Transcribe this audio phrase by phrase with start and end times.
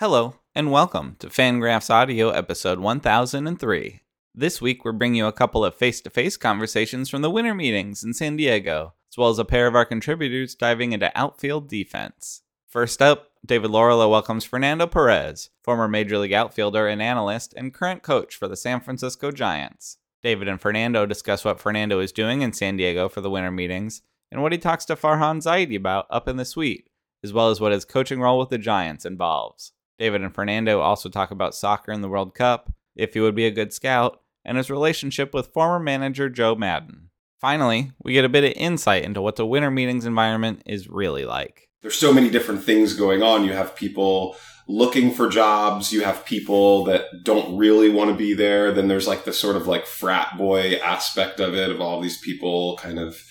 [0.00, 4.00] Hello, and welcome to Fangraphs Audio episode 1003.
[4.34, 7.54] This week, we're bringing you a couple of face to face conversations from the winter
[7.54, 11.68] meetings in San Diego, as well as a pair of our contributors diving into outfield
[11.68, 12.40] defense.
[12.66, 18.02] First up, David Laurila welcomes Fernando Perez, former Major League outfielder and analyst, and current
[18.02, 19.98] coach for the San Francisco Giants.
[20.22, 24.00] David and Fernando discuss what Fernando is doing in San Diego for the winter meetings
[24.32, 26.88] and what he talks to Farhan Zaidi about up in the suite,
[27.22, 29.74] as well as what his coaching role with the Giants involves.
[30.00, 33.44] David and Fernando also talk about soccer in the World Cup, if he would be
[33.44, 37.10] a good scout, and his relationship with former manager Joe Maddon.
[37.38, 41.26] Finally, we get a bit of insight into what the winter meetings environment is really
[41.26, 41.68] like.
[41.82, 43.44] There's so many different things going on.
[43.44, 44.36] You have people
[44.66, 45.92] looking for jobs.
[45.92, 48.72] You have people that don't really want to be there.
[48.72, 52.18] Then there's like the sort of like frat boy aspect of it of all these
[52.18, 53.22] people kind of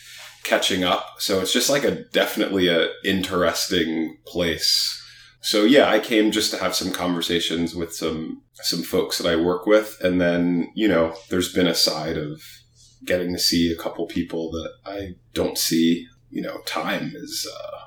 [0.44, 1.16] catching up.
[1.18, 4.98] So it's just like a definitely a interesting place.
[5.42, 9.36] So yeah, I came just to have some conversations with some some folks that I
[9.36, 12.42] work with and then, you know, there's been a side of
[13.06, 17.80] getting to see a couple people that I don't see, you know, time is uh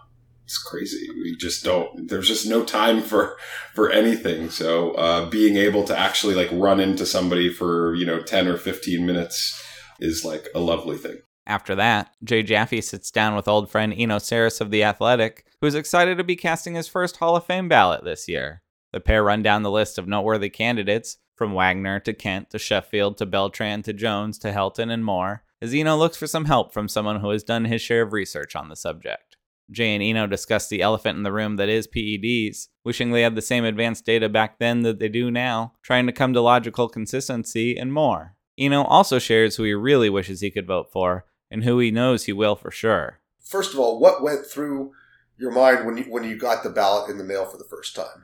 [0.52, 1.08] it's crazy.
[1.10, 2.08] We just don't.
[2.08, 3.38] There's just no time for
[3.72, 4.50] for anything.
[4.50, 8.58] So uh, being able to actually like run into somebody for you know ten or
[8.58, 9.58] fifteen minutes
[9.98, 11.18] is like a lovely thing.
[11.46, 15.74] After that, Jay Jaffe sits down with old friend Eno Sarris of The Athletic, who's
[15.76, 18.62] excited to be casting his first Hall of Fame ballot this year.
[18.92, 23.16] The pair run down the list of noteworthy candidates, from Wagner to Kent to Sheffield
[23.18, 26.88] to Beltran to Jones to Helton and more, as Eno looks for some help from
[26.88, 29.36] someone who has done his share of research on the subject.
[29.70, 33.36] Jay and Eno discuss the elephant in the room that is PEDs, wishing they had
[33.36, 36.88] the same advanced data back then that they do now, trying to come to logical
[36.88, 38.34] consistency, and more.
[38.58, 42.24] Eno also shares who he really wishes he could vote for, and who he knows
[42.24, 43.20] he will for sure.
[43.40, 44.92] First of all, what went through
[45.38, 47.94] your mind when you when you got the ballot in the mail for the first
[47.96, 48.22] time?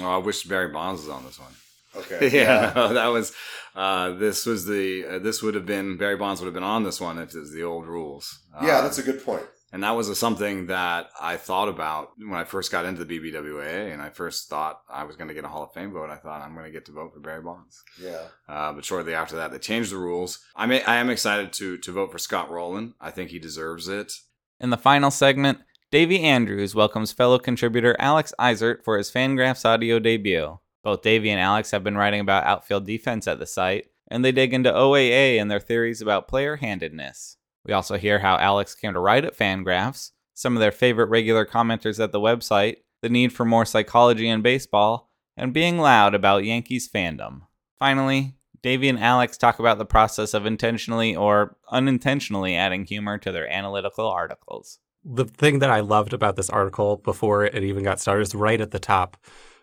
[0.00, 1.52] Oh, I wish Barry Bonds was on this one.
[1.96, 2.28] Okay.
[2.32, 3.32] yeah, no, that was.
[3.74, 5.04] Uh, this was the.
[5.04, 7.38] Uh, this would have been Barry Bonds would have been on this one if it
[7.38, 8.40] was the old rules.
[8.62, 9.42] Yeah, Uh, that's a good point.
[9.72, 13.92] and that was something that I thought about when I first got into the BBWA,
[13.92, 16.10] and I first thought I was going to get a Hall of Fame vote.
[16.10, 17.82] I thought I'm going to get to vote for Barry Bonds.
[18.00, 18.22] Yeah.
[18.48, 20.38] Uh, but shortly after that, they changed the rules.
[20.56, 22.94] I may, I am excited to to vote for Scott Rolen.
[23.00, 24.12] I think he deserves it.
[24.60, 25.58] In the final segment,
[25.94, 30.58] Davy Andrews welcomes fellow contributor Alex Eisert for his Fangraphs audio debut.
[30.82, 34.32] Both Davy and Alex have been writing about outfield defense at the site, and they
[34.32, 37.36] dig into OAA and their theories about player handedness.
[37.64, 41.46] We also hear how Alex came to write at Fangraphs, some of their favorite regular
[41.46, 46.44] commenters at the website, the need for more psychology in baseball, and being loud about
[46.44, 47.42] Yankees fandom.
[47.78, 53.30] Finally, Davey and Alex talk about the process of intentionally or unintentionally adding humor to
[53.30, 54.80] their analytical articles.
[55.04, 58.60] The thing that I loved about this article before it even got started is right
[58.60, 59.16] at the top.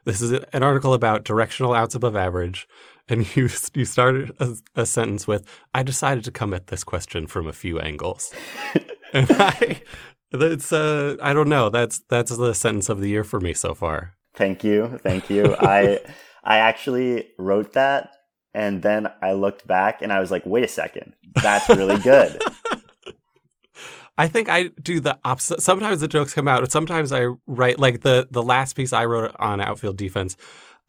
[0.06, 2.68] This is an article about directional outs above average,
[3.10, 7.28] and you you started a, a sentence with, "I decided to come at this question
[7.28, 8.34] from a few angles,"
[9.14, 9.82] and I,
[10.32, 11.70] it's uh, I don't know.
[11.70, 14.14] That's that's the sentence of the year for me so far.
[14.36, 15.56] Thank you, thank you.
[15.60, 16.00] I
[16.44, 18.12] I actually wrote that,
[18.54, 22.42] and then I looked back and I was like, wait a second, that's really good.
[24.18, 25.62] I think I do the opposite.
[25.62, 29.06] Sometimes the jokes come out, and sometimes I write like the the last piece I
[29.06, 30.38] wrote on outfield defense.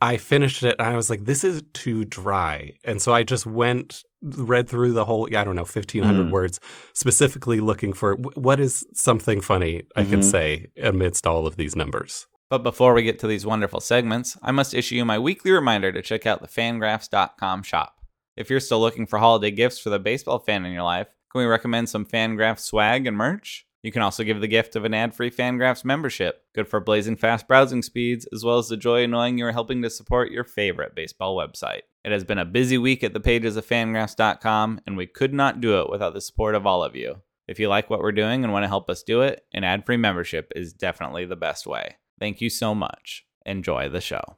[0.00, 2.72] I finished it and I was like, this is too dry.
[2.82, 6.30] And so I just went, read through the whole, I don't know, 1,500 Mhm.
[6.32, 6.58] words,
[6.92, 10.24] specifically looking for what is something funny I can Mhm.
[10.24, 12.26] say amidst all of these numbers.
[12.50, 15.92] But before we get to these wonderful segments, I must issue you my weekly reminder
[15.92, 17.94] to check out the fangraphs.com shop.
[18.36, 21.40] If you're still looking for holiday gifts for the baseball fan in your life, can
[21.40, 23.66] we recommend some Fangraphs swag and merch?
[23.82, 27.48] You can also give the gift of an ad-free Fangraphs membership, good for blazing fast
[27.48, 30.44] browsing speeds, as well as the joy of knowing you are helping to support your
[30.44, 31.80] favorite baseball website.
[32.04, 35.60] It has been a busy week at the pages of fangraphs.com, and we could not
[35.60, 37.22] do it without the support of all of you.
[37.48, 39.96] If you like what we're doing and want to help us do it, an ad-free
[39.96, 41.96] membership is definitely the best way.
[42.20, 43.24] Thank you so much.
[43.44, 44.36] Enjoy the show.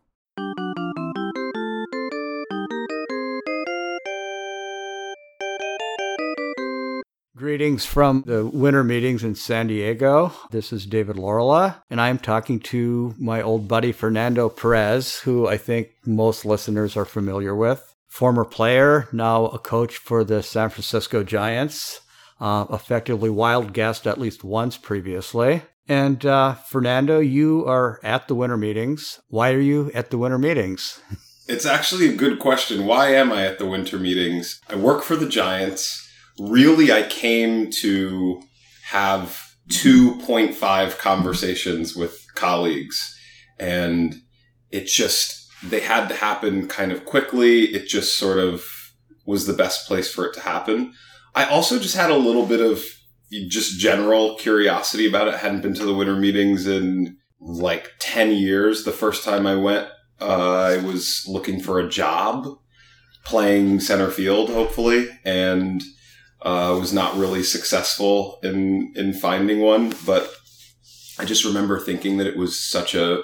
[7.37, 10.33] Greetings from the winter meetings in San Diego.
[10.53, 15.57] This is David Laurila, and I'm talking to my old buddy Fernando Perez, who I
[15.57, 17.93] think most listeners are familiar with.
[18.07, 22.03] Former player, now a coach for the San Francisco Giants,
[22.39, 25.63] uh, effectively wild guest at least once previously.
[25.89, 29.19] And uh, Fernando, you are at the winter meetings.
[29.27, 31.01] Why are you at the winter meetings?
[31.47, 32.87] It's actually a good question.
[32.87, 34.63] Why am I at the winter meetings?
[34.67, 36.04] I work for the Giants.
[36.39, 38.43] Really, I came to
[38.87, 43.19] have 2.5 conversations with colleagues.
[43.59, 44.17] And
[44.71, 47.65] it just, they had to happen kind of quickly.
[47.67, 48.65] It just sort of
[49.27, 50.93] was the best place for it to happen.
[51.35, 52.85] I also just had a little bit of
[53.49, 55.35] just general curiosity about it.
[55.35, 58.85] I hadn't been to the winter meetings in like 10 years.
[58.85, 59.89] The first time I went,
[60.21, 62.47] uh, I was looking for a job
[63.25, 65.83] playing center field, hopefully, and
[66.45, 69.95] uh, was not really successful in, in finding one.
[70.07, 70.31] But
[71.19, 73.23] I just remember thinking that it was such a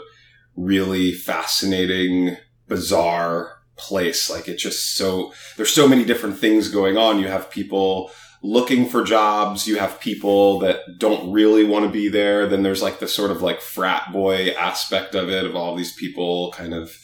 [0.57, 2.37] really fascinating,
[2.67, 4.31] bizarre place.
[4.31, 7.19] Like it's just so, there's so many different things going on.
[7.19, 8.11] You have people
[8.43, 9.67] looking for jobs.
[9.67, 12.47] You have people that don't really want to be there.
[12.47, 15.93] Then there's like the sort of like frat boy aspect of it of all these
[15.93, 16.97] people kind of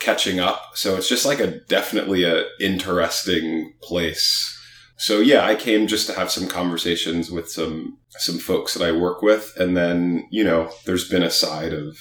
[0.00, 0.72] catching up.
[0.74, 4.56] So it's just like a definitely a interesting place.
[5.00, 8.92] So yeah, I came just to have some conversations with some some folks that I
[8.92, 11.96] work with and then, you know, there's been a side of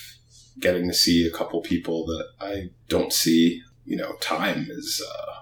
[0.60, 5.36] getting to see a couple people that I don't see, you know, time is uh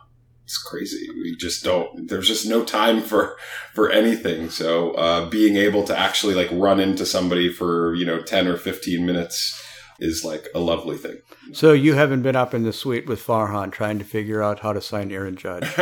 [0.44, 1.09] it's crazy.
[1.09, 2.07] We just don't.
[2.07, 3.36] There's just no time for
[3.74, 4.50] for anything.
[4.50, 8.56] So uh, being able to actually like run into somebody for you know ten or
[8.56, 9.62] fifteen minutes
[10.00, 11.18] is like a lovely thing.
[11.54, 14.74] So you haven't been up in the suite with Farhan trying to figure out how
[14.74, 15.68] to sign Aaron Judge.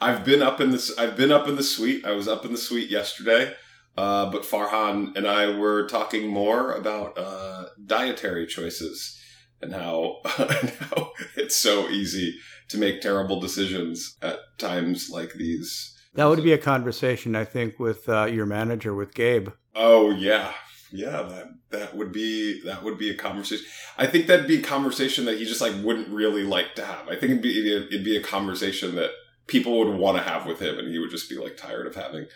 [0.00, 0.96] I've been up in this.
[0.98, 2.04] I've been up in the suite.
[2.04, 3.54] I was up in the suite yesterday.
[3.96, 9.20] Uh, but Farhan and I were talking more about uh, dietary choices
[9.60, 15.96] and how, and how it's so easy to make terrible decisions at times like these.
[16.14, 19.50] That would be a conversation, I think, with uh, your manager, with Gabe.
[19.74, 20.52] Oh yeah,
[20.92, 21.22] yeah.
[21.22, 23.64] That that would be that would be a conversation.
[23.98, 27.06] I think that'd be a conversation that he just like wouldn't really like to have.
[27.08, 29.10] I think it'd be it'd be a conversation that
[29.46, 31.94] people would want to have with him, and he would just be like tired of
[31.94, 32.26] having.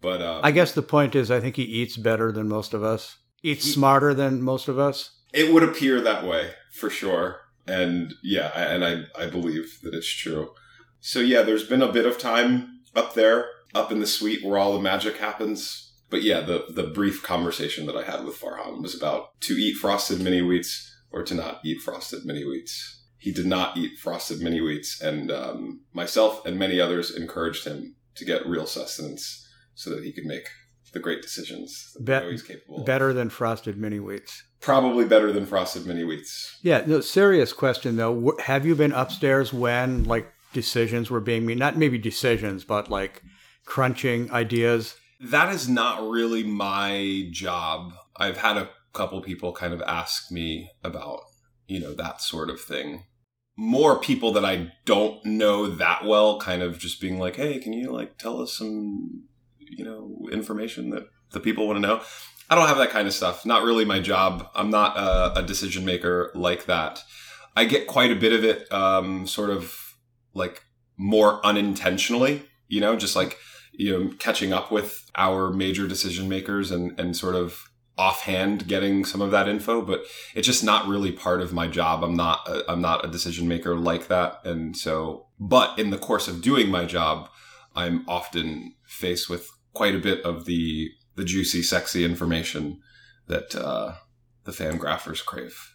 [0.00, 2.82] But uh, I guess the point is, I think he eats better than most of
[2.82, 3.18] us.
[3.42, 5.10] Eats He- smarter than most of us.
[5.32, 7.40] it would appear that way for sure.
[7.66, 10.50] And yeah, and I, I believe that it's true.
[11.00, 14.58] So yeah, there's been a bit of time up there, up in the suite where
[14.58, 15.89] all the magic happens.
[16.10, 19.76] But yeah, the, the brief conversation that I had with Farhan was about to eat
[19.76, 23.02] frosted mini wheats or to not eat frosted mini wheats.
[23.18, 27.96] He did not eat frosted mini wheats, and um, myself and many others encouraged him
[28.14, 30.48] to get real sustenance so that he could make
[30.92, 32.86] the great decisions that know he's capable of.
[32.86, 34.42] Better than frosted mini wheats.
[34.60, 36.58] Probably better than frosted mini wheats.
[36.62, 38.36] Yeah, no, serious question though.
[38.40, 41.58] Have you been upstairs when like decisions were being made?
[41.58, 43.22] Not maybe decisions, but like
[43.64, 44.96] crunching ideas.
[45.22, 47.92] That is not really my job.
[48.16, 51.20] I've had a couple people kind of ask me about,
[51.66, 53.04] you know, that sort of thing.
[53.56, 57.74] More people that I don't know that well, kind of just being like, hey, can
[57.74, 59.24] you like tell us some,
[59.58, 62.00] you know, information that the people want to know?
[62.48, 63.44] I don't have that kind of stuff.
[63.44, 64.48] Not really my job.
[64.54, 67.02] I'm not a, a decision maker like that.
[67.54, 69.74] I get quite a bit of it, um, sort of
[70.32, 70.62] like
[70.96, 73.36] more unintentionally, you know, just like,
[73.72, 79.04] you know, catching up with our major decision makers and, and sort of offhand getting
[79.04, 82.02] some of that info, but it's just not really part of my job.
[82.02, 84.40] I'm not, a, I'm not a decision maker like that.
[84.44, 87.28] And so, but in the course of doing my job,
[87.76, 92.80] I'm often faced with quite a bit of the, the juicy, sexy information
[93.26, 93.94] that, uh,
[94.44, 95.74] the fan graphers crave.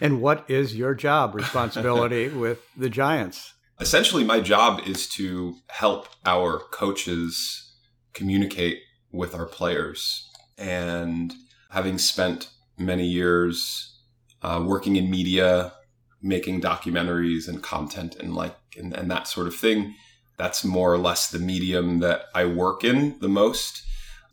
[0.00, 3.54] And what is your job responsibility with the Giants?
[3.80, 7.72] Essentially my job is to help our coaches
[8.12, 8.80] communicate
[9.12, 10.28] with our players.
[10.58, 11.32] And
[11.70, 13.98] having spent many years
[14.42, 15.72] uh, working in media
[16.22, 19.94] making documentaries and content and like and, and that sort of thing
[20.36, 23.82] that's more or less the medium that i work in the most.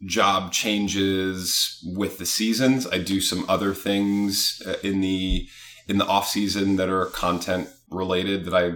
[0.06, 2.86] Job changes with the seasons.
[2.86, 5.48] I do some other things uh, in the
[5.88, 8.74] in the off season that are content related that i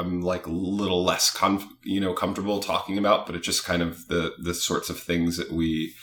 [0.00, 3.82] I'm like a little less conf- you know comfortable talking about, but it's just kind
[3.82, 5.94] of the the sorts of things that we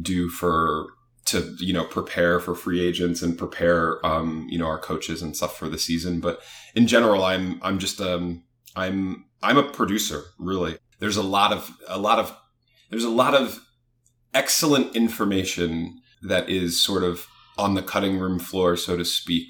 [0.00, 0.86] do for
[1.26, 5.36] to you know prepare for free agents and prepare um you know our coaches and
[5.36, 6.20] stuff for the season.
[6.20, 6.40] But
[6.74, 8.44] in general, I'm I'm just um
[8.76, 10.78] I'm I'm a producer really.
[11.00, 12.34] There's a lot of a lot of
[12.90, 13.60] there's a lot of
[14.32, 17.26] excellent information that is sort of
[17.58, 19.48] on the cutting room floor, so to speak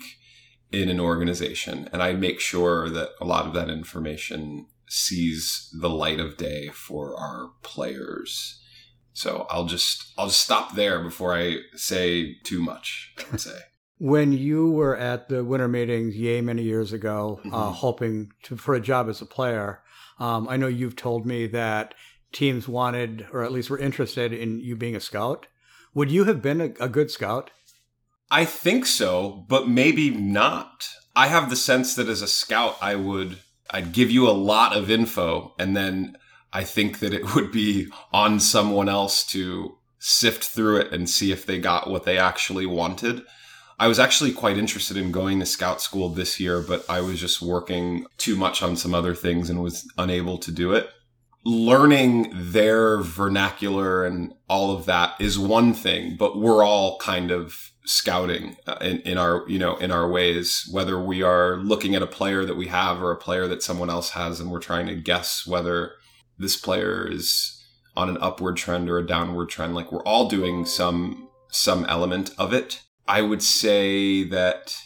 [0.73, 5.89] in an organization and i make sure that a lot of that information sees the
[5.91, 8.61] light of day for our players
[9.13, 13.59] so i'll just i'll just stop there before i say too much i would say
[14.03, 17.75] When you were at the winter meetings, yay, many years ago, uh, Mhm.
[17.75, 19.83] hoping to, for a job as a player,
[20.19, 21.93] um, I know you've told me that
[22.33, 25.49] teams wanted, or at least were interested in you being a scout.
[25.93, 27.51] Would you have been a, a good scout?
[28.31, 30.89] I think so, but maybe not.
[31.17, 33.39] I have the sense that as a scout, I would
[33.73, 36.17] I'd give you a lot of info, and then
[36.53, 41.31] I think that it would be on someone else to sift through it and see
[41.31, 43.23] if they got what they actually wanted.
[43.79, 47.19] I was actually quite interested in going to scout school this year, but I was
[47.19, 50.91] just working too much on some other things and was unable to do it.
[51.45, 57.70] Learning their vernacular and all of that is one thing, but we're all kind of
[57.91, 62.03] scouting uh, in, in our, you know, in our ways, whether we are looking at
[62.03, 64.87] a player that we have or a player that someone else has and we're trying
[64.87, 65.95] to guess whether
[66.39, 67.61] this player is
[67.97, 69.75] on an upward trend or a downward trend.
[69.75, 72.81] Like we're all doing some, some element of it.
[73.09, 74.77] I would say that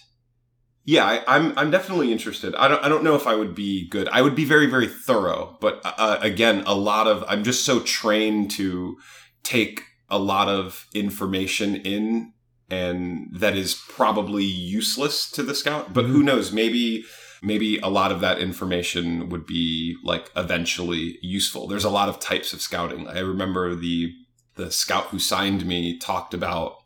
[0.87, 2.55] yeah, I, am I'm, I'm definitely interested.
[2.57, 4.07] I don't I don't know if I would be good.
[4.11, 7.81] I would be very very thorough, but uh, again, a lot of I'm just so
[7.81, 8.99] trained to
[9.43, 12.34] take a lot of information in
[12.75, 16.27] and that is probably useless to the scout, but who mm-hmm.
[16.27, 17.05] knows, maybe
[17.43, 21.69] maybe a lot of that information would be like eventually useful.
[21.69, 23.07] There's a lot of types of scouting.
[23.07, 24.13] I remember the
[24.57, 26.77] the scout who signed me talked about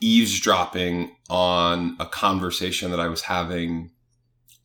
[0.00, 3.90] eavesdropping on a conversation that I was having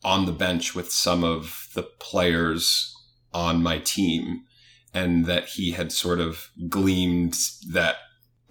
[0.04, 2.94] on the bench with some of the players
[3.32, 4.44] on my team
[4.92, 7.34] and that he had sort of gleamed
[7.70, 7.96] that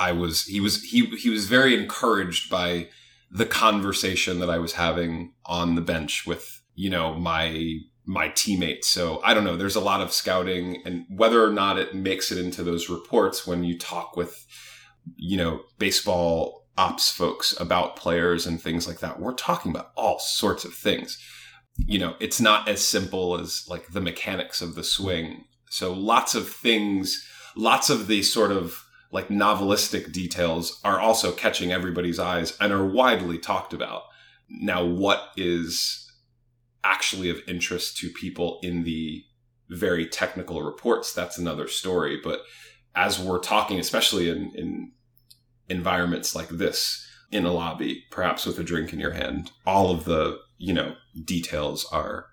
[0.01, 2.87] I was he was he he was very encouraged by
[3.29, 8.87] the conversation that I was having on the bench with you know my my teammates.
[8.87, 9.55] So I don't know.
[9.55, 13.45] There's a lot of scouting, and whether or not it makes it into those reports
[13.45, 14.47] when you talk with
[15.17, 19.19] you know baseball ops folks about players and things like that.
[19.19, 21.19] We're talking about all sorts of things.
[21.77, 25.45] You know, it's not as simple as like the mechanics of the swing.
[25.69, 27.23] So lots of things,
[27.55, 32.85] lots of the sort of like novelistic details are also catching everybody's eyes and are
[32.85, 34.03] widely talked about.
[34.49, 36.11] Now, what is
[36.83, 39.23] actually of interest to people in the
[39.69, 42.19] very technical reports, that's another story.
[42.21, 42.41] But
[42.95, 44.91] as we're talking, especially in, in
[45.69, 49.51] environments like this in a lobby, perhaps with a drink in your hand.
[49.65, 52.25] All of the, you know, details are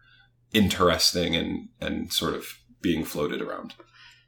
[0.52, 3.74] interesting and, and sort of being floated around.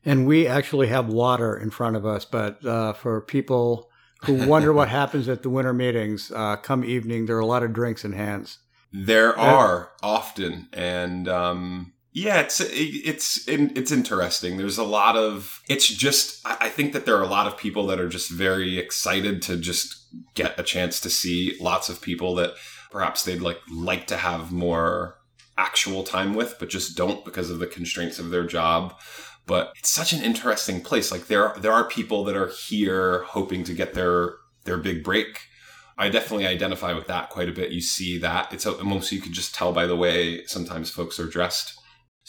[0.05, 3.91] And we actually have water in front of us, but uh, for people
[4.23, 7.63] who wonder what happens at the winter meetings, uh, come evening, there are a lot
[7.63, 8.59] of drinks in hands.
[8.93, 14.57] There are often, and um, yeah, it's it's it's interesting.
[14.57, 17.87] There's a lot of it's just I think that there are a lot of people
[17.87, 22.35] that are just very excited to just get a chance to see lots of people
[22.37, 22.55] that
[22.91, 25.19] perhaps they'd like like to have more
[25.57, 28.99] actual time with, but just don't because of the constraints of their job.
[29.51, 31.13] But it's such an interesting place.
[31.13, 35.43] Like there there are people that are here hoping to get their their big break.
[35.99, 37.73] I definitely identify with that quite a bit.
[37.73, 41.27] You see that it's almost you could just tell by the way sometimes folks are
[41.27, 41.81] dressed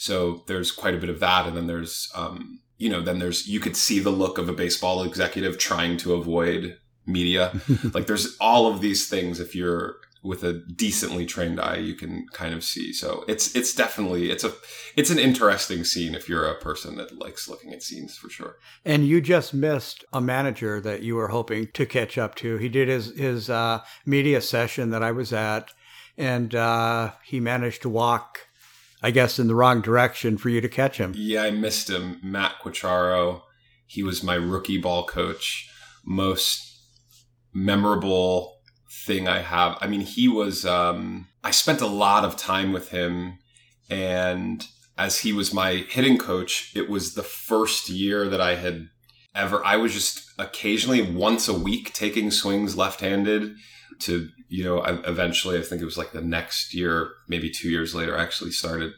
[0.02, 1.46] so there's quite a bit of that.
[1.46, 4.52] And then there's, um, you know, then there's, you could see the look of a
[4.52, 6.76] baseball executive trying to avoid
[7.06, 7.52] media.
[7.94, 9.38] like there's all of these things.
[9.38, 12.92] If you're with a decently trained eye, you can kind of see.
[12.92, 14.52] So it's, it's definitely, it's a,
[14.96, 18.56] it's an interesting scene if you're a person that likes looking at scenes for sure.
[18.84, 22.56] And you just missed a manager that you were hoping to catch up to.
[22.56, 25.72] He did his, his, uh, media session that I was at
[26.16, 28.46] and, uh, he managed to walk
[29.02, 31.12] I guess, in the wrong direction for you to catch him.
[31.16, 32.20] Yeah, I missed him.
[32.22, 33.42] Matt Quatraro.
[33.84, 35.68] He was my rookie ball coach.
[36.04, 36.80] Most
[37.52, 38.51] memorable
[38.92, 39.78] thing I have.
[39.80, 43.38] I mean, he was, um, I spent a lot of time with him.
[43.90, 48.88] And as he was my hitting coach, it was the first year that I had
[49.34, 53.54] ever, I was just occasionally once a week taking swings left handed
[54.00, 57.94] to you know eventually i think it was like the next year maybe two years
[57.94, 58.92] later I actually started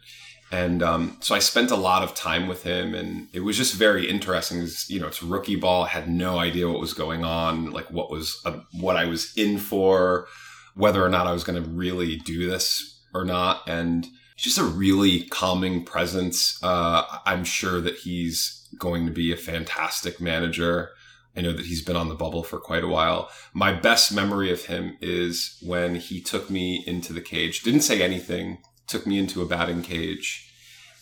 [0.55, 3.75] and um, so i spent a lot of time with him and it was just
[3.75, 4.67] very interesting.
[4.89, 5.85] You know it's rookie ball.
[5.85, 9.33] I had no idea what was going on like what was uh, what i was
[9.37, 10.27] in for
[10.75, 13.63] whether or not i was going to really do this or not.
[13.69, 14.07] And
[14.37, 16.63] just a really calming presence.
[16.63, 20.91] Uh, i'm sure that he's going to be a fantastic manager.
[21.37, 23.29] I know that he's been on the bubble for quite a while.
[23.53, 28.03] My best memory of him is when he took me into the cage, didn't say
[28.03, 30.53] anything, took me into a batting cage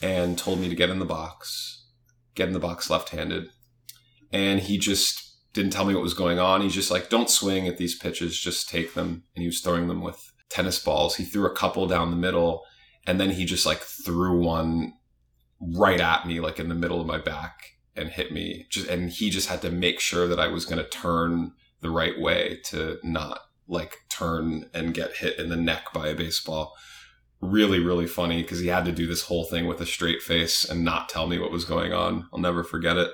[0.00, 1.86] and told me to get in the box,
[2.34, 3.48] get in the box left handed.
[4.32, 6.62] And he just didn't tell me what was going on.
[6.62, 9.24] He's just like, don't swing at these pitches, just take them.
[9.34, 11.16] And he was throwing them with tennis balls.
[11.16, 12.64] He threw a couple down the middle
[13.06, 14.94] and then he just like threw one
[15.60, 19.10] right at me, like in the middle of my back and hit me just and
[19.10, 22.60] he just had to make sure that I was going to turn the right way
[22.64, 26.74] to not like turn and get hit in the neck by a baseball.
[27.42, 30.64] Really, really funny because he had to do this whole thing with a straight face
[30.64, 32.28] and not tell me what was going on.
[32.32, 33.10] I'll never forget it.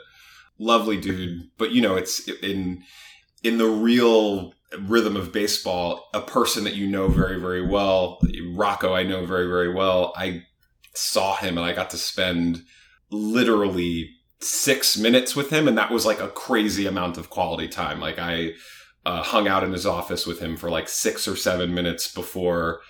[0.58, 2.82] Lovely dude, but you know, it's in
[3.42, 8.20] in the real rhythm of baseball, a person that you know very, very well,
[8.54, 10.12] Rocco, I know very, very well.
[10.16, 10.44] I
[10.94, 12.64] saw him and I got to spend
[13.10, 18.00] literally six minutes with him, and that was like a crazy amount of quality time.
[18.00, 18.52] Like I
[19.06, 22.80] uh, hung out in his office with him for like six or seven minutes before,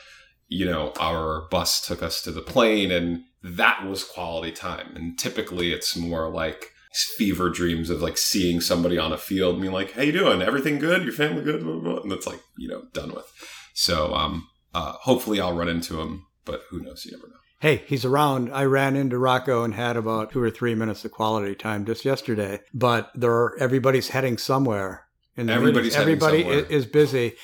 [0.49, 4.93] you know, our bus took us to the plane, and that was quality time.
[4.95, 9.62] And typically, it's more like fever dreams of like seeing somebody on a field and
[9.62, 10.43] being like, "How you doing?
[10.43, 11.05] Everything good?
[11.05, 12.02] Your family good?" Blah, blah, blah.
[12.02, 13.31] And that's like you know done with.
[13.75, 17.05] So um, uh, hopefully, I'll run into him, but who knows?
[17.05, 18.52] You never know hey, he's around.
[18.52, 22.05] I ran into Rocco and had about two or three minutes of quality time just
[22.05, 22.61] yesterday.
[22.73, 25.07] But there are, everybody's heading somewhere.
[25.37, 26.67] And everybody's everybody somewhere.
[26.69, 27.35] is busy.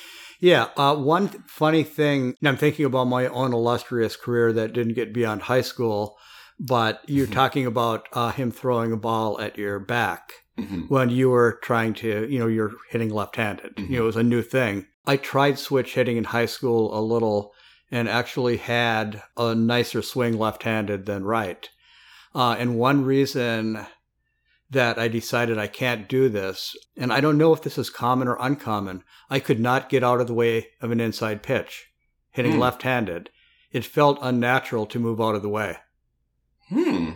[0.45, 2.35] Yeah, uh, one funny thing.
[2.45, 6.19] I'm thinking about my own illustrious career that didn't get beyond high school,
[6.59, 7.33] but you're mm-hmm.
[7.33, 10.81] talking about uh, him throwing a ball at your back mm-hmm.
[10.81, 13.75] when you were trying to, you know, you're hitting left-handed.
[13.75, 13.91] Mm-hmm.
[13.91, 14.85] You know, it was a new thing.
[15.07, 17.51] I tried switch hitting in high school a little
[17.89, 21.67] and actually had a nicer swing left handed than right.
[22.35, 23.83] Uh, and one reason
[24.69, 28.27] that I decided I can't do this, and I don't know if this is common
[28.27, 31.87] or uncommon, I could not get out of the way of an inside pitch,
[32.31, 32.59] hitting hmm.
[32.59, 33.29] left handed.
[33.71, 35.77] It felt unnatural to move out of the way.
[36.69, 37.11] Hmm.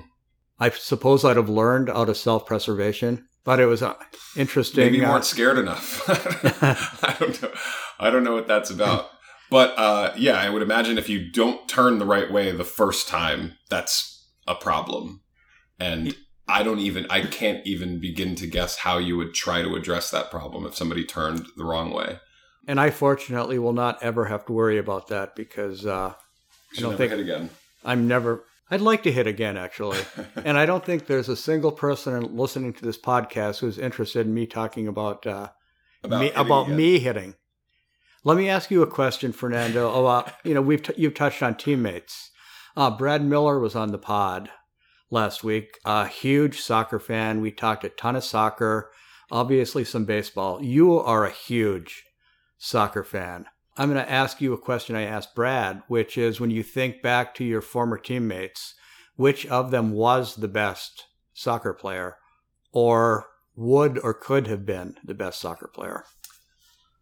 [0.60, 3.96] I suppose I'd have learned out of self preservation, but it was uh,
[4.36, 4.86] interesting.
[4.86, 6.04] Maybe you weren't uh, scared enough.
[7.04, 7.52] I don't know.
[8.00, 9.10] I don't know what that's about.
[9.50, 13.08] But uh, yeah, I would imagine if you don't turn the right way the first
[13.08, 15.22] time, that's a problem.
[15.80, 16.16] And
[16.50, 20.10] I don't even, I can't even begin to guess how you would try to address
[20.12, 22.20] that problem if somebody turned the wrong way.
[22.68, 26.14] And I fortunately will not ever have to worry about that because uh,
[26.78, 27.50] I don't think hit again.
[27.86, 28.46] I'm never.
[28.70, 30.00] I'd like to hit again, actually.
[30.36, 34.34] and I don't think there's a single person listening to this podcast who's interested in
[34.34, 35.50] me talking about uh,
[36.04, 37.36] about me, about me hitting.
[38.24, 39.92] Let me ask you a question, Fernando.
[39.92, 42.32] About you know we've t- you've touched on teammates.
[42.76, 44.50] Uh, Brad Miller was on the pod
[45.10, 45.80] last week.
[45.86, 47.42] A huge soccer fan.
[47.42, 48.92] We talked a ton of soccer,
[49.32, 50.64] obviously some baseball.
[50.64, 52.06] You are a huge
[52.58, 53.46] soccer fan.
[53.78, 57.02] I'm going to ask you a question I asked Brad, which is when you think
[57.02, 58.76] back to your former teammates,
[59.16, 62.18] which of them was the best soccer player,
[62.74, 66.04] or would or could have been the best soccer player?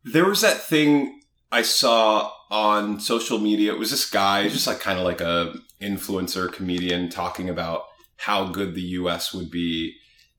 [0.04, 3.74] There was that thing I saw on social media.
[3.74, 7.84] It was this guy, just like kind of like a influencer comedian talking about
[8.17, 9.95] how good the US would be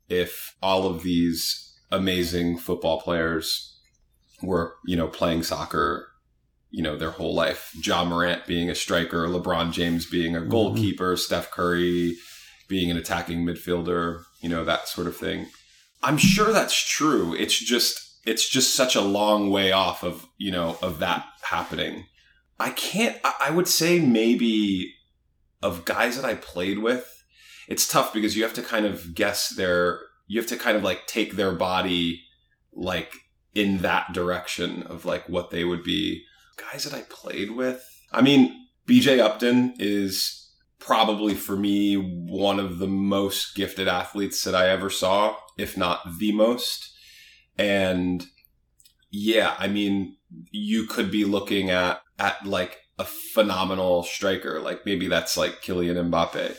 [0.09, 3.79] if all of these amazing football players
[4.43, 6.09] were, you know, playing soccer,
[6.71, 7.73] you know, their whole life.
[7.83, 10.51] Ja Morant being a striker, LeBron James being a mm-hmm.
[10.51, 11.19] goalkeeper, mm-hmm.
[11.19, 12.17] Steph Curry
[12.69, 15.47] being an attacking midfielder, you know, that sort of thing.
[16.03, 17.35] I'm sure that's true.
[17.35, 22.07] It's just it's just such a long way off of you know of that happening
[22.61, 24.95] i can't i would say maybe
[25.63, 27.18] of guys that i played with
[27.69, 30.83] it's tough because you have to kind of guess their you have to kind of
[30.83, 32.23] like take their body
[32.73, 33.13] like
[33.55, 36.25] in that direction of like what they would be
[36.57, 40.51] guys that i played with i mean bj upton is
[40.81, 46.01] probably for me one of the most gifted athletes that i ever saw if not
[46.19, 46.95] the most
[47.59, 48.27] and
[49.11, 50.17] yeah, I mean,
[50.51, 54.61] you could be looking at at like a phenomenal striker.
[54.61, 56.57] Like maybe that's like Kylian Mbappe.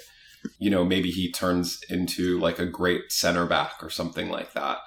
[0.57, 4.79] You know, maybe he turns into like a great center back or something like that.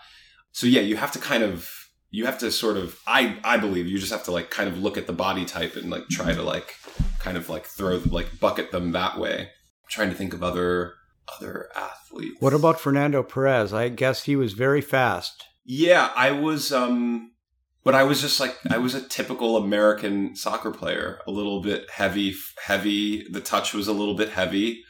[0.52, 1.68] So yeah, you have to kind of
[2.10, 4.78] you have to sort of I I believe you just have to like kind of
[4.78, 6.74] look at the body type and like try to like
[7.18, 9.40] kind of like throw like bucket them that way.
[9.40, 10.94] I'm trying to think of other
[11.36, 12.36] other athletes.
[12.40, 13.72] What about Fernando Perez?
[13.72, 15.44] I guess he was very fast.
[15.64, 17.32] Yeah, I was um
[17.84, 21.90] but I was just like I was a typical American soccer player, a little bit
[21.90, 24.84] heavy heavy, the touch was a little bit heavy.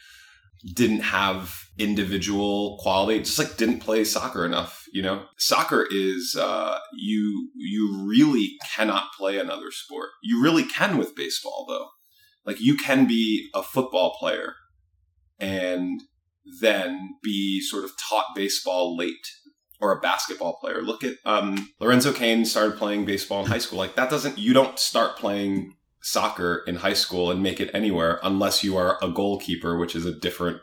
[0.74, 5.24] Didn't have individual quality, just like didn't play soccer enough, you know.
[5.36, 10.10] Soccer is uh you you really cannot play another sport.
[10.22, 11.88] You really can with baseball though.
[12.44, 14.54] Like you can be a football player
[15.38, 16.02] and
[16.60, 19.26] then be sort of taught baseball late
[19.80, 20.80] or a basketball player.
[20.80, 23.78] Look at um, Lorenzo Cain started playing baseball in high school.
[23.78, 28.18] Like that doesn't you don't start playing soccer in high school and make it anywhere
[28.22, 30.60] unless you are a goalkeeper, which is a different,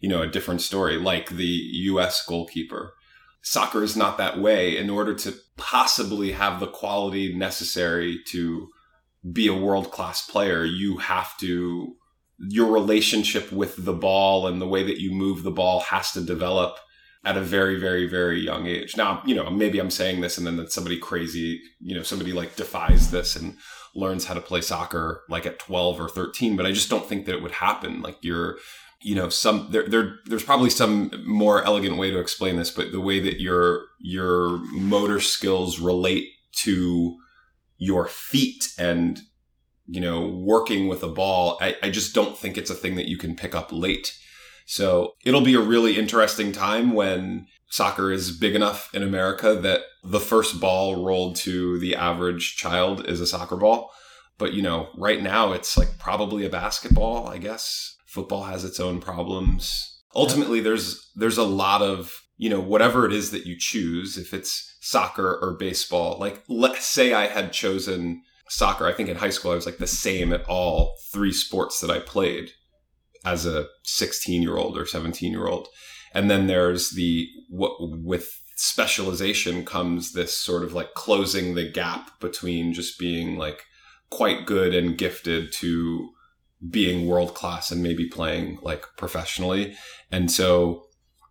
[0.00, 2.24] you know, a different story, like the U.S.
[2.26, 2.94] goalkeeper.
[3.42, 4.76] soccer is not that way.
[4.76, 8.68] In order to possibly have the quality necessary to
[9.32, 11.96] be a world class player, you have to,
[12.38, 16.20] your relationship with the ball and the way that you move the ball has to
[16.20, 16.78] develop
[17.24, 18.96] at a very, very, very young age.
[18.96, 22.32] Now, you know, maybe I'm saying this and then that somebody crazy, you know, somebody
[22.32, 23.56] like defies this and
[23.94, 27.26] learns how to play soccer like at 12 or 13, but I just don't think
[27.26, 28.00] that it would happen.
[28.00, 28.58] Like you're,
[29.02, 32.92] you know, some there, there there's probably some more elegant way to explain this, but
[32.92, 36.28] the way that your your motor skills relate
[36.62, 37.16] to
[37.78, 39.20] your feet and
[39.86, 43.08] you know working with a ball, I, I just don't think it's a thing that
[43.08, 44.16] you can pick up late.
[44.66, 49.82] So it'll be a really interesting time when soccer is big enough in America that
[50.02, 53.90] the first ball rolled to the average child is a soccer ball.
[54.38, 57.96] But, you know, right now it's like probably a basketball, I guess.
[58.06, 60.02] Football has its own problems.
[60.14, 64.34] Ultimately, there's, there's a lot of, you know, whatever it is that you choose, if
[64.34, 68.86] it's soccer or baseball, like let's say I had chosen soccer.
[68.86, 71.90] I think in high school I was like the same at all three sports that
[71.90, 72.50] I played
[73.24, 75.68] as a 16 year old or 17 year old.
[76.14, 82.20] And then there's the what with specialization comes this sort of like closing the gap
[82.20, 83.64] between just being like
[84.08, 86.08] quite good and gifted to
[86.70, 89.74] being world class and maybe playing like professionally.
[90.12, 90.84] And so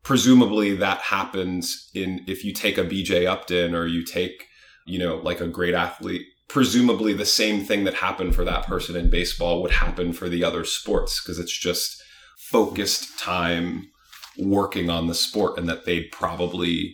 [0.03, 4.47] presumably that happens in if you take a BJ Upton or you take,
[4.85, 8.93] you know, like a great athlete presumably the same thing that happened for that person
[8.97, 12.03] in baseball would happen for the other sports because it's just
[12.37, 13.89] focused time
[14.37, 16.93] working on the sport and that they'd probably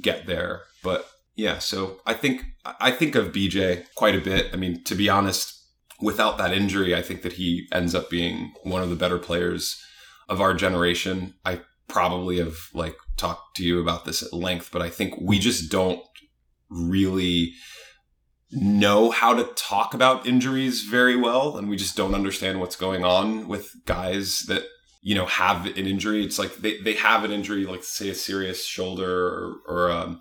[0.00, 0.62] get there.
[0.82, 2.44] But yeah so i think
[2.80, 4.50] i think of bj quite a bit.
[4.52, 5.52] I mean to be honest
[6.00, 9.80] without that injury i think that he ends up being one of the better players
[10.28, 11.34] of our generation.
[11.44, 15.38] I probably have like talked to you about this at length but i think we
[15.38, 16.02] just don't
[16.68, 17.52] really
[18.50, 23.04] know how to talk about injuries very well and we just don't understand what's going
[23.04, 24.64] on with guys that
[25.06, 26.24] you know have an injury.
[26.24, 30.20] It's like they, they have an injury like say a serious shoulder or, or um,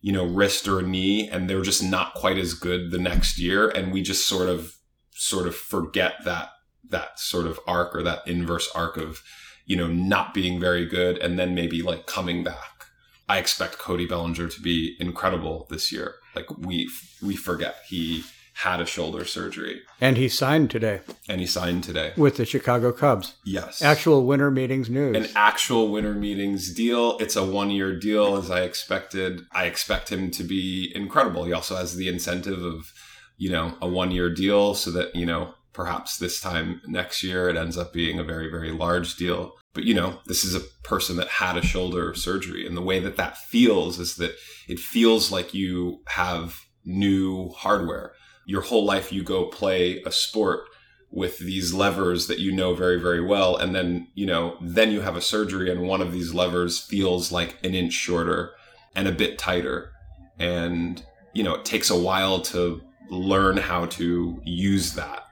[0.00, 3.68] you know wrist or knee and they're just not quite as good the next year.
[3.68, 4.74] And we just sort of
[5.12, 6.48] sort of forget that
[6.90, 9.22] that sort of arc or that inverse arc of
[9.66, 12.86] you know not being very good and then maybe like coming back.
[13.28, 16.16] I expect Cody Bellinger to be incredible this year.
[16.34, 16.90] Like we
[17.22, 18.24] we forget he
[18.58, 22.12] had a shoulder surgery And he signed today and he signed today.
[22.16, 23.34] with the Chicago Cubs.
[23.44, 23.82] Yes.
[23.82, 25.16] Actual winter meetings news.
[25.16, 27.18] an actual winter meetings deal.
[27.18, 29.42] It's a one year deal as I expected.
[29.52, 31.44] I expect him to be incredible.
[31.44, 32.92] He also has the incentive of,
[33.36, 37.48] you know, a one year deal so that, you know, perhaps this time next year
[37.48, 39.54] it ends up being a very, very large deal.
[39.72, 42.64] But, you know, this is a person that had a shoulder surgery.
[42.64, 44.36] And the way that that feels is that
[44.68, 48.12] it feels like you have new hardware.
[48.46, 50.64] Your whole life, you go play a sport
[51.10, 53.56] with these levers that you know very, very well.
[53.56, 57.30] And then, you know, then you have a surgery and one of these levers feels
[57.30, 58.50] like an inch shorter
[58.96, 59.92] and a bit tighter.
[60.40, 65.22] And, you know, it takes a while to learn how to use that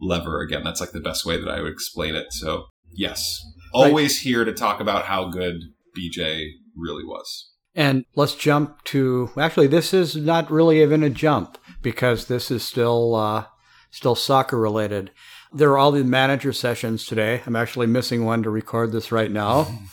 [0.00, 0.62] lever again.
[0.62, 2.32] That's like the best way that I would explain it.
[2.32, 3.40] So, yes,
[3.72, 5.56] always here to talk about how good
[5.96, 7.50] BJ really was.
[7.74, 12.62] And let's jump to actually this is not really even a jump because this is
[12.62, 13.46] still uh,
[13.90, 15.10] still soccer related.
[15.52, 17.42] There are all the manager sessions today.
[17.44, 19.66] I'm actually missing one to record this right now.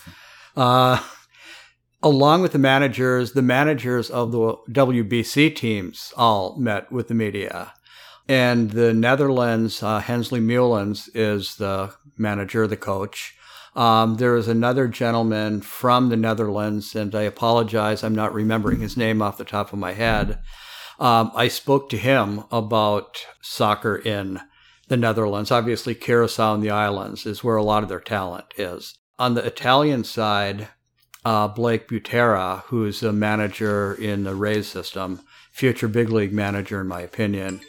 [0.56, 1.00] Uh,
[2.02, 7.72] along with the managers, the managers of the WBC teams all met with the media.
[8.28, 13.36] And the Netherlands, uh, Hensley Meulens is the manager, the coach.
[13.74, 18.96] Um, there is another gentleman from the Netherlands, and I apologize, I'm not remembering his
[18.96, 20.40] name off the top of my head.
[20.98, 24.40] Um, I spoke to him about soccer in
[24.88, 25.50] the Netherlands.
[25.50, 28.98] Obviously, Curacao and the islands is where a lot of their talent is.
[29.18, 30.68] On the Italian side,
[31.24, 35.20] uh, Blake Butera, who's a manager in the Rays system,
[35.52, 37.60] future big league manager, in my opinion,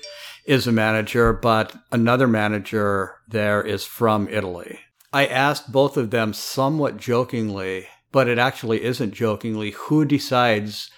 [0.45, 4.79] is a manager, but another manager there is from Italy.
[5.11, 10.89] I asked both of them somewhat jokingly, but it actually isn't jokingly, who decides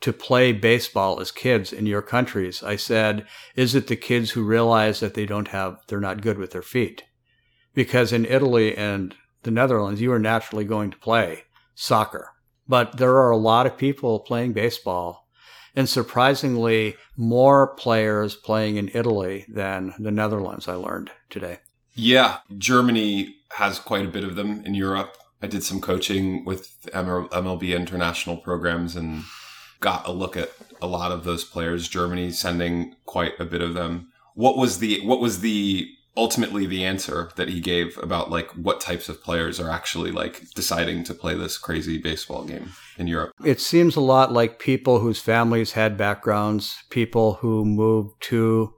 [0.00, 2.62] to play baseball as kids in your countries?
[2.62, 6.38] I said, is it the kids who realize that they don't have, they're not good
[6.38, 7.04] with their feet?
[7.74, 12.30] Because in Italy and the Netherlands, you are naturally going to play soccer.
[12.68, 15.26] But there are a lot of people playing baseball
[15.76, 21.58] and surprisingly more players playing in Italy than the Netherlands, I learned today.
[21.94, 25.16] Yeah, Germany has quite a bit of them in Europe.
[25.42, 29.24] I did some coaching with MLB international programs and
[29.80, 31.88] got a look at a lot of those players.
[31.88, 34.12] Germany sending quite a bit of them.
[34.34, 38.80] What was the what was the ultimately the answer that he gave about like what
[38.80, 43.32] types of players are actually like deciding to play this crazy baseball game in Europe?
[43.44, 48.74] It seems a lot like people whose families had backgrounds, people who moved to,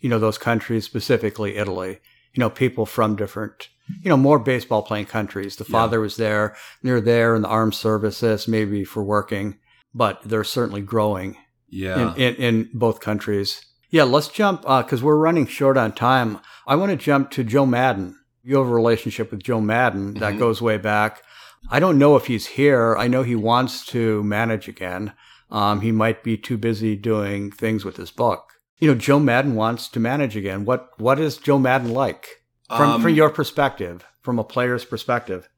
[0.00, 2.00] you know, those countries, specifically Italy.
[2.32, 3.68] You know, people from different,
[4.02, 5.56] you know, more baseball playing countries.
[5.56, 9.58] The father was there, they're there in the armed services, maybe for working,
[9.94, 11.36] but they're certainly growing
[11.68, 12.14] Yeah.
[12.14, 13.64] in, in, in both countries.
[13.90, 16.38] Yeah, let's jump because we're running short on time.
[16.66, 18.16] I want to jump to Joe Maddon.
[18.42, 20.38] You have a relationship with Joe Maddon that Mhm.
[20.38, 21.22] goes way back.
[21.70, 22.96] I don't know if he's here.
[22.96, 25.12] I know he wants to manage again.
[25.50, 28.44] Um, he might be too busy doing things with his book.
[28.78, 30.64] You know, Joe Maddon wants to manage again.
[30.64, 32.28] What What is Joe Maddon like
[32.68, 35.48] from Um, from your perspective, from a player's perspective?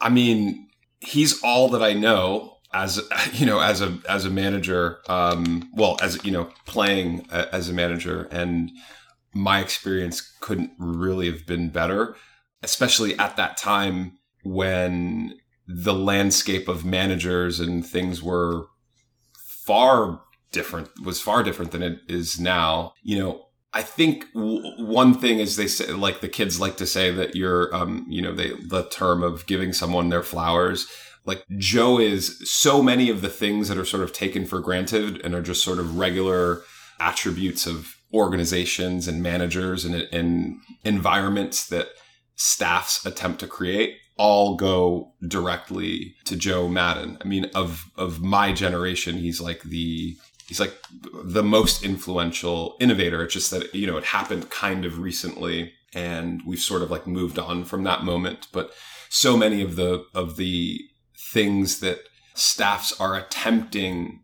[0.00, 0.68] I mean,
[1.00, 3.00] he's all that I know as
[3.32, 4.98] you know as a as a manager.
[5.08, 8.70] Um, well, as you know, playing a, as a manager, and
[9.34, 12.16] my experience couldn't really have been better,
[12.62, 18.66] especially at that time when the landscape of managers and things were
[19.36, 22.92] far different was far different than it is now.
[23.02, 26.86] You know, I think w- one thing is they say, like the kids like to
[26.86, 30.86] say that you're, um, you know, they, the term of giving someone their flowers.
[31.24, 35.20] Like Joe is so many of the things that are sort of taken for granted
[35.24, 36.62] and are just sort of regular
[37.00, 41.88] attributes of organizations and managers and, and environments that
[42.36, 47.18] staffs attempt to create all go directly to Joe Maddon.
[47.20, 50.16] I mean, of, of my generation, he's like the,
[50.48, 50.74] he's like
[51.24, 53.22] the most influential innovator.
[53.22, 57.06] It's just that, you know, it happened kind of recently and we've sort of like
[57.06, 58.48] moved on from that moment.
[58.52, 58.72] But
[59.08, 60.80] so many of the, of the
[61.32, 62.00] things that
[62.34, 64.20] staffs are attempting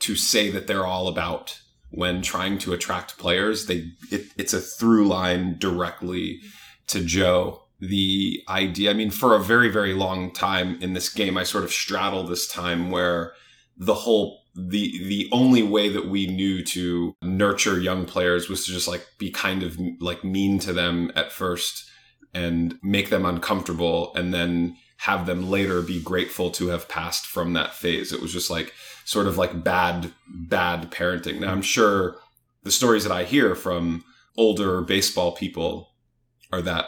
[0.00, 1.60] to say that they're all about
[1.90, 6.40] when trying to attract players, they, it, it's a through line directly
[6.86, 7.62] to Joe.
[7.80, 11.64] The idea, I mean, for a very, very long time in this game, I sort
[11.64, 13.32] of straddle this time where
[13.76, 18.72] the whole the the only way that we knew to nurture young players was to
[18.72, 21.88] just like be kind of like mean to them at first
[22.34, 27.54] and make them uncomfortable and then have them later be grateful to have passed from
[27.54, 28.12] that phase.
[28.12, 31.40] It was just like sort of like bad bad parenting.
[31.40, 32.16] Now i'm sure
[32.64, 34.04] the stories that i hear from
[34.36, 35.94] older baseball people
[36.52, 36.84] are that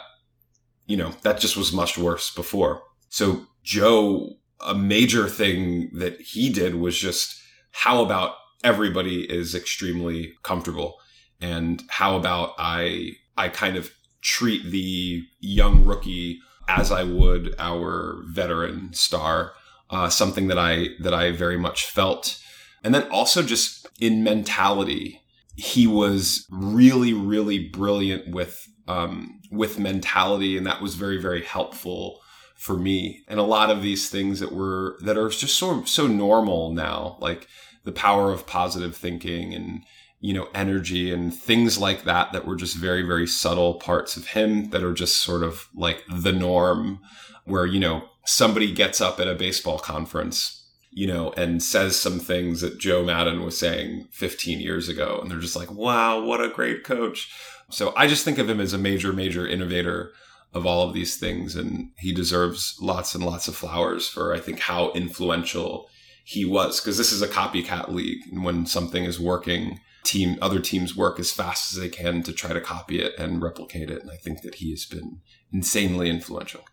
[0.85, 2.83] you know that just was much worse before.
[3.09, 7.35] So joe a major thing that he did was just
[7.71, 10.97] how about everybody is extremely comfortable?
[11.41, 16.39] And how about i i kind of treat the young rookie
[16.77, 19.53] as i would our veteran star
[19.89, 22.39] uh, something that i that i very much felt.
[22.83, 25.21] And then also just in mentality
[25.55, 32.19] he was really really brilliant with um, with mentality and that was very very helpful
[32.55, 33.23] for me.
[33.27, 37.17] And a lot of these things that were that are just so so normal now
[37.19, 37.47] like
[37.83, 39.83] the power of positive thinking and
[40.23, 44.27] you know energy and things like that that were just very very subtle parts of
[44.27, 46.99] him that are just sort of like the norm
[47.43, 52.19] where you know somebody gets up at a baseball conference you know and says some
[52.19, 55.19] things that Joe Maddon was saying 15 years ago.
[55.21, 57.29] And they're just like wow what a great coach.
[57.69, 60.13] So I just think of him as a major major innovator
[60.53, 61.55] of all of these things.
[61.55, 65.89] And he deserves lots and lots of flowers for I think how influential
[66.23, 66.79] he was.
[66.79, 68.21] Because this is a copycat league.
[68.31, 72.33] And when something is working team other teams work as fast as they can to
[72.33, 76.09] try to copy it and replicate it and I think that he has been insanely
[76.09, 76.65] influential.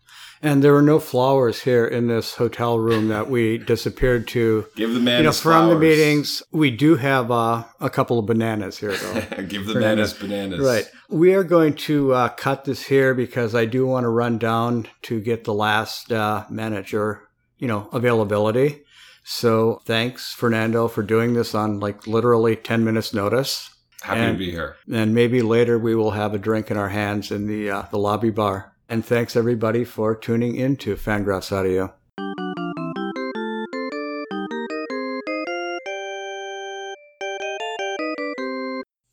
[0.43, 4.65] And there were no flowers here in this hotel room that we disappeared to.
[4.75, 8.17] Give the man you know, his from the meetings, we do have uh, a couple
[8.17, 9.43] of bananas here, though.
[9.47, 10.59] Give the man his bananas.
[10.59, 10.89] Right.
[11.09, 14.87] We are going to uh, cut this here because I do want to run down
[15.03, 18.81] to get the last uh, manager, you know, availability.
[19.23, 23.69] So thanks, Fernando, for doing this on like literally 10 minutes notice.
[24.01, 24.77] Happy And- to be here.
[24.91, 27.99] And maybe later we will have a drink in our hands in the, uh, the
[27.99, 28.73] lobby bar.
[28.89, 31.93] And thanks everybody for tuning in into Fangraphs Audio.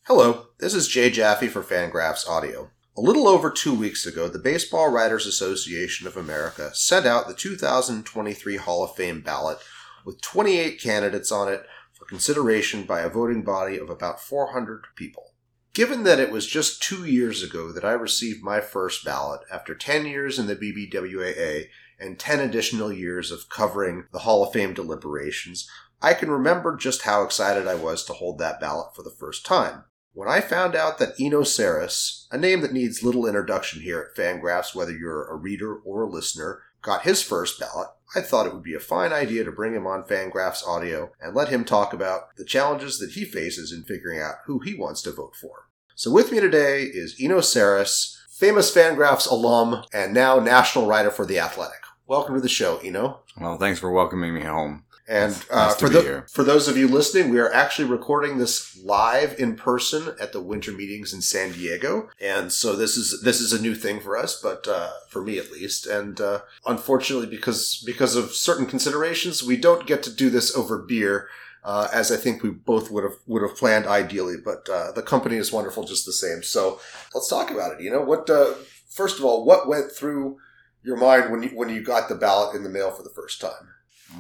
[0.07, 2.71] Hello, this is Jay Jaffe for Fangraphs Audio.
[2.97, 7.35] A little over two weeks ago, the Baseball Writers Association of America sent out the
[7.35, 9.59] 2023 Hall of Fame ballot
[10.09, 15.35] with 28 candidates on it for consideration by a voting body of about 400 people.
[15.75, 19.75] Given that it was just two years ago that I received my first ballot after
[19.75, 21.67] 10 years in the BBWAA
[22.01, 25.69] and 10 additional years of covering the Hall of Fame deliberations,
[26.01, 29.45] I can remember just how excited I was to hold that ballot for the first
[29.45, 29.85] time.
[30.15, 34.17] When I found out that Eno Sarris, a name that needs little introduction here at
[34.17, 38.55] Fangraphs, whether you're a reader or a listener, got his first ballot, I thought it
[38.55, 41.93] would be a fine idea to bring him on Fangraphs Audio and let him talk
[41.93, 45.69] about the challenges that he faces in figuring out who he wants to vote for.
[45.95, 51.27] So with me today is Eno Sarris, famous Fangraphs alum and now national writer for
[51.27, 51.83] The Athletic.
[52.07, 53.21] Welcome to the show, Eno.
[53.39, 54.85] Well, thanks for welcoming me home.
[55.09, 59.41] And uh, for, the, for those of you listening, we are actually recording this live
[59.41, 63.55] in person at the winter meetings in San Diego, and so this is this is
[63.55, 65.87] a new thing for us, but uh, for me at least.
[65.87, 70.77] And uh, unfortunately, because because of certain considerations, we don't get to do this over
[70.77, 71.29] beer,
[71.65, 74.37] uh, as I think we both would have would have planned ideally.
[74.37, 76.43] But uh, the company is wonderful just the same.
[76.43, 76.81] So
[77.15, 77.81] let's talk about it.
[77.81, 78.29] You know what?
[78.29, 78.53] Uh,
[78.91, 80.37] first of all, what went through
[80.83, 83.41] your mind when you when you got the ballot in the mail for the first
[83.41, 83.73] time?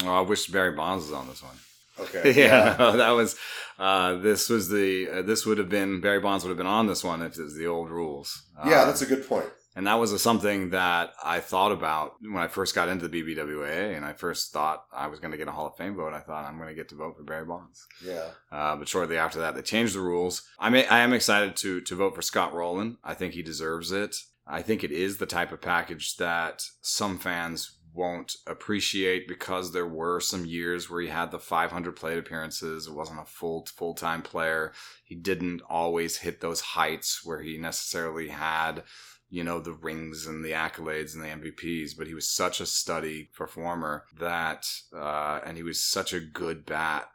[0.04, 1.56] Oh, I wish Barry Bonds was on this one.
[2.00, 2.32] Okay.
[2.44, 3.36] yeah, no, that was.
[3.78, 5.08] Uh, this was the.
[5.08, 7.42] Uh, this would have been Barry Bonds would have been on this one if it
[7.42, 8.42] was the old rules.
[8.66, 9.46] Yeah, Uh, that's a good point.
[9.76, 13.22] and that was a, something that I thought about when I first got into the
[13.22, 16.12] BBWA, and I first thought I was going to get a Hall of Fame vote.
[16.12, 17.86] I thought I'm going to get to vote for Barry Bonds.
[18.04, 18.28] Yeah.
[18.52, 20.42] Uh, but shortly after that, they changed the rules.
[20.58, 22.98] I may, I am excited to to vote for Scott Rolen.
[23.02, 24.16] I think he deserves it.
[24.50, 29.86] I think it is the type of package that some fans won't appreciate because there
[29.86, 32.86] were some years where he had the 500 plate appearances.
[32.86, 34.72] It wasn't a full full time player.
[35.04, 38.84] He didn't always hit those heights where he necessarily had
[39.30, 42.66] you know, the rings and the accolades and the MVPs, but he was such a
[42.66, 47.10] study performer that, uh, and he was such a good bat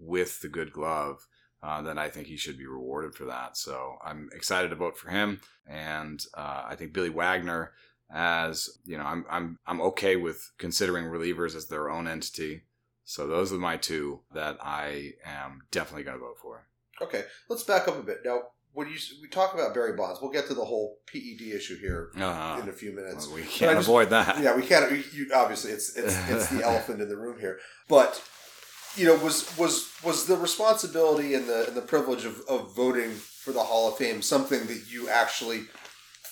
[0.00, 1.26] with the good glove.
[1.64, 3.56] Uh, that I think he should be rewarded for that.
[3.56, 7.70] So I'm excited to vote for him, and uh, I think Billy Wagner,
[8.12, 12.62] as you know, I'm I'm I'm okay with considering relievers as their own entity.
[13.04, 16.66] So those are my two that I am definitely going to vote for.
[17.00, 18.18] Okay, let's back up a bit.
[18.24, 21.76] Now, when you we talk about Barry Bonds, we'll get to the whole PED issue
[21.78, 23.26] here Uh, in a few minutes.
[23.28, 24.38] we can't just- avoid that.
[24.40, 24.90] Yeah, we can't.
[24.92, 27.58] You, you- obviously, it's it's it's the elephant in the room here.
[27.88, 28.22] But
[28.94, 33.10] you know, was was was the responsibility and the and the privilege of, of voting
[33.10, 35.64] for the Hall of Fame something that you actually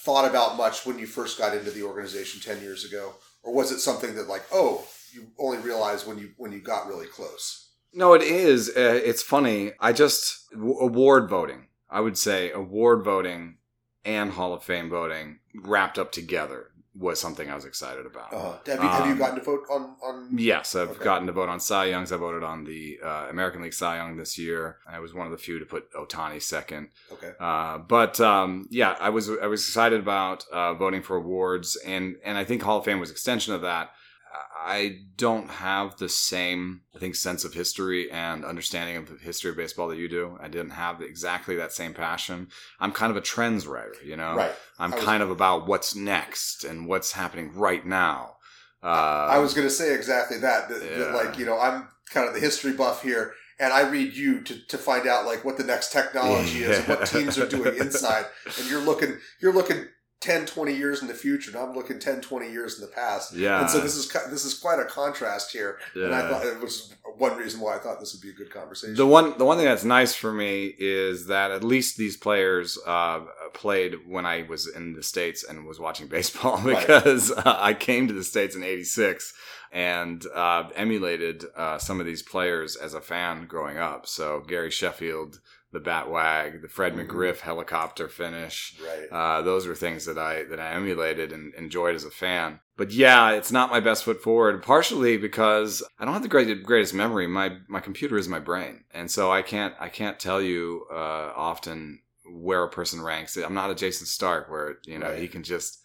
[0.04, 3.70] thought about much when you first got into the organization ten years ago, or was
[3.72, 7.70] it something that like, oh, you only realized when you when you got really close?
[7.92, 8.68] No, it is.
[8.68, 9.72] Uh, it's funny.
[9.80, 11.66] I just w- award voting.
[11.88, 13.56] I would say award voting
[14.04, 18.32] and Hall of Fame voting wrapped up together was something I was excited about.
[18.32, 20.28] Uh, have, you, have you Um, gotten to vote on on?
[20.36, 21.04] Yes, I've Okay.
[21.04, 22.10] gotten to vote on Cy Youngs.
[22.12, 24.78] I voted on the uh, American League Cy Young this year.
[24.88, 26.88] I was one of the few to put Ohtani second.
[27.12, 27.32] Okay.
[27.38, 32.16] Uh, but um, yeah, I was I was excited about uh, voting for awards, and
[32.24, 33.90] and I think Hall of Fame was extension of that.
[34.32, 39.50] I don't have the same, I think, sense of history and understanding of the history
[39.50, 40.38] of baseball that you do.
[40.40, 42.48] I didn't have exactly that same passion.
[42.78, 44.36] I'm kind of a trends writer, you know.
[44.36, 44.52] Right.
[44.78, 48.36] I'm was- kind of about what's next and what's happening right now.
[48.82, 51.14] Uh, I was going to say exactly that, that, that.
[51.14, 54.66] Like, you know, I'm kind of the history buff here, and I read you to,
[54.68, 58.24] to find out like what the next technology is and what teams are doing inside.
[58.58, 59.86] And you're looking, you're looking
[60.20, 63.32] 10, 20 years in the future, and I'm looking 10, 20 years in the past.
[63.34, 63.60] Yeah.
[63.60, 65.78] And so this is this is quite a contrast here.
[65.96, 66.04] yeah.
[66.06, 68.52] And I thought it was one reason why I thought this would be a good
[68.52, 68.94] conversation.
[68.96, 72.78] The one, the one thing that's nice for me is that at least these players
[72.86, 73.20] uh,
[73.54, 76.86] played when I was in the states and was watching baseball Right.
[76.86, 79.32] because uh, I came to the states in '86
[79.72, 84.06] and uh, emulated uh, some of these players as a fan growing up.
[84.06, 85.40] So Gary Sheffield,
[85.72, 87.06] the bat wag, the Fred Mhm.
[87.06, 88.76] McGriff helicopter finish.
[88.84, 89.08] right.
[89.10, 92.60] Uh, those were things that I that I emulated and enjoyed as a fan.
[92.76, 94.62] But yeah, it's not my best foot forward.
[94.62, 97.26] Partially because I don't have the great, greatest memory.
[97.26, 101.32] My my computer is my brain, and so I can't I can't tell you uh,
[101.36, 102.00] often
[102.32, 103.36] where a person ranks.
[103.36, 105.18] I'm not a Jayson Stark where you know Right.
[105.18, 105.78] he can just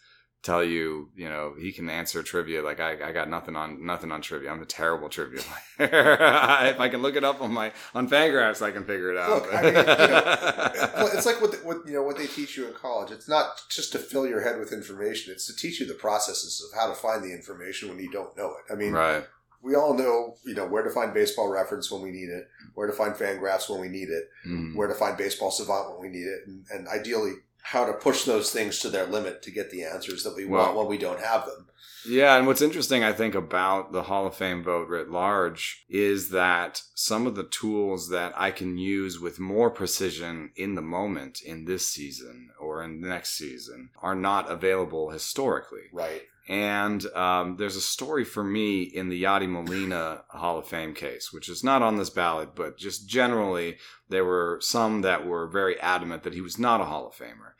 [0.45, 4.11] tell you you know he can answer trivia like I, I got nothing on nothing
[4.11, 4.51] on trivia.
[4.51, 5.41] I'm a terrible trivia
[5.77, 6.13] player.
[6.69, 9.29] if I can look it up on my on Fangraphs, I can figure it out.
[9.29, 12.55] Look, I mean, you know, it's like what, the, what you know what they teach
[12.55, 13.11] you in college.
[13.11, 15.33] It's not just to fill your head with information.
[15.33, 18.37] It's to teach you the processes of how to find the information when you don't
[18.37, 18.71] know it.
[18.71, 19.25] I mean, right.
[19.63, 22.85] we all know you know where to find baseball reference when we need it, where
[22.85, 24.75] to find Fangraphs when we need it, Mhm.
[24.75, 27.33] where to find baseball savant when we need it, and, and ideally
[27.69, 30.65] how to push those things to their limit to get the answers that we Well-
[30.65, 31.67] want when we don't have them.
[32.07, 36.29] Yeah, and what's interesting, I think, about the Hall of Fame vote writ large is
[36.29, 41.41] that some of the tools that I can use with more precision in the moment
[41.41, 45.89] in this season or in the next season are not available historically.
[45.91, 46.21] Right.
[46.47, 51.33] And um, there's a story for me in the Yadi Molina Hall of Fame case,
[51.33, 53.77] which is not on this ballot, but just generally,
[54.09, 57.53] there were some that were very adamant that he was not a Hall of Famer.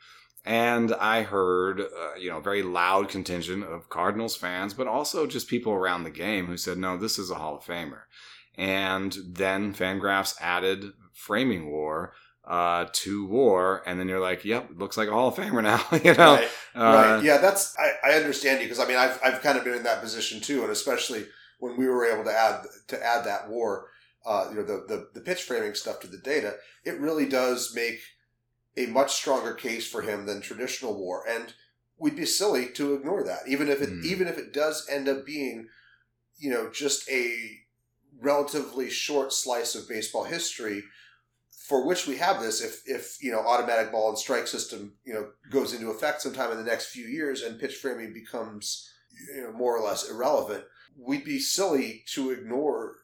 [0.46, 5.26] And I heard, uh, you know, a very loud contingent of Cardinals fans, but also
[5.26, 8.02] just people around the game who said, no, this is a Hall of Famer.
[8.56, 12.12] And then Fangraphs added Framing War
[12.46, 15.84] uh, to War, and then you're like, yep, looks like a Hall of Famer now,
[16.04, 16.36] you know?
[16.36, 16.48] right.
[16.76, 17.24] Uh, right.
[17.24, 19.82] Yeah, that's I, I understand you because I mean I've I've kind of been in
[19.82, 21.26] that position too, and especially
[21.58, 23.88] when we were able to add to add that war,
[24.24, 27.74] uh, you know, the, the the pitch framing stuff to the data, it really does
[27.74, 27.98] make
[28.76, 31.54] a much stronger case for him than traditional war, and
[31.98, 34.04] we'd be silly to ignore that, even if it Mm.
[34.04, 35.68] even if it does end up being,
[36.38, 37.60] you know, just a
[38.20, 40.82] relatively short slice of baseball history
[41.66, 45.12] for which we have this if if you know automatic ball and strike system you
[45.12, 48.88] know goes into effect sometime in the next few years and pitch framing becomes
[49.34, 50.64] you know more or less irrelevant
[50.96, 52.94] we'd be silly to ignore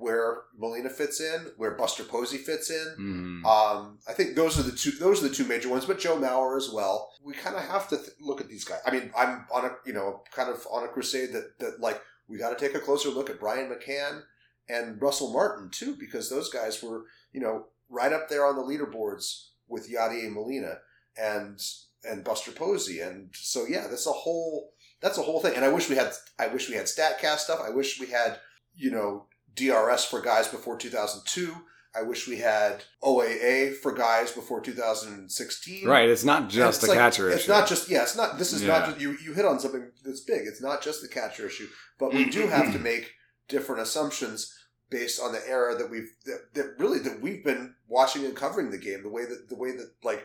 [0.00, 3.44] where Molina fits in where Buster Posey fits in mhm.
[3.44, 4.92] um, I think those are the two.
[4.92, 7.12] Those are the two major ones, but Joe Mauer as well.
[7.22, 8.80] We kind of have to th- look at these guys.
[8.86, 12.00] I mean, I'm on a you know kind of on a crusade that that like
[12.28, 14.22] we got to take a closer look at Brian McCann
[14.68, 18.62] and Russell Martin too, because those guys were you know right up there on the
[18.62, 20.78] leaderboards with Yadier Molina
[21.20, 21.60] and
[22.04, 24.72] and Buster Posey, and so yeah, that's a whole
[25.02, 25.54] that's a whole thing.
[25.56, 27.60] And I wish we had I wish we had Statcast stuff.
[27.62, 28.38] I wish we had
[28.74, 31.54] you know DRS for guys before 2002.
[31.94, 35.86] I wish we had OAA for guys before 2016.
[35.88, 37.40] Right, it's not just a like- catcher It's issue.
[37.40, 38.02] It's not just yeah.
[38.02, 38.38] It's not.
[38.38, 38.68] This is Yeah.
[38.78, 39.16] not just you.
[39.24, 40.46] You hit on something that's big.
[40.46, 43.12] It's not just the catcher issue, but we do have to make
[43.48, 44.54] different assumptions
[44.88, 48.70] based on the era that we've that, that really that we've been watching and covering
[48.70, 49.02] the game.
[49.02, 50.24] The way that the way that like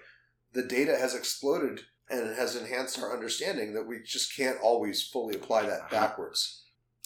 [0.54, 5.02] the data has exploded and it has enhanced our understanding that we just can't always
[5.02, 5.70] fully apply Uh-huh.
[5.72, 6.62] that backwards.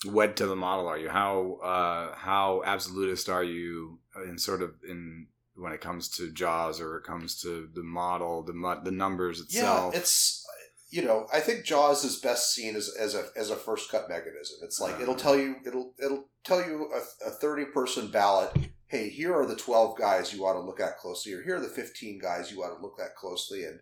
[0.05, 1.09] Wed to the model are you?
[1.09, 6.79] How uh, how absolutist are you in sort of in when it comes to Jaws
[6.79, 9.93] or it comes to the model, the the numbers itself?
[9.93, 10.45] Yeah, it's
[10.89, 14.09] you know I think Jaws is best seen as, as a as a first cut
[14.09, 14.59] mechanism.
[14.63, 18.51] It's like it'll tell you it'll it'll tell you a, a thirty person ballot.
[18.87, 21.61] Hey, here are the twelve guys you ought to look at closely, or here are
[21.61, 23.65] the fifteen guys you ought to look at closely.
[23.65, 23.81] And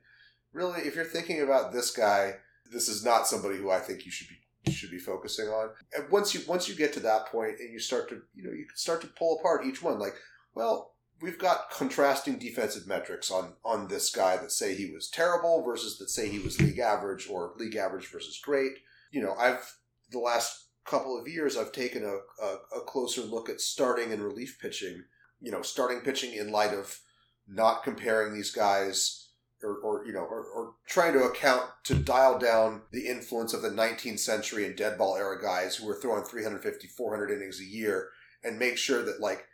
[0.52, 2.38] really, if you're thinking about this guy,
[2.74, 5.70] this is not somebody who I think you should be should be focusing on.
[5.96, 8.52] And once you once you get to that point and you start to you know
[8.52, 10.00] you can start to pull apart each one.
[10.00, 10.16] Like,
[10.54, 15.64] well, we've got contrasting defensive metrics on on this guy that say he was terrible
[15.64, 18.74] versus that say he was league average or league average versus great.
[19.12, 19.76] You know, I've
[20.12, 24.24] the last couple of years I've taken a, a, a closer look at starting and
[24.24, 25.04] relief pitching.
[25.42, 27.00] You know, starting pitching in light of
[27.48, 29.27] not comparing these guys
[29.64, 33.62] or, or you know, or, or trying to account to dial down the influence of
[33.62, 37.66] the 19th century and dead ball era guys who were throwing 350, 400 innings a
[37.66, 38.10] year
[38.44, 39.46] and make sure that like,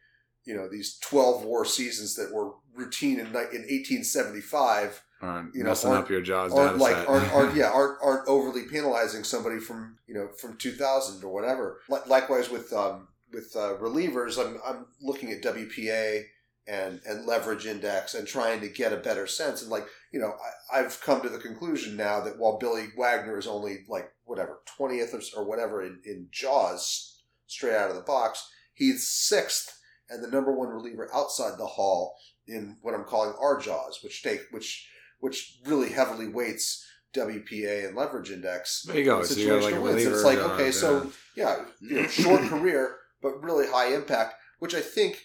[0.45, 5.69] you know, these 12 war seasons that were routine in, in 1875 aren't you know,
[5.69, 9.59] messing aren't- up your Jaws aren't like aren't, aren't yeah aren't aren't overly penalizing somebody
[9.59, 11.79] from you know from 2000 or whatever.
[12.07, 16.23] Likewise with um with uh, relievers, I'm I'm looking at WPA
[16.67, 19.61] and and leverage index and trying to get a better sense.
[19.61, 20.33] And like you know,
[20.71, 24.61] I, I've come to the conclusion now that while Billy Wagner is only like whatever
[24.65, 30.23] twentieth or, or whatever in, in Jaws straight out of the box, he's sixth and
[30.23, 32.15] the number one reliever outside the hall
[32.47, 34.87] in what I'm calling our Jaws, which take which
[35.19, 36.85] which really heavily weights
[37.15, 38.83] WPA and leverage index.
[38.83, 39.23] There you go.
[39.23, 40.05] So you like wins.
[40.05, 44.81] It's like okay, so yeah, you know, short career but really high impact, which I
[44.81, 45.23] think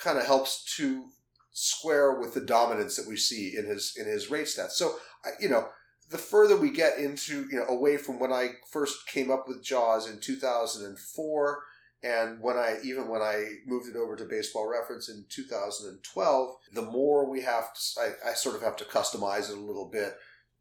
[0.00, 1.06] kind of helps to
[1.52, 4.72] square with the dominance that we see in his in his rate stats.
[4.72, 4.96] So
[5.38, 5.68] you know,
[6.10, 9.62] the further we get into you know away from when I first came up with
[9.62, 11.62] Jaws in 2004
[12.02, 16.82] and when I even when I moved it over to Baseball Reference in 2012, the
[16.82, 20.14] more we have to, I, I sort of have to customize it a little bit.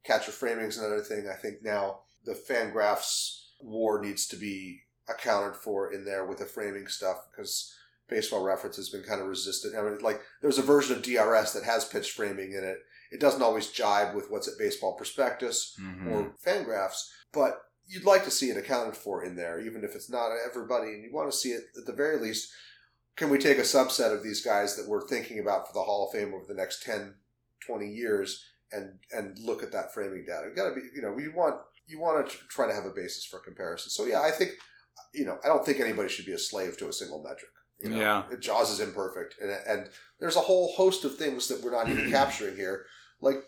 [0.03, 1.29] Catcher framing is another thing.
[1.29, 6.45] I think now the Fangraphs war needs to be accounted for in there with the
[6.45, 7.73] framing stuff because
[8.09, 9.75] Baseball Reference has been kind of resistant.
[9.75, 12.77] I mean, like there's a version of DRS that has pitch framing in it.
[13.11, 16.11] It doesn't always jibe with what's at Baseball Prospectus Mhm.
[16.11, 20.09] or Fangraphs, but you'd like to see it accounted for in there, even if it's
[20.09, 22.51] not everybody, and you want to see it at the very least.
[23.15, 26.07] Can we take a subset of these guys that we're thinking about for the Hall
[26.07, 27.15] of Fame over the next 10,
[27.65, 30.47] 20 years and and look at that framing data.
[30.47, 32.91] You got to be, you know, you want you want to try to have a
[32.91, 33.89] basis for comparison.
[33.89, 34.51] So yeah, I think,
[35.11, 37.49] you know, I don't think anybody should be a slave to a single metric.
[37.79, 37.97] You know?
[37.97, 38.23] Yeah.
[38.39, 42.11] Jaws is imperfect, and and there's a whole host of things that we're not even
[42.17, 42.85] capturing here,
[43.21, 43.43] like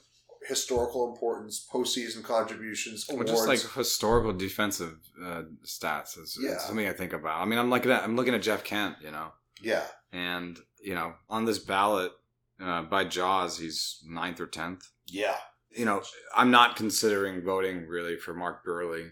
[0.48, 3.32] historical importance, postseason contributions, Well, awards.
[3.32, 6.58] just like historical defensive uh, stats is, Yeah.
[6.58, 7.40] something I think about.
[7.42, 10.96] I mean, I'm looking at I'm looking at Jeff Kent, you know, yeah, and you
[10.96, 12.12] know, on this ballot
[12.60, 14.90] uh, by Jaws, he's ninth or tenth.
[15.08, 15.36] yeah,
[15.70, 16.02] You know,
[16.36, 19.12] I'm not considering voting really for Mark Buehrle.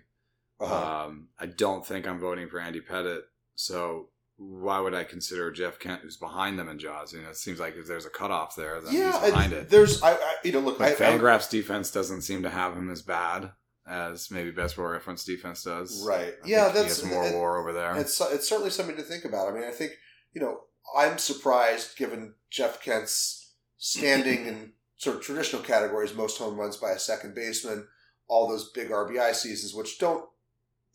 [0.59, 1.05] uh-huh.
[1.05, 3.23] Um, I don't think I'm voting for Andy Pettitte.
[3.55, 4.09] So
[4.39, 7.11] why would I consider Jeff Kent, who's behind them in Jaws?
[7.11, 9.19] You know, it seems like if there's a cutoff there, then yeah.
[9.19, 9.69] he's behind it.
[9.69, 12.75] There's, I, I, you know, look, Like I, I, Fangraphs defense doesn't seem to have
[12.75, 13.51] him as bad
[13.85, 16.05] as maybe Baseball Reference defense does.
[16.07, 17.97] right, I yeah, that's has more it- war over there.
[17.97, 19.49] It's it's certainly something to think about.
[19.49, 19.93] I mean, I think
[20.33, 20.61] you know
[20.95, 26.91] I'm surprised given Jeff Kent's standing in sort of traditional categories, most home runs by
[26.91, 27.87] a second baseman,
[28.27, 30.25] all those big RBI seasons, which don't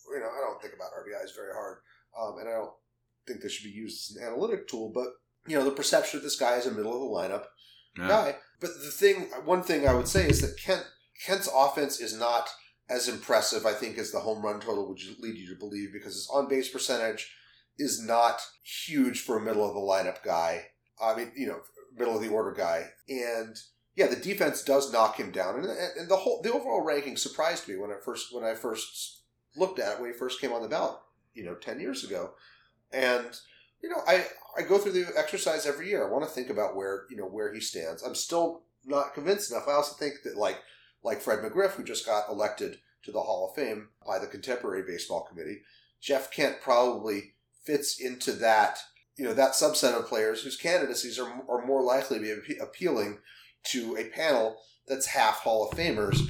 [0.09, 1.79] you know I don't think about RBIs very hard,
[2.19, 2.73] um, and I don't
[3.27, 4.91] think they should be used as an analytic tool.
[4.95, 5.09] But
[5.47, 7.47] you know the perception of this guy is a middle of the lineup
[7.99, 8.09] Yeah.
[8.09, 8.37] guy.
[8.61, 10.87] But the thing, one thing I would say is that Kent
[11.27, 12.49] Kent's offense is not
[12.89, 16.15] as impressive, I think, as the home run total would lead you to believe, because
[16.15, 17.35] his on base percentage
[17.79, 18.41] is not
[18.87, 20.67] huge for a middle of the lineup guy.
[21.01, 21.61] I mean, you know,
[21.97, 23.57] middle of the order guy, and
[23.97, 25.67] yeah, the defense does knock him down, and,
[25.99, 29.23] and the whole the overall ranking surprised me when I first when I first
[29.57, 30.99] looked at it when he first came on the ballot,
[31.33, 32.35] you know, ten years ago,
[32.95, 33.27] and
[33.83, 34.27] you know, I
[34.57, 36.07] I go through the exercise every year.
[36.07, 38.03] I want to think about where you know where he stands.
[38.03, 39.69] I'm still not convinced enough.
[39.69, 40.59] I also think that like
[41.03, 44.83] like Fred McGriff, who just got elected to the Hall of Fame by the Contemporary
[44.87, 45.61] Baseball Committee,
[46.01, 47.35] Jeff Kent probably
[47.65, 48.79] fits into that
[49.17, 53.19] you know that subset of players whose candidacies are are more likely to be appealing
[53.65, 56.21] to a panel that's half Hall of Famers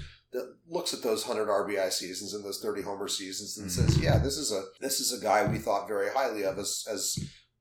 [0.68, 3.86] looks at those 100 RBI seasons and those 30 homer seasons and mm-hmm.
[3.86, 6.84] says, "Yeah, this is a this is a guy we thought very highly of as
[6.90, 7.18] as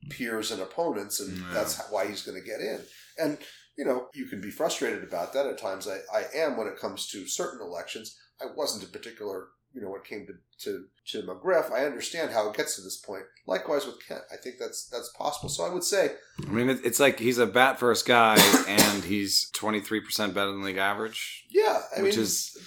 [0.09, 1.53] peers and opponents, and Yeah.
[1.53, 2.81] that's why he's going to get in."
[3.17, 3.37] And
[3.77, 5.87] you know, you can be frustrated about that at times.
[5.87, 8.15] I, I am when it comes to certain elections.
[8.41, 11.71] I wasn't in particular, you know, when it came to, to to McGriff.
[11.71, 13.23] I understand how it gets to this point.
[13.47, 15.49] Likewise with Kent, I think that's that's possible.
[15.49, 16.11] So I would say,
[16.45, 18.35] I mean, it's like he's a bat first guy,
[18.67, 22.57] and he's 23% better than league average, yeah, I which mean, is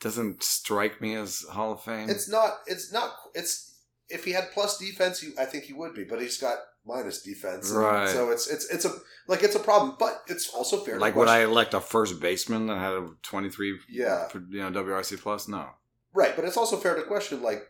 [0.00, 2.10] doesn't strike me as Hall of Fame.
[2.10, 2.58] It's not.
[2.66, 3.12] It's not.
[3.34, 3.78] It's
[4.08, 6.04] if he had plus defense, he, I think he would be.
[6.04, 8.08] But he's got minus defense, Right.
[8.08, 8.92] So it's it's it's a
[9.28, 9.96] like it's a problem.
[9.98, 10.94] But it's also fair.
[10.94, 14.70] to like would I elect a first baseman that had a 23 Yeah, you know
[14.70, 15.48] WRC plus?
[15.48, 15.66] No.
[16.14, 16.34] Right.
[16.36, 17.62] But it's also fair to question like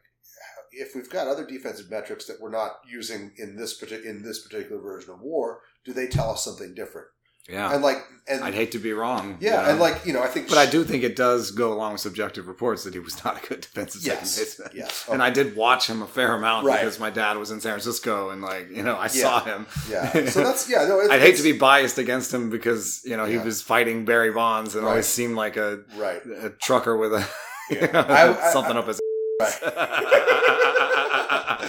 [0.73, 4.47] if we've got other defensive metrics that we're not using in this partic- in this
[4.47, 7.09] particular version of War, do they tell us something different?
[7.49, 7.73] Yeah.
[7.75, 7.97] And like
[8.29, 9.39] and I'd hate to be wrong.
[9.41, 9.71] yeah, know?
[9.71, 12.03] and like you know, I think But I do think it does go along with
[12.03, 14.71] subjective reports that he was not a good defensive yes, second baseman.
[14.75, 16.79] yes, And I did watch him a fair amount Right.
[16.81, 19.09] because my dad was in San Francisco and like, you know, I Yeah.
[19.09, 19.67] saw him.
[19.91, 20.27] yeah.
[20.29, 20.87] So that's yeah.
[20.87, 23.43] No, it's, I'd hate to be biased against him because, you know, he Yeah.
[23.45, 24.91] was fighting Barry Bonds and Right.
[24.91, 26.23] always seemed like a, right.
[26.43, 27.27] a trucker with a
[27.71, 27.89] Yeah.
[28.09, 29.01] I- something I- up his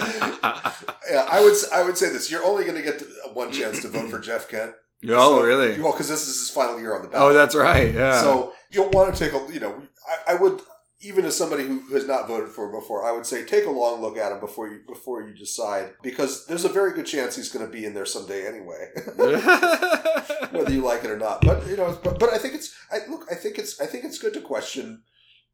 [1.10, 3.02] Yeah, I would I would say this: you're only going to get
[3.34, 4.72] one chance to vote for Jeff Kent.
[5.08, 5.80] Oh, So- really?
[5.80, 7.92] Well, because this is his final year on the Oh, that's right.
[7.94, 8.20] Yeah.
[8.20, 10.60] So you'll want to take a, you know, I, I would,
[11.00, 13.70] even as somebody who has not voted for him before, I would say take a
[13.70, 17.34] long look at him before you before you decide, because there's a very good chance
[17.36, 21.42] he's going to be in there someday anyway, whether you like it or not.
[21.44, 24.04] But you know, but, but I think it's, I look, I think it's, I think
[24.04, 25.02] it's good to question,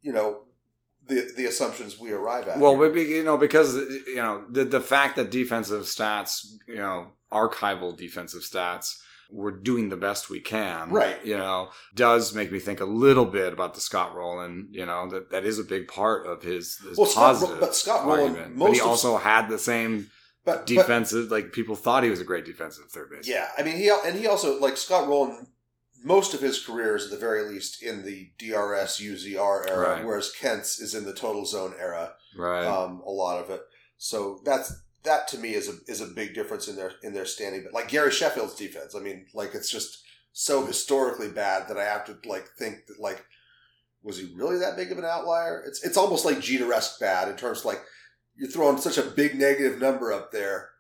[0.09, 0.29] you know,
[1.07, 2.59] the the assumptions we arrive at.
[2.59, 3.75] Well, maybe you know because
[4.17, 6.33] you know the the fact that defensive stats,
[6.67, 6.99] you know,
[7.33, 8.97] archival defensive stats,
[9.31, 11.19] we're doing the best we can, Right.
[11.31, 14.69] You know, does make me think a little bit about the Scott Rolen.
[14.71, 17.75] You know that that is a big part of his, his Well, Scott positive but
[17.75, 18.33] Scott Rolen.
[18.35, 20.11] But he most of- also had the same
[20.45, 21.31] but, but defensive.
[21.31, 23.29] like people thought he was a great defensive third base.
[23.29, 25.47] Yeah, I mean he and he also like Scott Rolen.
[26.05, 30.05] Most of his career is at the very least in the DRS UZR era, Right.
[30.05, 32.15] whereas Kent's is in the total zone era.
[32.37, 32.65] right.
[32.65, 33.63] Um, a lot of it.
[33.97, 34.73] So that's
[35.03, 37.63] that to me is a is a big difference in their in their standing.
[37.65, 41.85] But like Gary Sheffield's defense, I mean, like it's just so historically bad that I
[41.85, 43.25] have to like think that like
[44.03, 45.65] was he really that big of an outlier?
[45.67, 47.83] It's it's almost like Jeter esque bad in terms of like
[48.37, 50.71] you're throwing such a big negative number up there,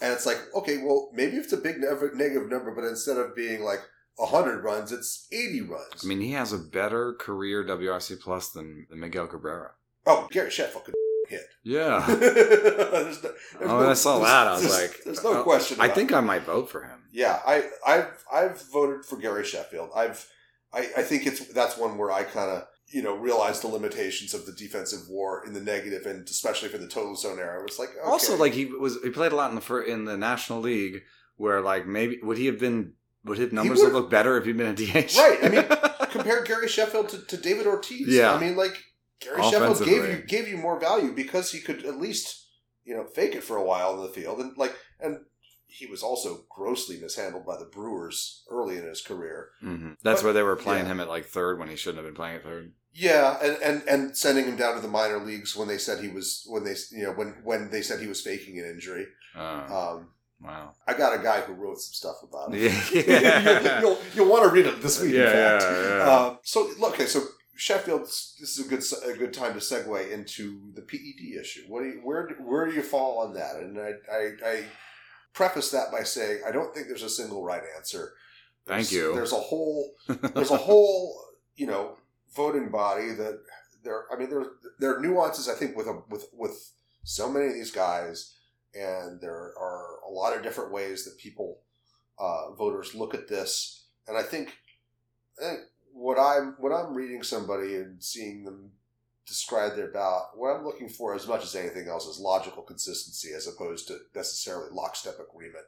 [0.00, 3.62] and it's like okay, well maybe it's a big negative number, but instead of being
[3.64, 3.80] like
[4.26, 6.04] hundred runs, it's eighty runs.
[6.04, 9.72] I mean, he has a better career WRC plus than, than Miguel Cabrera.
[10.06, 10.94] oh, Gary Sheffield could
[11.28, 11.42] hit.
[11.62, 12.04] Yeah.
[12.08, 14.46] There's no- there's Oh, no- I saw that.
[14.48, 15.78] I was there's- like, there's no uh, question.
[15.80, 16.16] I think it.
[16.16, 17.00] I might vote for him.
[17.12, 19.90] yeah, I, I've, I've voted for Gary Sheffield.
[19.94, 20.26] I've,
[20.72, 24.32] I, I think it's that's one where I kind of you know realized the limitations
[24.34, 27.60] of the defensive war in the negative, and especially for the total zone era.
[27.60, 28.00] It was like okay.
[28.04, 31.02] Also, like he was, he played a lot in the in the National League,
[31.36, 32.92] where like maybe would he have been
[33.28, 35.16] would his numbers have looked better if he'd been a DH?
[35.18, 35.64] Right, I mean,
[36.10, 38.08] compare Gary Sheffield to, to David Ortiz.
[38.08, 38.34] Yeah.
[38.34, 38.76] I mean, like
[39.20, 42.46] Gary Sheffield gave you gave you more value because he could at least
[42.84, 45.18] you know fake it for a while in the field, and like and
[45.70, 49.50] he was also grossly mishandled by the Brewers early in his career.
[49.60, 50.92] hmm That's But- where they were playing yeah.
[50.92, 52.72] him at like third when he shouldn't have been playing at third.
[52.94, 56.08] Yeah, and, and and sending him down to the minor leagues when they said he
[56.08, 59.06] was when they you know when when they said he was faking an injury.
[59.36, 59.66] Uh,
[59.96, 60.08] Um,
[60.40, 60.72] wow.
[60.86, 62.60] I got a guy who wrote some stuff about it.
[62.94, 63.80] Yeah.
[63.80, 65.14] you'll, you'll want to read it this week.
[65.14, 65.64] Yeah, in fact.
[65.72, 66.02] yeah, yeah.
[66.10, 67.22] Uh, so look, okay, so
[67.56, 68.82] Sheffield, this is a good
[69.14, 71.62] a good time to segue into the PED issue.
[71.68, 73.56] What do you, where do- where do you fall on that?
[73.56, 74.64] And I, I I
[75.32, 78.12] preface that by saying I don't think there's a single right answer.
[78.66, 79.14] Thank There's- you.
[79.14, 81.20] There's a whole there's a whole
[81.56, 81.96] you know
[82.36, 83.40] voting body that
[83.82, 84.04] there.
[84.12, 84.44] I mean, there
[84.78, 85.48] there are nuances.
[85.48, 86.72] I think with a with with
[87.02, 88.34] so many of these guys,
[88.78, 91.60] and there are a lot of different ways that people
[92.18, 93.86] uh, voters look at this.
[94.06, 94.56] And I think,
[95.40, 95.60] I think
[95.92, 98.72] what I'm when I'm reading somebody and seeing them
[99.26, 103.28] describe their ballot, what I'm looking for as much as anything else is logical consistency
[103.36, 105.64] as opposed to necessarily lockstep agreement.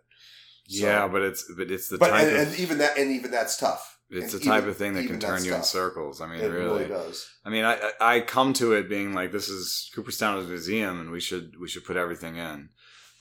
[0.69, 3.11] So- yeah, but it's but it's the but type and, of and even that and
[3.11, 3.99] even that's tough.
[4.09, 6.21] it's the type even- of thing that can turn you in circles.
[6.21, 6.85] I mean, it really.
[6.85, 7.29] really does.
[7.45, 10.49] I mean, I I I come to it being like this is Cooperstown is a
[10.49, 12.71] museum, and we should we should put everything in.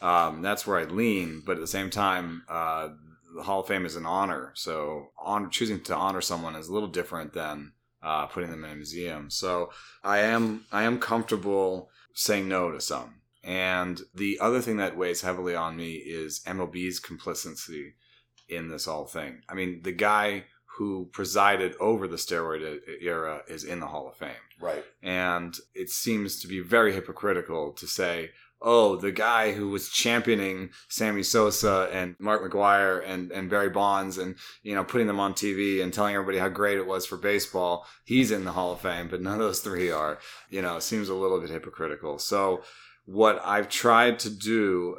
[0.02, 2.90] Um, that's where I lean, but at the same time, uh,
[3.36, 4.52] the Hall of Fame is an honor.
[4.56, 8.72] So, on choosing to honor someone is a little different than uh, putting them in
[8.72, 9.30] a museum.
[9.30, 9.72] So,
[10.04, 13.16] I am I am comfortable saying no to some.
[13.44, 17.94] And the other thing that weighs heavily on me is MLB's complicity
[18.50, 19.42] in this whole thing.
[19.48, 20.46] I mean, the guy
[20.78, 24.32] who presided over the steroid era is in the Hall of Fame.
[24.60, 24.84] Right.
[25.04, 28.32] And it seems to be very hypocritical to say,
[28.62, 34.18] oh, the guy who was championing Sammy Sosa and Mark McGwire and, and Barry Bonds
[34.18, 37.18] and, you know, putting them on TV and telling everybody how great it was for
[37.18, 40.20] baseball, he's in the Hall of Fame, but none of those three are.
[40.50, 42.20] You know, seems a little bit hypocritical.
[42.20, 42.64] So
[43.06, 44.98] what I've tried to do,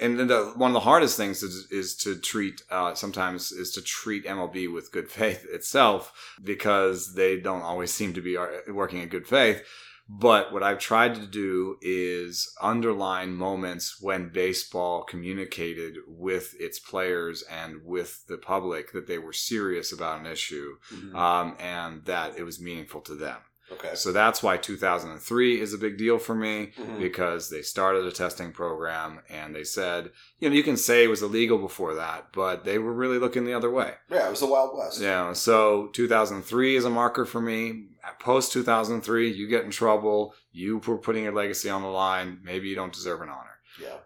[0.00, 3.82] and the, one of the hardest things is, is to treat, uh, sometimes is to
[3.82, 9.00] treat MLB with good faith itself because they don't always seem to be uh, working
[9.00, 9.62] in good faith.
[10.08, 17.42] But what I've tried to do is underline moments when baseball communicated with its players
[17.42, 20.76] and with the public that they were serious about an issue
[21.14, 23.38] um, and that it was meaningful to them.
[23.70, 23.94] Okay.
[23.94, 26.98] So that's why 2003 is a big deal for me Mhm.
[26.98, 31.08] because they started a testing program and they said, you know, you can say it
[31.08, 33.94] was illegal before that, but they were really looking the other way.
[34.10, 35.00] Yeah, it was the Wild West.
[35.00, 37.88] Yeah, so 2003 is a marker for me.
[38.20, 40.34] Post 2003, you get in trouble.
[40.50, 42.40] You were putting your legacy on the line.
[42.42, 43.51] Maybe you don't deserve an honor.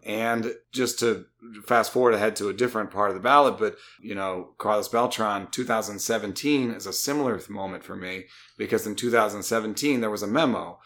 [0.04, 1.26] And just to
[1.64, 5.48] fast forward ahead to a different part of the ballot, but you know, Carlos Beltran,
[5.50, 8.24] 2017 is a similar moment for me
[8.56, 10.78] because in 2017 there was a memo.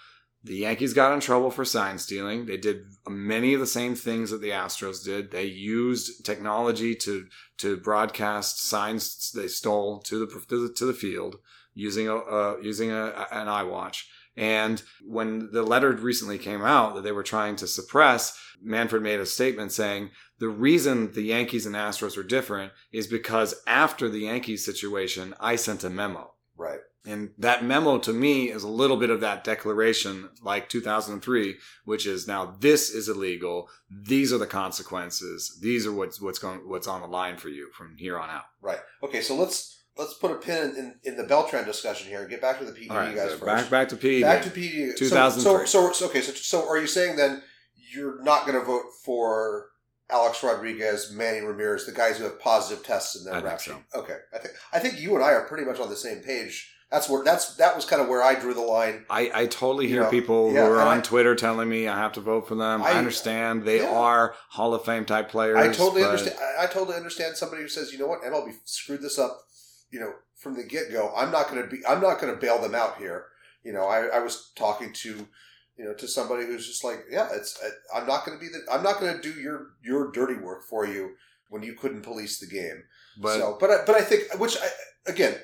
[0.42, 2.46] The Yankees got in trouble for sign stealing.
[2.46, 5.30] They did many of the same things that the Astros did.
[5.30, 7.26] They used technology to
[7.58, 11.36] to broadcast signs they stole to the to the, to the field
[11.74, 14.04] using a uh, using a, an iWatch.
[14.36, 19.20] And when the letter recently came out that they were trying to suppress, Manfred made
[19.20, 24.20] a statement saying the reason the Yankees and Astros are different is because after the
[24.20, 26.32] Yankees situation, I sent a memo.
[26.56, 26.80] Right.
[27.06, 32.06] And that memo to me is a little bit of that declaration, like 2003, which
[32.06, 33.68] is now this is illegal.
[33.90, 35.58] These are the consequences.
[35.62, 38.44] These are what's what's going what's on the line for you from here on out.
[38.60, 38.80] Right.
[39.02, 39.22] Okay.
[39.22, 42.58] So let's let's put a pin in, in the Beltran discussion here and get back
[42.58, 43.44] to the PED right, guys so first.
[43.44, 44.22] back back to P.
[44.22, 44.98] Back to PED.
[44.98, 45.42] So- 2003.
[45.42, 46.22] So, so, so okay.
[46.22, 47.42] So, so are you saying then
[47.94, 49.66] you're not going to vote for
[50.08, 53.72] Alex Rodriguez, Manny Ramirez, the guys who have positive tests in their rap so.
[53.72, 53.82] sheet?
[53.94, 54.16] Okay.
[54.34, 56.74] I think I think you and I are pretty much on the same page.
[56.90, 59.04] That's where that's that was kind of where I drew the line.
[59.08, 61.86] I, I totally hear You know, people yeah, who are on I- Twitter telling me
[61.86, 62.82] I have to vote for them.
[62.82, 63.90] I, I- understand they yeah.
[63.90, 65.56] are Hall of Fame type players.
[65.56, 66.36] I totally understand.
[66.58, 69.40] I, I totally understand somebody who says, you know what, MLB screwed this up.
[69.90, 71.84] You know, from the get go, I'm not going to be.
[71.86, 73.26] I'm not going to bail them out here.
[73.64, 75.26] You know, I, I was talking to,
[75.76, 77.58] you know, to somebody who's just like, yeah, it's.
[77.94, 78.60] I'm not going to be the.
[78.72, 81.14] I'm not going to do your your dirty work for you
[81.48, 82.84] when you couldn't police the game.
[83.20, 85.34] But so, but I, but I think, which I again,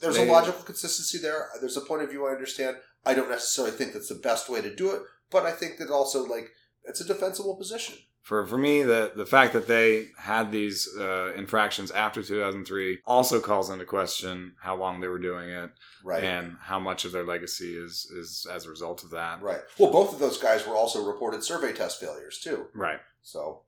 [0.00, 1.48] there's They- a logical consistency there.
[1.60, 2.76] There's a point of view I understand.
[3.04, 5.90] I don't necessarily think that's the best way to do it, but I think that
[5.90, 6.50] also like
[6.84, 7.96] it's a defensible position.
[8.26, 13.38] For for me, the the fact that they had these uh, infractions after 2003 also
[13.40, 15.70] calls into question how long they were doing it
[16.02, 16.24] Right.
[16.24, 19.40] and how much of their legacy is is as a result of that.
[19.42, 19.60] Right.
[19.78, 22.66] Well, both of those guys were also reported survey test failures too.
[22.74, 22.98] Right.
[23.22, 23.62] So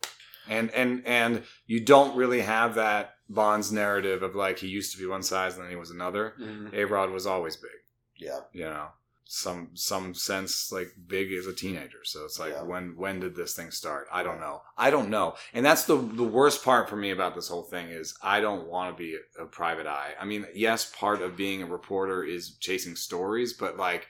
[0.49, 4.99] And and and you don't really have that Bonds narrative of like he used to
[4.99, 6.35] be one size and then he was another.
[6.73, 7.79] A Rod was always big.
[8.17, 8.89] yeah, you know
[9.31, 11.99] some some sense like big as a teenager.
[12.03, 12.63] So it's like Yeah.
[12.63, 14.07] when when did this thing start?
[14.11, 14.63] I don't know.
[14.79, 15.35] I don't know.
[15.53, 18.67] And that's the the worst part for me about this whole thing is i don't
[18.69, 20.15] want to be a, a private eye.
[20.19, 24.07] I mean yes part of being a reporter is chasing stories but like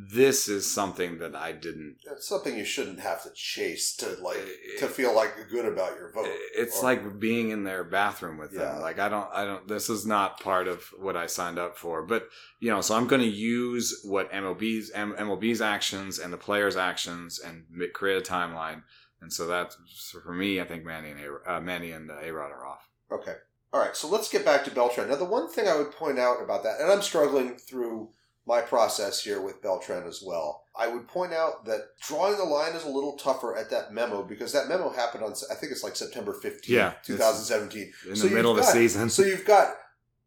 [0.00, 4.36] this is something that i didn't it's something you shouldn't have to chase to like
[4.38, 6.28] It- to feel like good about your vote.
[6.54, 8.60] it's Or- like being in their bathroom with Yeah.
[8.74, 11.76] them like i don't i don't this is not part of what i signed up
[11.76, 12.28] for but
[12.60, 16.76] you know so i'm going to use what mlb's M- mlb's actions and the players
[16.76, 18.82] actions and create a timeline
[19.20, 22.18] and so that's so for me i think manny and a uh, manny and uh,
[22.22, 23.34] a-rod are off Okay.
[23.72, 23.96] All right.
[23.96, 25.08] So let's get back to Beltran.
[25.08, 28.10] Now, the one thing I would point out about that, and I'm struggling through
[28.48, 32.72] my process here with Beltran as well, I would point out that drawing the line
[32.72, 35.84] is a little tougher at that memo because that memo happened on, I think it's
[35.84, 37.92] like September 15th, Yeah, 2017.
[38.08, 39.74] in So the middle of the season So you've got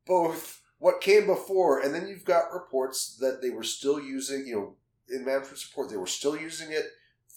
[0.06, 4.56] both what came before, and then you've got reports that they were still using, you
[4.56, 4.76] know,
[5.16, 6.86] in Manfred's report, they were still using it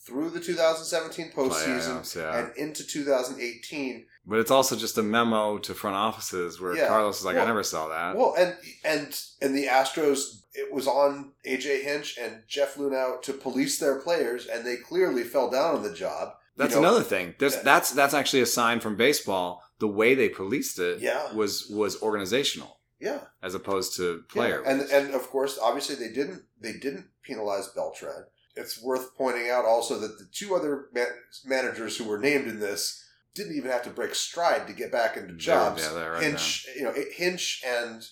[0.07, 2.39] through the 2017 postseason Playoffs, yeah.
[2.39, 4.07] and into 2018.
[4.27, 6.89] but it's also just a memo to front offices where Yeah.
[6.89, 8.55] carlos is like Well- i never saw that Well, and
[8.85, 14.01] and and the Astros, it was on AJ Hinch and Jeff Luhnow to police their
[14.01, 16.35] players, and they clearly fell down on the job.
[16.57, 17.35] You That's know, another thing.
[17.39, 17.63] There's Yeah.
[17.63, 19.63] that's that's actually a sign from baseball.
[19.81, 21.33] The way they policed it Yeah.
[21.33, 24.33] was was organizational Yeah, as opposed to yeah.
[24.33, 24.63] player.
[24.63, 28.27] and and of course, obviously, they didn't they didn't penalize Beltran.
[28.57, 31.09] It's worth pointing out also that the two other man-
[31.45, 33.03] managers who were named in this
[33.35, 35.83] didn't even have to break stride to get back into jobs.
[35.83, 38.07] Yeah, right Hinch, you know, Hinch and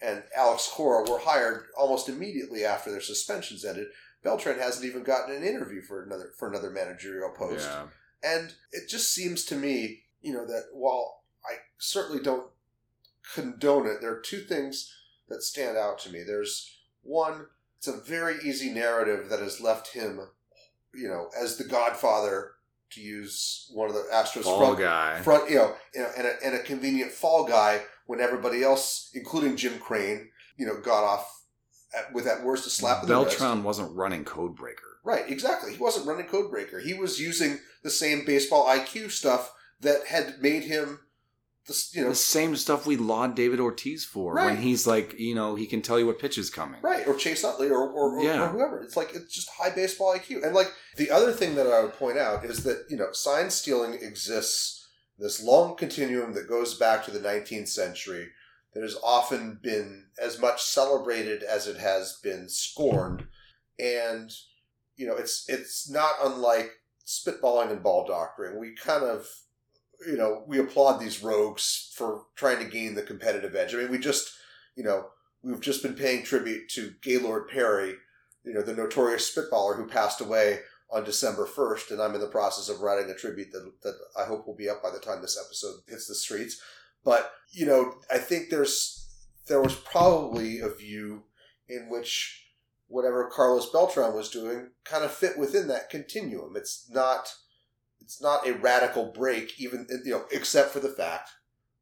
[0.00, 3.88] and Alex Cora were hired almost immediately after their suspensions ended.
[4.22, 7.86] Beltran hasn't even gotten an interview for another for another managerial post, Yeah.
[8.22, 12.50] and it just seems to me, you know, that while I certainly don't
[13.34, 14.92] condone it, there are two things
[15.28, 16.22] that stand out to me.
[16.22, 17.46] There's one,
[17.76, 20.20] it's a very easy narrative that has left him,
[20.94, 22.52] you know, as the Godfather,
[22.90, 25.20] to use one of the Astros Fall front, guy.
[25.20, 29.10] front, you know, you know, and a, and a convenient fall guy when everybody else,
[29.14, 31.42] including Jim Crane, you know, got off
[31.96, 33.38] at, with that worst a slap in the wrist.
[33.38, 34.96] Beltran wasn't running Codebreaker.
[35.04, 35.72] Right, exactly.
[35.74, 36.82] He wasn't running Codebreaker.
[36.82, 41.00] He was using the same baseball IQ stuff that had made him,
[41.66, 44.46] the you know, The same stuff we laud David Ortiz for Right.
[44.46, 46.80] when he's like, you know, he can tell you what pitch is coming.
[46.82, 48.44] right, or Chase Utley, or or, or, Yeah.
[48.44, 48.80] or whoever.
[48.82, 50.44] It's like it's just high baseball IQ.
[50.44, 53.50] And like the other thing that I would point out is that you know sign
[53.50, 54.77] stealing exists
[55.18, 58.28] this long continuum that goes back to the 19th century
[58.74, 63.26] that has often been as much celebrated as it has been scorned.
[63.78, 64.32] And
[64.96, 66.70] you know it's it's not unlike
[67.06, 68.58] spitballing and ball doctoring.
[68.58, 69.28] We kind of
[70.06, 73.74] you know we applaud these rogues for trying to gain the competitive edge.
[73.74, 74.30] I mean we just
[74.76, 75.06] you know
[75.42, 77.94] we've just been paying tribute to gaylord perry
[78.44, 80.60] you know the notorious spitballer who passed away
[80.90, 84.24] on December 1st, and I'm in the process of writing a tribute that, that I
[84.24, 86.60] hope will be up by the time this episode hits the streets.
[87.04, 89.06] But, you know, I think there's
[89.46, 91.24] there was probably a view
[91.68, 92.48] in which
[92.86, 96.54] whatever Carlos Beltran was doing kind of fit within that continuum.
[96.56, 97.34] It's not
[98.00, 101.30] it's not a radical break, even you know, except for the fact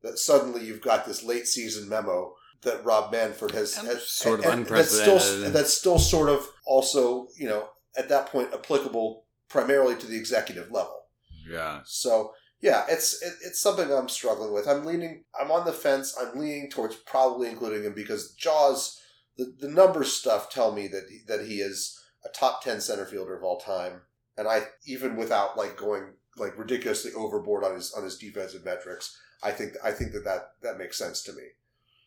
[0.03, 4.47] that suddenly you've got this late season memo that Rob Manfred has, has sort of
[4.47, 9.97] and That's still, that's still sort of also you know at that point applicable primarily
[9.97, 11.03] to the executive level.
[11.49, 11.81] Yeah.
[11.85, 14.67] So yeah, it's it, it's something I'm struggling with.
[14.67, 15.25] I'm leaning.
[15.39, 16.17] I'm on the fence.
[16.19, 19.01] I'm leaning towards probably including him because Jaws,
[19.37, 23.05] the the numbers stuff tell me that he, that he is a top ten center
[23.05, 24.03] fielder of all time,
[24.37, 29.19] and I even without like going like ridiculously overboard on his on his defensive metrics,
[29.43, 31.43] I think I think that that, that makes sense to me.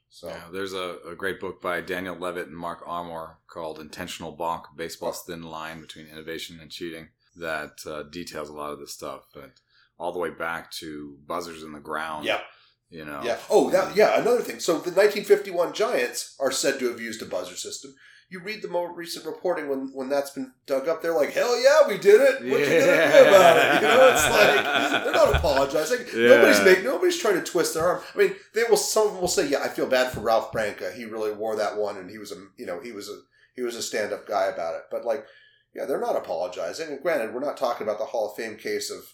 [0.09, 4.31] So Yeah, there's a, a great book by Daniel Levitt and Mark Armour called Intentional
[4.31, 8.93] Balk Baseball's Thin Line Between Innovation and Cheating that uh, details a lot of this
[8.93, 9.27] stuff.
[9.33, 9.51] But
[9.99, 12.25] all the way back to buzzers in the ground.
[12.25, 12.41] yeah,
[12.89, 13.21] You know.
[13.23, 13.37] yeah.
[13.49, 14.19] Oh, that, yeah.
[14.19, 14.59] Another thing.
[14.59, 17.93] So the 1951 Giants are said to have used a buzzer system.
[18.31, 21.01] You read the more recent reporting when when that's been dug up.
[21.01, 22.49] They're like, "Hell yeah, we did it!
[22.49, 26.05] What you gonna do about it?" You know, it's like they're not apologizing.
[26.15, 26.63] Nobody's Yeah.
[26.63, 28.03] make, nobody's trying to twist their arm.
[28.13, 28.77] I mean, they will.
[28.77, 30.91] Some of them will say, "Yeah, I feel bad for Ralph Branca.
[30.91, 33.19] He really wore that one, and he was a you know he was a
[33.55, 35.25] he was a stand up guy about it." But like,
[35.73, 36.89] yeah, they're not apologizing.
[36.89, 39.05] And granted, we're not talking about the Hall of Fame case of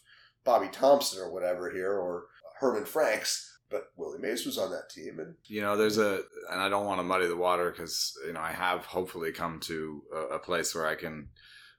[0.44, 2.26] Bobby Thomson or whatever here, or
[2.60, 3.55] Herman Franks.
[3.70, 6.86] But Willie Mays was on that team, and You know, there's a, and I don't
[6.86, 10.40] want to muddy the water because, you know, I have hopefully come to a, a
[10.40, 11.30] place where I can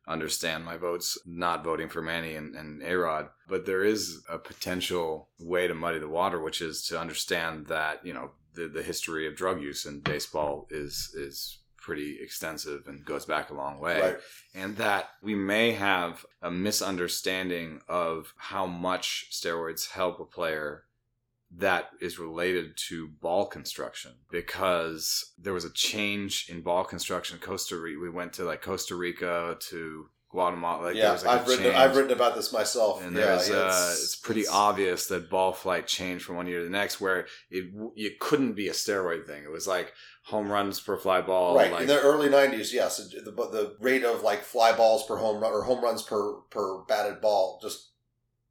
[0.08, 3.28] understand my votes, not voting for Manny and, and A-Rod.
[3.48, 8.04] But there is a potential way to muddy the water, which is to understand that,
[8.04, 13.04] you know, the, the history of drug use in baseball is, is pretty extensive and
[13.04, 14.16] goes back a long way right,
[14.56, 20.82] and that we may have a misunderstanding of how much steroids help a player
[21.54, 27.76] that is related to ball construction because there was a change in ball construction costa
[27.78, 31.76] rica we went to like costa rica to guatemala like yeah, like I've written change.
[31.76, 33.02] I've written about this myself.
[33.02, 36.46] and yeah, there's, yeah, uh, it's, pretty it's- obvious that ball flight changed from one
[36.46, 39.44] year to the next, where it it couldn't be a steroid thing.
[39.44, 39.92] It was like
[40.24, 42.72] home runs per fly ball, right Like, in the early '90s.
[42.72, 46.34] Yes, the, the rate of like fly balls per home run or home runs per
[46.50, 47.92] per batted ball just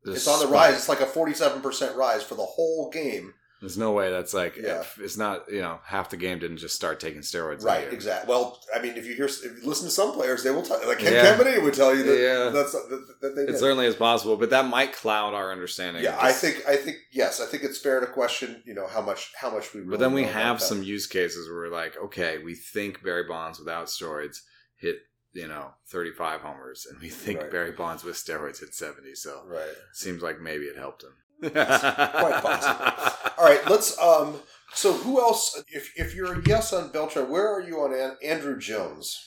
[0.05, 0.75] it's on the rise.
[0.75, 3.33] It's like a 47 percent rise for the whole game.
[3.61, 4.83] There's no way that's like Yeah.
[4.99, 7.63] it's not you know half the game didn't just start taking steroids.
[7.63, 8.29] Right, exactly.
[8.29, 10.79] Well, I mean, if you hear, if you listen to some players, they will tell.
[10.85, 11.63] Like Ken Yeah.
[11.63, 12.49] Would tell you that Yeah.
[12.49, 16.03] that's that, that they It certainly is possible, but that might cloud our understanding.
[16.03, 18.61] Yeah, I think I think yes, I think it's fair to question.
[18.65, 19.79] You know how much how much we.
[19.79, 23.23] Really But then we have some use cases where we're like, okay, we think Barry
[23.23, 24.41] Bonds without steroids
[24.75, 24.97] hit
[25.35, 27.51] you know 35 homers, and we think Right.
[27.51, 29.13] Barry Bonds with steroids hit 70.
[29.15, 29.75] So right.
[29.93, 31.13] seems like maybe it helped him.
[31.51, 33.31] quite possible.
[33.37, 33.99] All right, let's.
[33.99, 34.39] Um.
[34.73, 35.61] So who else?
[35.67, 39.21] If if you're a yes on Beltran, where are you on An- Andruw Jones?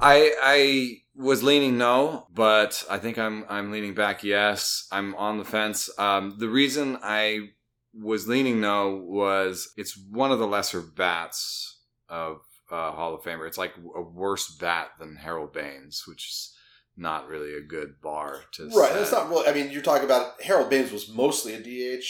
[0.00, 4.86] I I was leaning no, but I think I'm I'm leaning back yes.
[4.92, 5.90] I'm on the fence.
[5.98, 7.50] Um, the reason I
[7.92, 12.40] was leaning no was it's one of the lesser bats of
[12.70, 13.46] uh, Hall of Famer.
[13.46, 16.54] It's like a worse bat than Harold Baines, which is
[16.96, 18.88] not really a good bar to Right.
[18.88, 18.94] set.
[18.94, 19.46] That's not really.
[19.48, 22.04] I mean, you're talking about Harold Baines was mostly a DH.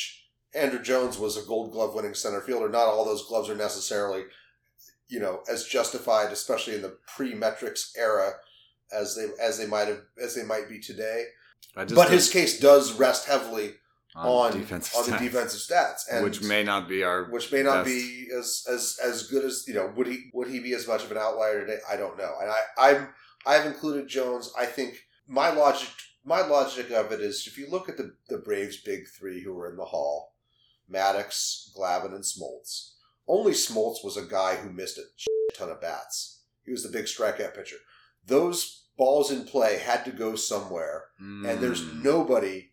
[0.57, 2.69] Andruw Jones was a Gold Glove winning center fielder.
[2.69, 4.25] Not all those gloves are necessarily,
[5.09, 8.33] you know, as justified, especially in the pre-metrics era,
[8.91, 11.25] as they as they might have as they might be today.
[11.75, 13.75] But his case does rest heavily
[14.17, 17.85] on defensive on the defensive stats, and which may not be our which may not
[17.85, 17.87] best.
[17.97, 19.93] be as as as good as you know.
[19.97, 21.79] Would he would he be as much of an outlier today?
[21.91, 22.35] I don't know.
[22.41, 23.09] And I I'm
[23.47, 24.53] I've included Jones.
[24.59, 25.91] I think my logic
[26.25, 29.55] my logic of it is if you look at the the Braves big three who
[29.55, 30.35] were in the Hall,
[30.93, 32.95] Maddux, Glavine, and Smoltz.
[33.27, 35.03] Only Smoltz was a guy who missed a
[35.55, 36.43] ton of bats.
[36.65, 37.77] He was the big strikeout pitcher.
[38.27, 42.03] Those balls in play had to go somewhere and there's Mm.
[42.03, 42.68] nobody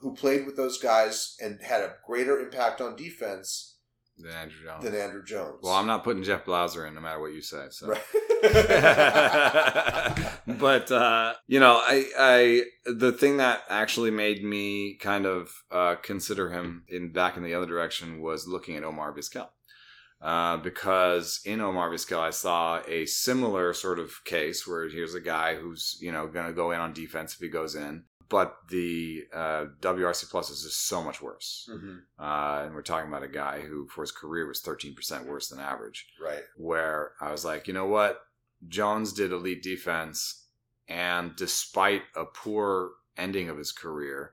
[0.00, 3.76] who played with those guys and had a greater impact on defense
[4.18, 4.84] than Andruw Jones.
[4.84, 5.58] than Andruw Jones.
[5.62, 7.66] well, I'm not putting Jeff Blauser in, no matter what you say.
[7.70, 7.88] So.
[7.88, 8.02] right.
[10.58, 15.96] but uh, you know, I, I the thing that actually made me kind of uh,
[15.96, 19.48] consider him in back in the other direction was looking at Omar Vizquel.
[20.22, 25.20] Uh, because in Omar Vizquel, I saw a similar sort of case where here's a
[25.20, 28.56] guy who's you know going to go in on defense if he goes in, but
[28.70, 31.68] the uh, WRC plus is just so much worse.
[31.70, 32.02] Mhm.
[32.18, 35.58] Uh, and we're talking about a guy who, for his career, was 13% worse than
[35.58, 36.44] average Right.
[36.56, 38.24] where I was like, you know what?
[38.66, 40.46] Jones did elite defense,
[40.88, 44.32] and despite a poor ending of his career,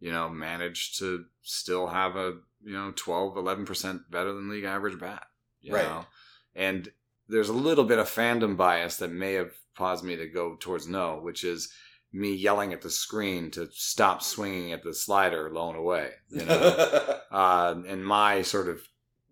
[0.00, 4.98] you know, managed to still have a, you know, 12, 11% better than league average
[4.98, 5.26] bat.
[5.68, 5.84] Right.
[5.84, 6.06] Know?
[6.54, 6.92] And
[7.28, 10.86] there's a little bit of fandom bias that may have caused me to go towards
[10.86, 11.72] no, which is
[12.12, 16.10] me yelling at the screen to stop swinging at the slider low and away.
[16.30, 16.54] You know?
[17.30, 18.80] uh, and my sort of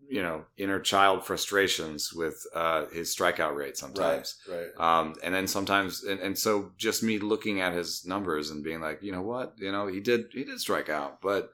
[0.09, 3.77] you know inner child frustrations with uh, his strikeout rate right.
[3.77, 4.69] sometimes Right.
[4.79, 8.81] um, and then sometimes and, and so just me looking at his numbers and being
[8.81, 11.51] like you know what you know he did he did strike out but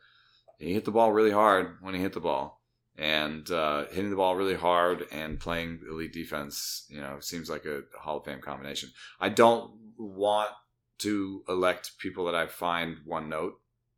[0.58, 2.60] he hit the ball really hard when he hit the ball
[2.98, 7.64] and uh, hitting the ball really hard and playing elite defense you know seems like
[7.64, 10.50] a hall of fame combination i don't want
[11.02, 13.54] to elect people that i find one note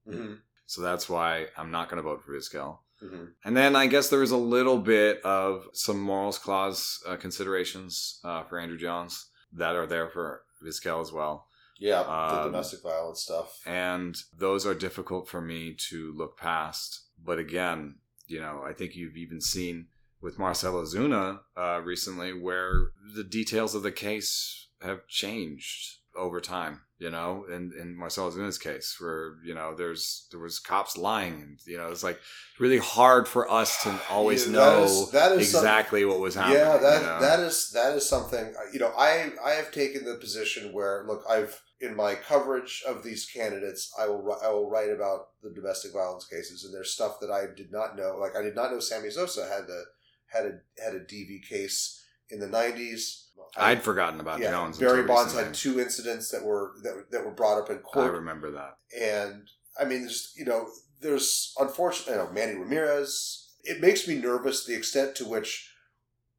[0.07, 0.41] Mhm.
[0.67, 2.79] so that's why i'm not going to vote for Vizquel.
[3.03, 3.33] Mhm.
[3.45, 8.21] And then I guess there was a little bit of some morals clause uh, considerations
[8.25, 11.49] uh, for Andruw Jones that are there for Vizquel as well.
[11.79, 12.03] Yeah.
[12.05, 13.61] the Um, domestic violence stuff.
[13.67, 17.09] And those are difficult for me to look past.
[17.23, 19.89] But again, you know, I think you've even seen
[20.21, 26.83] with Marcell Ozuna uh, recently where the details of the case have changed over time.
[27.05, 31.35] You know, in in Marcell Ozuna's case, where you know there's there was cops lying,
[31.45, 32.19] and you know it's like
[32.59, 36.35] really hard for us to always Yeah, that know is- that is exactly what was
[36.35, 36.59] happening.
[36.65, 37.21] Yeah, that you know?
[37.21, 38.45] that is that is something.
[38.59, 42.83] Uh, you know, I I have taken the position where look, I've in my coverage
[42.89, 46.93] of these candidates, I will I will write about the domestic violence cases, and there's
[46.95, 48.17] stuff that I did not know.
[48.19, 49.83] Like I did not know Sammy Sosa had a
[50.35, 50.53] had a
[50.83, 53.24] had a DV case in the '90s.
[53.57, 54.79] I'd forgotten about yeah, Jones.
[54.79, 55.45] Barry Bonds recently.
[55.45, 58.07] had two incidents that were that, that were brought up in court.
[58.07, 58.79] I remember that.
[59.01, 60.69] and I mean, just you know,
[61.01, 63.41] there's unfortunately, you know, Manny Ramirez.
[63.63, 65.71] It makes me nervous the extent to which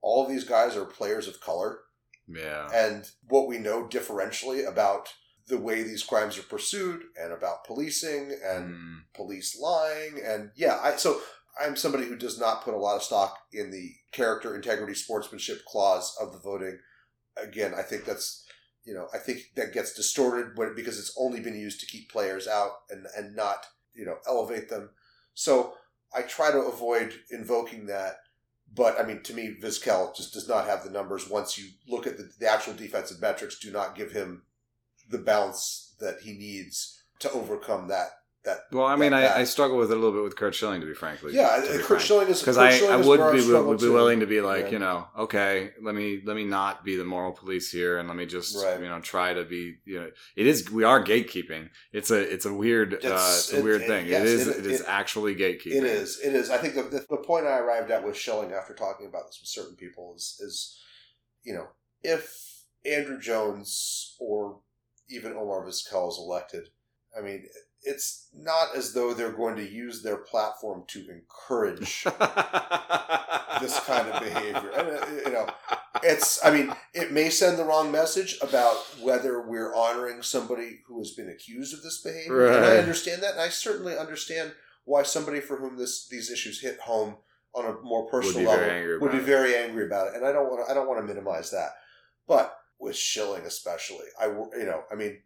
[0.01, 1.79] all of these guys are players of color,
[2.27, 2.69] Yeah.
[2.73, 5.11] and what we know differentially about
[5.47, 8.97] the way these crimes are pursued, and about policing and Mm.
[9.13, 11.21] police lying, and yeah, I so.
[11.59, 15.63] I'm somebody who does not put a lot of stock in the character, integrity, sportsmanship
[15.65, 16.79] clause of the voting.
[17.37, 18.45] Again, I think that's
[18.85, 22.11] you know, I think that gets distorted when, because it's only been used to keep
[22.11, 24.91] players out and, and not, you know, elevate them.
[25.33, 25.73] So
[26.15, 28.17] I try to avoid invoking that.
[28.73, 31.29] But I mean, to me, Vizquel just does not have the numbers.
[31.29, 34.43] Once you look at the, the actual defensive metrics, do not give him
[35.09, 38.09] the balance that he needs to overcome that.
[38.45, 40.53] That Well, I mean, that- I, I struggle with it a little bit with Curt
[40.53, 41.33] Schilling, to be frankly.
[41.33, 42.01] yeah, be Curt frank.
[42.03, 44.69] Schilling is because I, I would be, would be willing to be like Yeah.
[44.71, 48.15] you know okay let me let me not be the moral police here and let
[48.15, 48.79] me just Right.
[48.79, 52.45] you know try to be you know it is we are gatekeeping it's a it's
[52.45, 54.65] a weird uh, It's- it's a it- weird it- thing yes, it is it- it
[54.67, 56.19] is actually gatekeeping It is.
[56.19, 56.49] It is.
[56.51, 59.39] I think the, the, the point I arrived at with Schilling after talking about this
[59.41, 60.79] with certain people is, is
[61.43, 61.67] you know,
[62.03, 64.59] if Andruw Jones or
[65.09, 66.69] even Omar Vizquel is elected,
[67.17, 67.45] I mean,
[67.85, 72.03] it's not as though they're going to use their platform to encourage
[73.61, 74.71] this kind of behavior.
[74.75, 75.47] And, uh, you know,
[76.03, 80.97] it's, I mean, it may send the wrong message about whether we're honoring somebody who
[80.99, 82.47] has been accused of this behavior.
[82.47, 83.33] And I understand that.
[83.33, 84.53] And I certainly understand
[84.85, 87.15] why somebody for whom this these issues hit home
[87.53, 89.23] on a more personal be level would be it.
[89.23, 90.15] very angry about it.
[90.15, 91.69] And I don't want to, I don't want to minimize that.
[92.27, 95.19] But with Schilling especially, I, you know, I mean,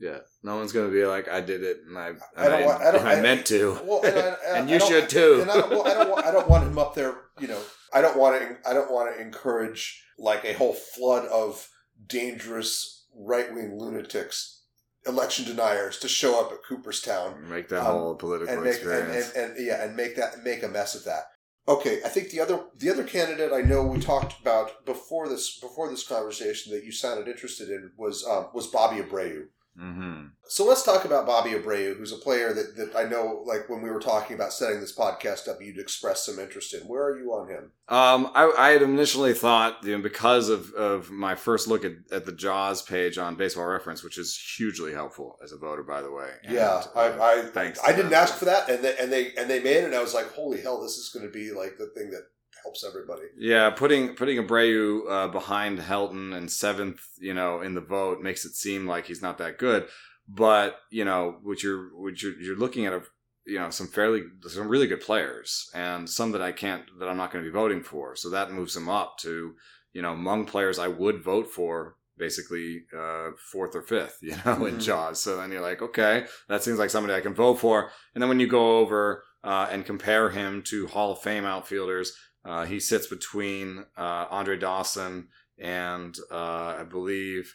[0.00, 2.82] yeah no one's gonna be like I did it and I and I don't want-
[2.82, 5.40] I don't- I meant to well, and, I, And you should too.
[5.42, 7.14] And I, don't- well, I don't want, I don't want him up there.
[7.40, 7.60] You know,
[7.92, 8.68] I don't want to.
[8.68, 11.68] I don't want to encourage like a whole flood of
[12.06, 14.62] dangerous right wing lunatics,
[15.06, 18.82] election deniers, to show up at Cooperstown make that Um, whole political and make and,
[18.82, 21.24] experience and, and yeah, and make that make a mess of that.
[21.66, 25.58] Okay, I think the other the other candidate I know we talked about before this
[25.60, 29.46] before this conversation that you sounded interested in was um, was Bobby Abreu.
[29.78, 33.68] Hmm So let's talk about Bobby Abreu, who's a player that, that I know, like
[33.68, 36.80] when we were talking about setting this podcast up, you'd expressed some interest in.
[36.80, 37.70] Where are you on him?
[37.88, 41.92] Um, I, I had initially thought, you know, because of, of my first look at,
[42.10, 46.02] at the Jaws page on Baseball Reference, which is hugely helpful as a voter, by
[46.02, 46.30] the way.
[46.44, 48.22] And, yeah, uh, I I, thanks I didn't them.
[48.22, 50.32] ask for that, and they, and they and they made it, and I was like,
[50.32, 52.24] holy hell, this is going to be like the thing that
[52.68, 53.26] helps everybody.
[53.38, 58.44] Yeah, putting putting Abreu uh, behind Helton and seventh, you know, in the vote makes
[58.44, 59.86] it seem like he's not that good.
[60.28, 63.02] But you know, what you're what you're, you're looking at a
[63.46, 67.16] you know some fairly some really good players and some that I can't that I'm
[67.16, 68.14] not going to be voting for.
[68.16, 69.54] So that moves him up to
[69.94, 74.66] you know among players I would vote for basically uh, fourth or fifth, you know,
[74.66, 74.82] in Mhm.
[74.82, 75.20] Jaws.
[75.22, 77.90] So then you're like, okay, that seems like somebody I can vote for.
[78.12, 82.12] And then when you go over uh, and compare him to Hall of Fame outfielders,
[82.48, 85.28] uh, he sits between uh, Andre Dawson
[85.58, 87.54] and uh, I believe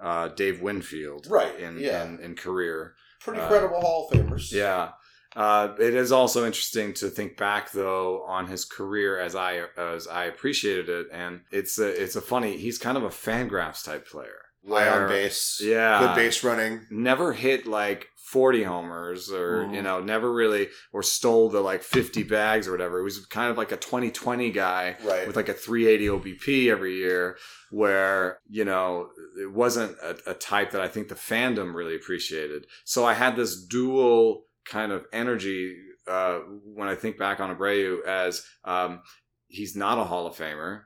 [0.00, 2.04] uh, Dave Winfield, Right, In, yeah.
[2.04, 4.52] in in career, Pretty Uh, credible Hall of Famers.
[4.52, 4.90] yeah.
[5.36, 10.06] Uh, it is also interesting to think back though on his career as I as
[10.06, 12.56] I appreciated it, and it's a it's a funny.
[12.56, 14.38] He's kind of a Fangraphs type player.
[14.68, 16.86] high on base, Yeah, good base running.
[16.90, 19.74] never hit like 40 homers or Mhm.
[19.76, 23.48] you know never really or stole the like 50 bags or whatever it was kind
[23.52, 25.26] of like a 2020 guy Right.
[25.26, 27.36] with like a 380 obp every year
[27.70, 29.10] where you know
[29.40, 33.36] it wasn't a, a type that i think the fandom really appreciated so i had
[33.36, 35.76] this dual kind of energy
[36.16, 36.38] uh,
[36.76, 39.00] when i think back on abreu as um,
[39.46, 40.82] he's not a hall of famer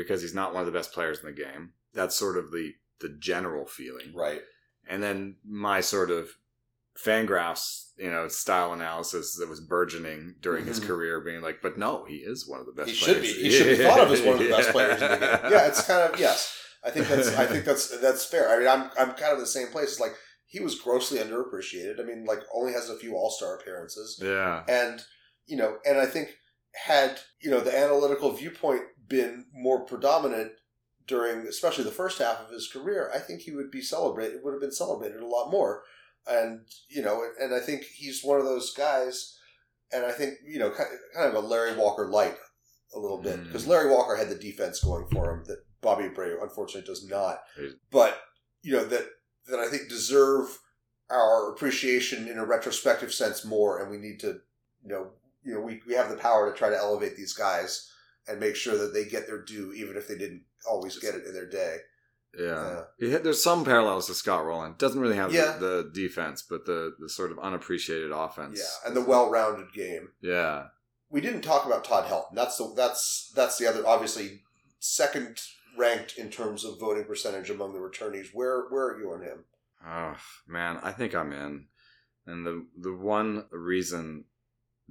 [0.00, 2.72] because he's not one of the best players in the game that's sort of the
[3.00, 4.42] the general feeling Right.
[4.86, 6.30] and then my sort of
[6.98, 10.86] fangraphs you know style analysis that was burgeoning during his Mhm.
[10.86, 13.42] career being like but no he is one of the best He should players be.
[13.42, 15.20] He should be thought of as one of the best players in the game.
[15.22, 15.48] Yeah.
[15.50, 16.58] Yeah, it's kind of yes.
[16.84, 17.28] I think that's.
[17.36, 18.48] I think that's that's fair.
[18.50, 19.92] I mean, I'm I'm kind of the same place.
[19.92, 20.16] It's like
[20.46, 22.00] he was grossly underappreciated.
[22.00, 25.00] I mean, like only has a few All Star appearances, yeah and
[25.46, 26.30] you know, and I think
[26.74, 30.52] had you know the analytical viewpoint been more predominant,
[31.06, 34.40] during, especially the first half of his career, I think he would be celebrated.
[34.42, 35.84] Would have been celebrated a lot more.
[36.26, 39.36] And you know, and I think he's one of those guys.
[39.92, 40.88] And I think you know, kind
[41.28, 42.36] of a Larry Walker light
[42.94, 43.44] a little bit Mm.
[43.46, 47.40] because Larry Walker had the defense going for him that Bobby Abreu unfortunately does not.
[47.90, 48.20] But
[48.62, 49.06] you know that
[49.46, 50.58] that I think deserve
[51.10, 54.40] our appreciation in a retrospective sense more, and we need to
[54.82, 55.10] you know
[55.42, 57.90] you know we we have the power to try to elevate these guys
[58.28, 61.26] and make sure that they get their due, even if they didn't always get it
[61.26, 61.78] in their day.
[62.38, 62.84] Yeah.
[62.98, 64.74] Yeah, there's some parallels to Scott Rolen.
[64.78, 65.56] Doesn't really have Yeah.
[65.58, 68.58] the, the defense, but the, the sort of unappreciated offense.
[68.58, 70.08] Yeah, and the well-rounded game.
[70.22, 70.68] Yeah.
[71.10, 72.34] We didn't talk about Todd Helton.
[72.34, 74.40] That's the that's that's the other obviously
[74.78, 75.38] second
[75.76, 78.28] ranked in terms of voting percentage among the returnees.
[78.32, 79.44] Where where are you on him?
[79.86, 80.16] Oh
[80.46, 81.66] man, I think I'm in.
[82.26, 84.24] And the the one reason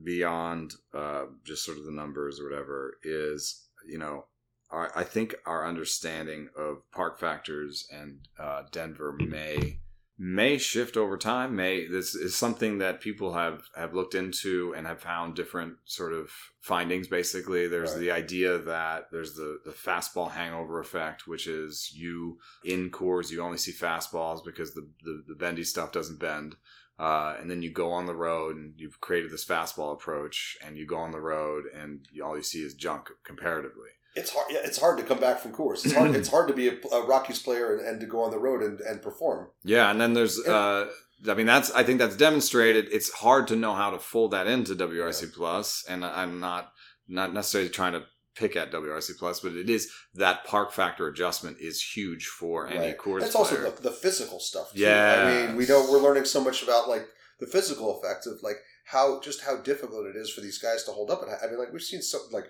[0.03, 4.25] beyond uh, just sort of the numbers or whatever is, you know,
[4.71, 9.79] our, I think our understanding of park factors and uh, Denver may
[10.23, 11.55] may shift over time.
[11.55, 16.13] May this is something that people have have looked into and have found different sort
[16.13, 16.29] of
[16.61, 17.07] findings.
[17.07, 17.99] Basically, there's Right.
[17.99, 23.41] the idea that there's the the fastball hangover effect, which is you in Coors you
[23.41, 26.55] only see fastballs because the the, the bendy stuff doesn't bend.
[26.99, 30.77] Uh, and then you go on the road and you've created this fastball approach and
[30.77, 33.89] you go on the road and you, all you see is junk comparatively.
[34.15, 34.47] It's hard.
[34.49, 35.85] Yeah, it's hard to come back from Coors.
[35.85, 36.15] It's hard.
[36.15, 38.61] it's hard to be a, a Rockies player and, and to go on the road
[38.61, 39.47] and, and perform.
[39.63, 40.89] Yeah, and then there's, uh,
[41.27, 42.87] I mean, that's I think that's demonstrated.
[42.91, 46.71] It's hard to know how to fold that into WRC plus, and I'm not
[47.07, 48.03] not necessarily trying to
[48.35, 52.79] pick at WRC plus, but it is that park factor adjustment is huge for any
[52.79, 52.97] Right.
[52.97, 54.71] Coors It's also the, the physical stuff.
[54.73, 54.79] Too.
[54.79, 55.23] Yeah.
[55.25, 57.07] I mean, we know we're learning so much about like
[57.39, 60.91] the physical effects of like how just how difficult it is for these guys to
[60.91, 61.21] hold up.
[61.21, 62.45] And I mean, like we've seen some like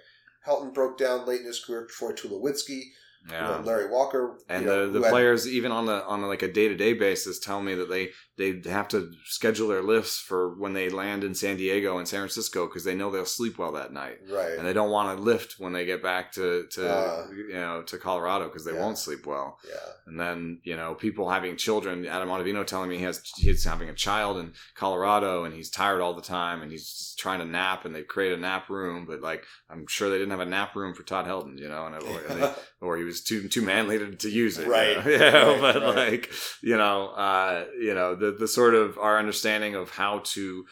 [0.48, 1.86] Helton broke down late in his career.
[1.86, 2.92] Troy Tulowitzki,
[3.28, 3.48] you yeah.
[3.48, 6.42] know, Larry Walker, and you know, the, the had- players even on the on like
[6.42, 10.18] a day to day basis tell me that they they have to schedule their lifts
[10.18, 13.60] for when they land in San Diego and San Francisco because they know they'll sleep
[13.60, 14.58] well that night right?
[14.58, 17.84] and they don't want to lift when they get back to to Uh, you know
[17.84, 18.80] to Colorado because they yeah.
[18.80, 19.60] won't sleep well.
[19.68, 22.08] yeah, And then you know people having children.
[22.08, 26.02] Adam Ottavino telling me he has he's having a child in Colorado and he's tired
[26.02, 29.22] all the time and he's trying to nap and they create a nap room, but
[29.22, 31.96] like I'm sure they didn't have a nap room for Todd Helton, you know, and,
[32.02, 35.06] or, and they, or he was too too manly to, to use it, you Right.
[35.06, 35.12] know?
[35.18, 35.96] Yeah, Right, but right.
[36.12, 36.32] like
[36.64, 40.64] you know, uh, you know the the sort of our understanding of how to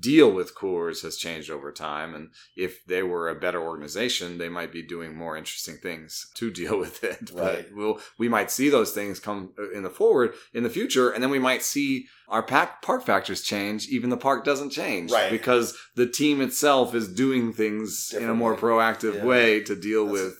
[0.00, 4.50] deal with Coors has changed over time, and if they were a better organization, they
[4.50, 7.30] might be doing more interesting things to deal with it.
[7.32, 7.66] Right.
[7.66, 11.08] But we'll we might see those things come uh, in the forward in the future,
[11.10, 13.88] and then we might see our pack, park factors change.
[13.88, 15.30] Even the park doesn't change, Right.
[15.30, 19.24] Because the team itself is doing things in a more proactive Yeah.
[19.24, 20.34] way to deal That's- with,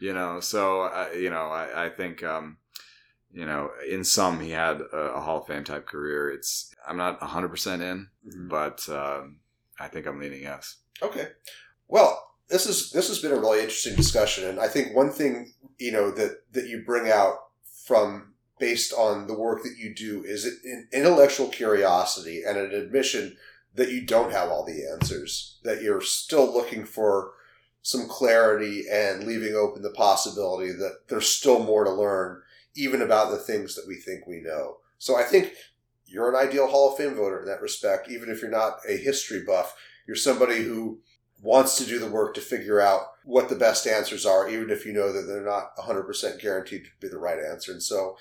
[0.00, 0.40] you know.
[0.40, 2.22] So uh, you know, I, I think.
[2.22, 2.58] Um,
[3.36, 6.30] you know, in some, he had a, a Hall of Fame type career.
[6.30, 8.48] It's I'm not 100 percent in, Mhm.
[8.48, 9.38] but um,
[9.80, 10.76] I think I'm leaning yes.
[11.02, 11.26] Okay.
[11.88, 15.52] Well, this is this has been a really interesting discussion, and I think one thing
[15.78, 17.38] you know that that you bring out
[17.84, 23.36] from based on the work that you do is an intellectual curiosity and an admission
[23.74, 27.32] that you don't have all the answers, that you're still looking for
[27.84, 32.40] some clarity and leaving open the possibility that there's still more to learn,
[32.74, 34.78] even about the things that we think we know.
[34.96, 35.52] So I think
[36.06, 38.96] you're an ideal Hall of Fame voter in that respect, even if you're not a
[38.96, 39.76] history buff.
[40.06, 41.00] You're somebody who
[41.42, 44.86] wants to do the work to figure out what the best answers are, even if
[44.86, 47.70] you know that they're not 100% guaranteed to be the right answer.
[47.70, 48.16] And so,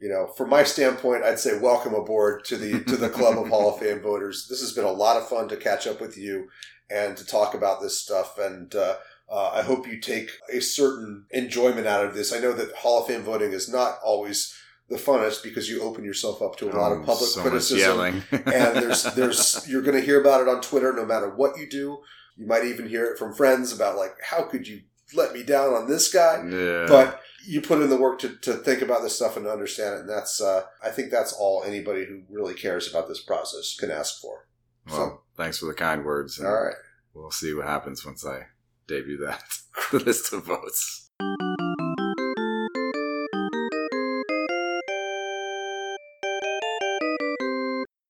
[0.00, 3.48] you know, from my standpoint, I'd say welcome aboard to the to the club of
[3.48, 4.46] Hall of Fame voters.
[4.48, 6.48] This has been a lot of fun to catch up with you
[6.90, 8.38] and to talk about this stuff.
[8.38, 8.96] And uh,
[9.30, 12.32] uh, I hope you take a certain enjoyment out of this.
[12.32, 14.54] I know that Hall of Fame voting is not always
[14.88, 18.22] the funnest because you open yourself up to a lot of Oh, public so criticism
[18.32, 21.68] and there's there's you're going to hear about it on Twitter no matter what you
[21.68, 21.98] do.
[22.36, 24.82] You might even hear it from friends about like how could you
[25.14, 26.44] let me down on this guy?
[26.50, 26.86] yeah.
[26.86, 30.00] But you put in the work to, to think about this stuff and understand it,
[30.00, 33.90] and that's uh, I think that's all anybody who really cares about this process can
[33.90, 34.46] ask for.
[34.90, 36.40] well, thanks for the kind words.
[36.40, 36.74] All right.
[37.12, 38.46] We'll see what happens once I
[38.86, 39.42] debut that
[39.92, 41.10] list of votes.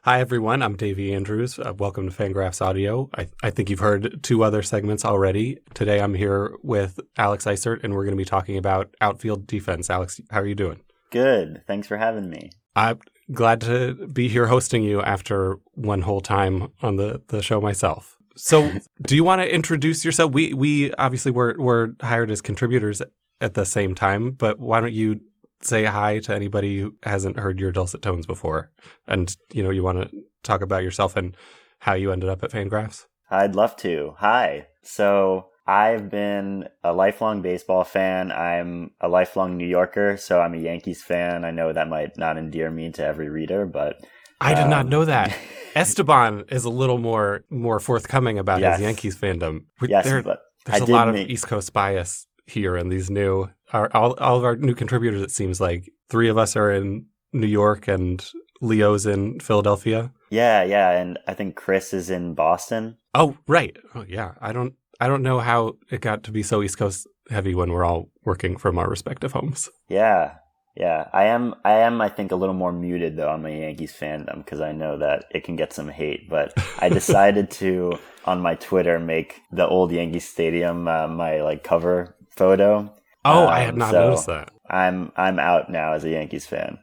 [0.05, 0.63] Hi, everyone.
[0.63, 1.59] I'm Davy Andrews.
[1.59, 3.09] Uh, welcome to Fangraphs Audio.
[3.17, 5.61] I, I think you've heard two other segments already.
[5.73, 9.89] Today, I'm here with Alex Eisert, and we're going to be talking about outfield defense.
[9.89, 10.81] Alex, how are you doing?
[11.11, 11.63] Good.
[11.67, 12.51] Thanks for having me.
[12.77, 12.99] I'm
[13.33, 18.17] glad to be here hosting you after one whole time on the, the show myself.
[18.37, 18.71] So,
[19.03, 20.33] do you want to introduce yourself?
[20.33, 23.03] We we obviously were were hired as contributors
[23.41, 25.21] at the same time, but why don't you
[25.63, 28.71] say hi to anybody who hasn't heard your dulcet tones before?
[29.07, 31.37] And, you know, you want to talk about yourself and
[31.81, 33.07] how you ended up at Fangraphs?
[33.31, 34.15] I'd love to.
[34.19, 34.67] Hi.
[34.83, 38.31] So I've been a lifelong baseball fan.
[38.31, 41.45] I'm a lifelong New Yorker, so I'm a Yankees fan.
[41.45, 44.05] I know that might not endear me to every reader, but
[44.41, 45.35] I did not Um, know that.
[45.75, 48.77] Esteban is a little more more forthcoming about Yes.
[48.79, 49.65] his Yankees fandom.
[49.83, 53.11] Yes, there- but there's I a lot of make- East Coast bias here in these
[53.11, 55.23] new our, all all of our new contributors.
[55.23, 58.25] It seems like three of us are in New York and
[58.61, 60.13] Leo's in Philadelphia.
[60.31, 62.97] yeah, yeah, and I think Chris is in Boston.
[63.15, 63.77] Oh, right.
[63.95, 64.33] Oh, yeah.
[64.41, 67.71] I don't I don't know how it got to be so East Coast heavy when
[67.73, 69.69] we're all working from our respective homes.
[69.89, 70.35] Yeah,
[70.77, 71.09] yeah.
[71.13, 71.55] I am.
[71.65, 72.01] I am.
[72.01, 75.27] I think a little more muted though on my Yankees fandom because I know that
[75.31, 76.29] it can get some hate.
[76.29, 77.93] But I decided to
[78.25, 82.93] on my Twitter make the old Yankee Stadium uh, my like cover photo.
[83.25, 84.51] Oh, I had Um, not so- noticed that.
[84.69, 86.79] I'm I'm out now as a Yankees fan.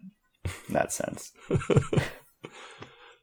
[0.67, 1.31] In that sense.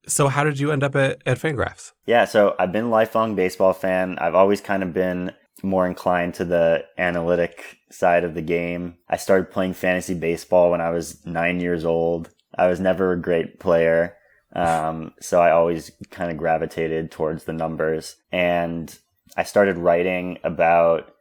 [0.09, 1.93] So how did you end up at, at Fangraphs?
[2.07, 4.19] Yeah, so I've been a lifelong baseball fan.
[4.19, 5.33] I've always kind of been
[5.63, 8.97] more inclined to the analytic side of the game.
[9.09, 12.31] I started playing fantasy baseball when I was nine years old.
[12.57, 14.17] I was never a great player.
[14.55, 18.17] Um, so I always kind of gravitated towards the numbers.
[18.33, 18.97] And
[19.37, 21.13] I started writing about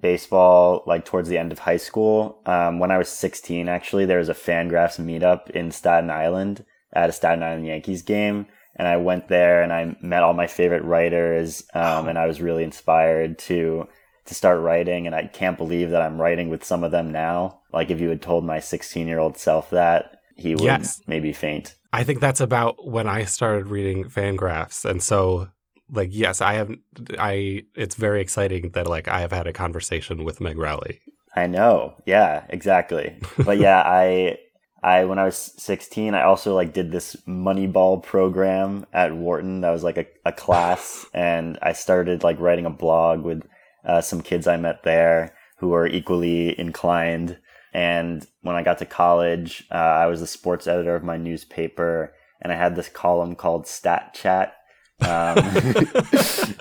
[0.00, 2.42] baseball like towards the end of high school.
[2.46, 6.64] Um, when I was 16, actually, there was a Fangraphs meetup in Staten Island
[6.94, 8.46] at a Staten Island Yankees game.
[8.76, 11.62] And I went there and I met all my favorite writers.
[11.74, 13.86] Um, and I was really inspired to,
[14.26, 15.06] to start writing.
[15.06, 17.60] And I can't believe that I'm writing with some of them now.
[17.72, 21.00] Like if you had told my 16 year old self that, he would Yes.
[21.06, 21.76] maybe faint.
[21.92, 25.46] I think that's about when I started reading Fangraphs, and so
[25.92, 26.72] like yes, I have.
[27.20, 31.00] I it's very exciting that like I have had a conversation with Meg Rowley.
[31.36, 31.94] I know.
[32.04, 33.16] Yeah, exactly.
[33.44, 34.38] But yeah, I
[34.84, 39.62] I when I was 16, I also like did this Moneyball program at Wharton.
[39.62, 43.42] That was like a, a class and I started like writing a blog with
[43.86, 47.38] uh, some kids I met there who were equally inclined.
[47.72, 52.14] And when I got to college, uh, I was the sports editor of my newspaper
[52.42, 54.54] and I had this column called Stat Chat.
[55.00, 55.38] Um,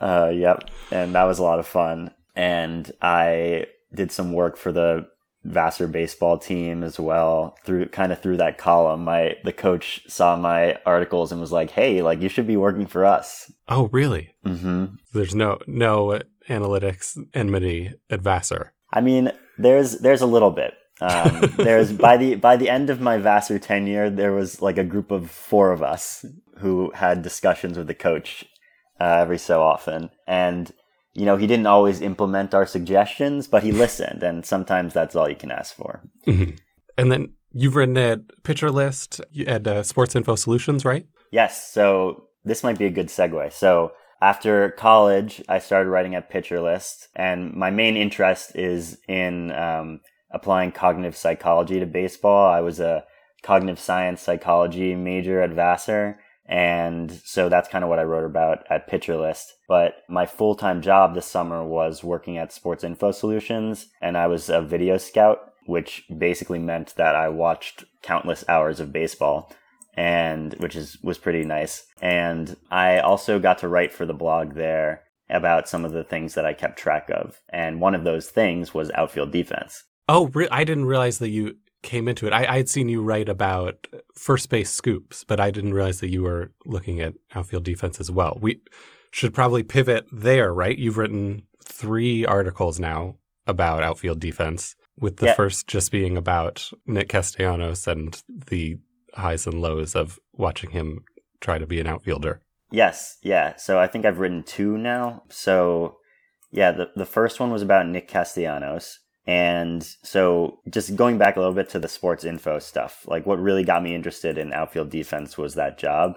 [0.00, 0.70] uh, yep.
[0.92, 2.12] And that was a lot of fun.
[2.36, 5.08] And I did some work for the
[5.44, 9.04] Vassar baseball team as well through kind of through that column.
[9.04, 12.86] My the coach saw my articles and was like, "Hey, like you should be working
[12.86, 14.34] for us." Oh, really?
[14.44, 18.72] hmm There's no no analytics enmity at Vassar.
[18.92, 20.74] I mean, there's there's a little bit.
[21.00, 24.84] Um, there's by the by the end of my Vassar tenure, there was like a
[24.84, 26.24] group of four of us
[26.58, 28.44] who had discussions with the coach
[29.00, 30.72] uh, every so often, and
[31.20, 35.28] you know he didn't always implement our suggestions, but he listened, and sometimes that's all
[35.28, 36.00] you can ask for.
[36.26, 36.58] Mhm.
[36.96, 41.06] And then you've written at Pitcher List at uh, Sports Info Solutions, right?
[41.30, 43.52] Yes, so this might be a good segue.
[43.52, 43.92] So
[44.22, 50.00] after college, I started writing at Pitcher List, and my main interest is in um,
[50.30, 52.50] applying cognitive psychology to baseball.
[52.50, 53.04] I was a
[53.42, 56.18] cognitive science psychology major at Vassar,
[56.50, 59.54] and so that's kind of what I wrote about at Pitcher List.
[59.68, 64.26] But my full time job this summer was working at Sports Info Solutions, and I
[64.26, 69.52] was a video scout, which basically meant that I watched countless hours of baseball
[69.94, 71.84] and which is was pretty nice.
[72.02, 76.34] And I also got to write for the blog there about some of the things
[76.34, 77.40] that I kept track of.
[77.50, 79.84] And one of those things was outfield defense.
[80.08, 82.32] Oh, re- I didn't realize that you came into it.
[82.32, 86.10] I, I had seen you write about first base scoops, but I didn't realize that
[86.10, 88.38] you were looking at outfield defense as well.
[88.40, 88.60] We
[89.10, 90.76] should probably pivot there, right?
[90.78, 93.16] You've written three articles now
[93.46, 95.34] about outfield defense, with the Yeah.
[95.34, 98.76] first just being about Nick Castellanos and the
[99.14, 101.04] highs and lows of watching him
[101.40, 102.42] try to be an outfielder.
[102.70, 103.56] Yes, yeah.
[103.56, 105.22] So I think I've written two now.
[105.30, 105.96] So
[106.52, 108.98] yeah, the the first one was about Nick Castellanos.
[109.26, 113.40] And so just going back a little bit to the sports info stuff, like what
[113.40, 116.16] really got me interested in outfield defense was that job.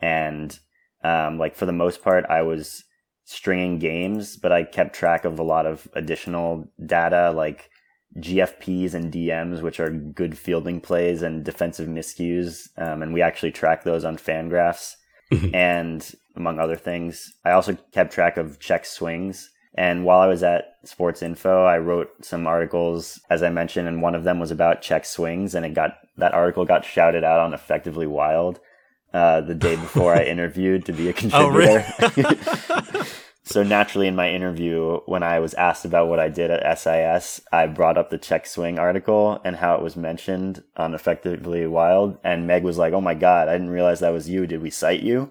[0.00, 0.58] And
[1.02, 2.84] um, like for the most part, I was
[3.24, 7.70] stringing games, but I kept track of a lot of additional data like
[8.18, 12.68] GFPs and DMs, which are good fielding plays and defensive miscues.
[12.76, 14.94] Um, and we actually track those on Fangraphs
[15.54, 17.32] and among other things.
[17.44, 19.50] I also kept track of check swings.
[19.74, 24.02] And while I was at Sports Info, I wrote some articles, as I mentioned, and
[24.02, 27.40] one of them was about check swings, and it got that article got shouted out
[27.40, 28.60] on Effectively Wild
[29.14, 31.84] uh, the day before I interviewed to be a contributor.
[32.00, 33.04] Oh, really?
[33.44, 37.40] so naturally, in my interview, when I was asked about what I did at SIS,
[37.50, 42.18] I brought up the check swing article and how it was mentioned on Effectively Wild.
[42.22, 44.46] And Meg was like, "Oh my god, I didn't realize that was you.
[44.46, 45.30] Did we cite you?"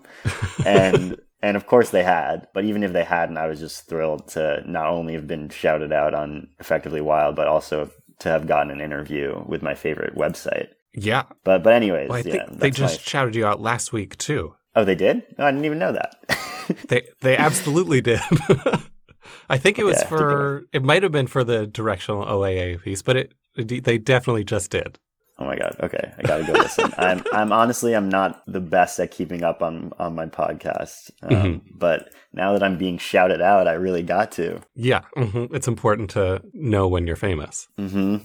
[0.66, 2.48] and and of course they had.
[2.54, 5.92] But even if they hadn't, I was just thrilled to not only have been shouted
[5.92, 7.90] out on Effectively Wild, but also
[8.20, 10.68] to have gotten an interview with my favorite website.
[10.94, 11.24] Yeah.
[11.44, 14.56] But but anyways, Well, I yeah, think they just shouted you out last week too.
[14.76, 15.24] oh they did.
[15.38, 16.16] No, I didn't even know that.
[16.88, 18.22] They they absolutely did.
[19.50, 23.02] I think it was Yeah, for it might have been for the directional OAA piece,
[23.02, 24.98] but it they definitely just did.
[25.40, 25.76] Oh my god.
[25.82, 26.92] Okay, I gotta go listen.
[26.98, 31.30] I'm I'm honestly I'm not the best at keeping up on on my podcast, um,
[31.32, 31.62] Mhm.
[31.76, 34.62] but now that I'm being shouted out, I really got to.
[34.76, 37.68] Yeah, hmm it's important to know when you're famous.
[37.80, 38.18] Mm-hmm.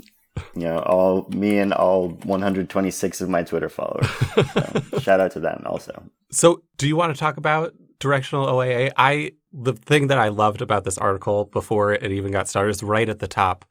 [0.54, 4.06] You know, all me and all 126 of my Twitter followers.
[4.52, 6.02] So, shout out to them also.
[6.30, 8.92] So, do you want to talk about directional OAA?
[8.98, 12.82] I the thing that I loved about this article before it even got started is
[12.82, 13.64] right at the top.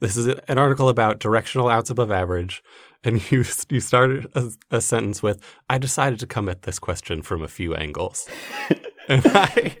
[0.00, 2.62] This is an article about directional outs above average,
[3.04, 7.22] and you you started a, a sentence with, "I decided to come at this question
[7.22, 8.28] from a few angles."
[9.08, 9.76] and I,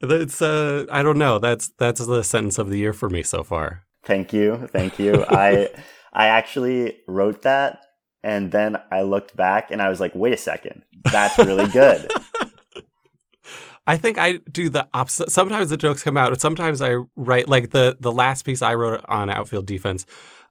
[0.00, 1.38] that's uh, I don't know.
[1.38, 3.84] That's that's the sentence of the year for me so far.
[4.04, 5.24] Thank you, thank you.
[5.28, 5.70] I
[6.12, 7.80] I actually wrote that,
[8.22, 12.10] and then I looked back and I was like, wait a second, that's really good.
[13.86, 15.30] I think I do the opposite.
[15.30, 18.74] Sometimes the jokes come out, and sometimes I write like the the last piece I
[18.74, 20.06] wrote on outfield defense.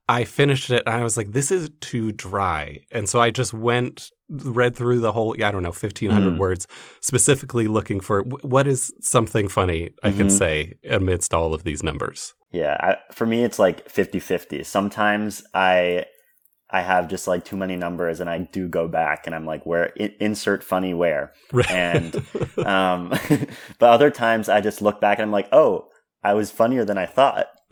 [0.10, 2.81] I finished it and I was like, this is too dry.
[2.91, 6.38] And so I just went, read through the whole, I don't know, 1,500 Mm.
[6.38, 6.68] words,
[6.99, 10.31] specifically looking for wh- what is something funny I can Mhm.
[10.38, 12.34] say amidst all of these numbers.
[12.51, 14.61] Yeah, I, for me it's like 50-50.
[14.65, 16.03] Sometimes I
[16.74, 19.64] I have just like too many numbers and I do go back and I'm like
[19.64, 21.32] where in, insert funny where.
[21.70, 22.16] And
[22.66, 23.10] um
[23.80, 25.90] but other times I just look back and I'm like, "Oh,
[26.24, 27.48] I was funnier than I thought."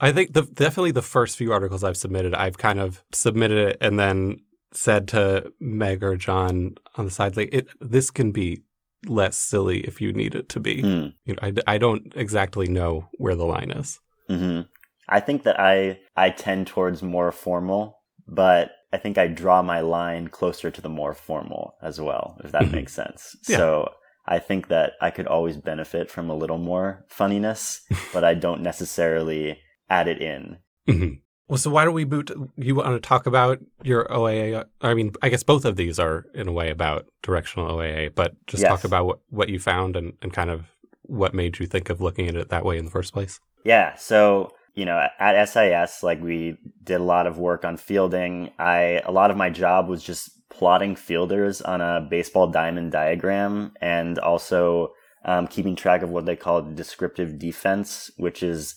[0.00, 3.78] I think the definitely the first few articles I've submitted, I've kind of submitted it
[3.80, 4.40] and then
[4.72, 8.62] said to Meg or John on the side, like, it this can be
[9.06, 10.82] less silly if you need it to be.
[10.82, 11.06] Hmm.
[11.24, 13.98] You know, I, I don't exactly know where the line is.
[14.28, 14.60] hmm
[15.08, 19.80] I think that I I tend towards more formal, but I think I draw my
[19.80, 22.72] line closer to the more formal as well, if that Mhm.
[22.72, 23.36] makes sense.
[23.48, 23.56] Yeah.
[23.58, 23.92] So
[24.26, 27.80] I think that I could always benefit from a little more funniness,
[28.12, 29.58] but I don't necessarily
[29.90, 30.58] add it in.
[30.88, 31.20] Mhm.
[31.48, 32.30] Well, so why don't we boot?
[32.56, 34.64] You want to talk about your OAA?
[34.82, 38.34] I mean, I guess both of these are in a way about directional OAA, but
[38.46, 38.68] just Yes.
[38.70, 40.66] talk about what, what you found and, and kind of
[41.02, 43.40] what made you think of looking at it that way in the first place.
[43.64, 43.94] Yeah.
[43.96, 48.50] So, you know, at SIS, like we did a lot of work on fielding.
[48.60, 53.72] I, a lot of my job was just plotting fielders on a baseball diamond diagram
[53.80, 54.92] and also
[55.24, 58.76] um, keeping track of what they call descriptive defense, which is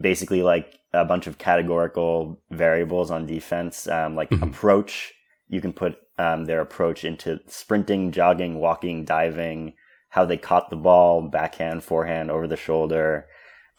[0.00, 4.42] basically like a bunch of categorical variables on defense, um, like Mhm.
[4.50, 5.12] approach.
[5.48, 9.74] You can put um, their approach into sprinting, jogging, walking, diving,
[10.10, 13.26] how they caught the ball, backhand, forehand, over the shoulder.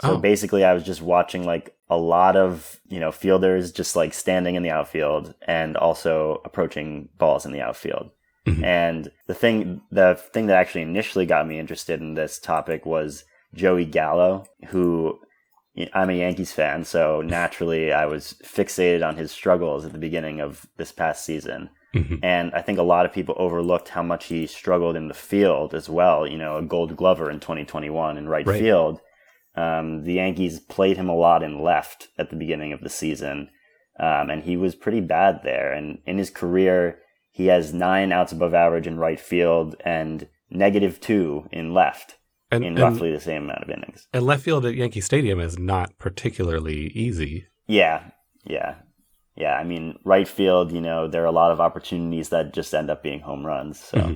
[0.01, 0.17] So Oh.
[0.17, 4.55] basically, I was just watching like a lot of you know fielders just like standing
[4.55, 8.09] in the outfield and also approaching balls in the outfield.
[8.47, 8.63] Mhm.
[8.63, 13.23] And the thing, the thing that actually initially got me interested in this topic was
[13.53, 15.19] Joey Gallo, who
[15.93, 20.39] I'm a Yankees fan, so naturally I was fixated on his struggles at the beginning
[20.39, 21.69] of this past season.
[21.93, 22.19] Mhm.
[22.23, 25.73] And I think a lot of people overlooked how much he struggled in the field
[25.73, 26.27] as well.
[26.27, 28.59] You know, a gold glover in 2021 in right, Right.
[28.59, 29.01] field.
[29.55, 33.49] Um, the Yankees played him a lot in left at the beginning of the season.
[33.99, 35.71] Um, and he was pretty bad there.
[35.71, 36.99] And in his career,
[37.31, 42.15] he has nine outs above average in right field and negative two in left
[42.51, 44.07] And, in and, roughly the same amount of innings.
[44.13, 47.45] and left field at Yankee Stadium is not particularly easy.
[47.67, 48.03] Yeah,
[48.45, 48.75] yeah,
[49.35, 49.53] yeah.
[49.55, 52.89] I mean, right field, you know, there are a lot of opportunities that just end
[52.89, 53.79] up being home runs.
[53.79, 54.15] So,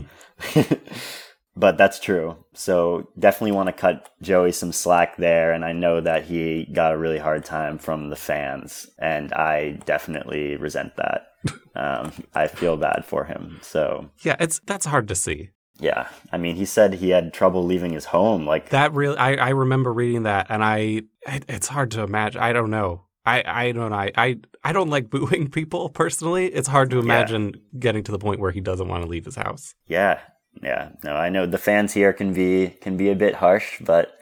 [1.60, 2.38] but that's true.
[2.54, 5.52] So definitely want to cut Joey some slack there.
[5.52, 9.80] And I know that he got a really hard time from the fans, and I
[9.86, 11.28] definitely resent that.
[11.76, 13.60] um, I feel bad for him.
[13.62, 15.50] So Yeah, it's that's hard to see.
[15.80, 18.46] yeah, I mean, he said he had trouble leaving his home.
[18.46, 22.42] Like That really, I, I remember reading that, and I, it, it's hard to imagine.
[22.42, 23.06] I don't know.
[23.26, 23.96] I, I don't know.
[23.98, 26.48] I, I, I don't like booing people personally.
[26.48, 29.36] It's hard to imagine getting to the point where he doesn't want to leave his
[29.36, 29.76] house.
[29.88, 30.20] Yeah,
[30.62, 30.90] yeah.
[31.04, 34.18] No, I know the fans here can be can be a bit harsh, but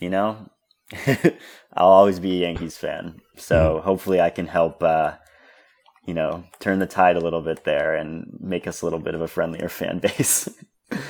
[0.00, 0.50] you know,
[1.74, 3.20] I'll always be a Yankees fan.
[3.36, 4.82] So hopefully, I can help.
[4.82, 5.14] Uh,
[6.06, 9.14] you know, turn the tide a little bit there and make us a little bit
[9.14, 10.48] of a friendlier fan base.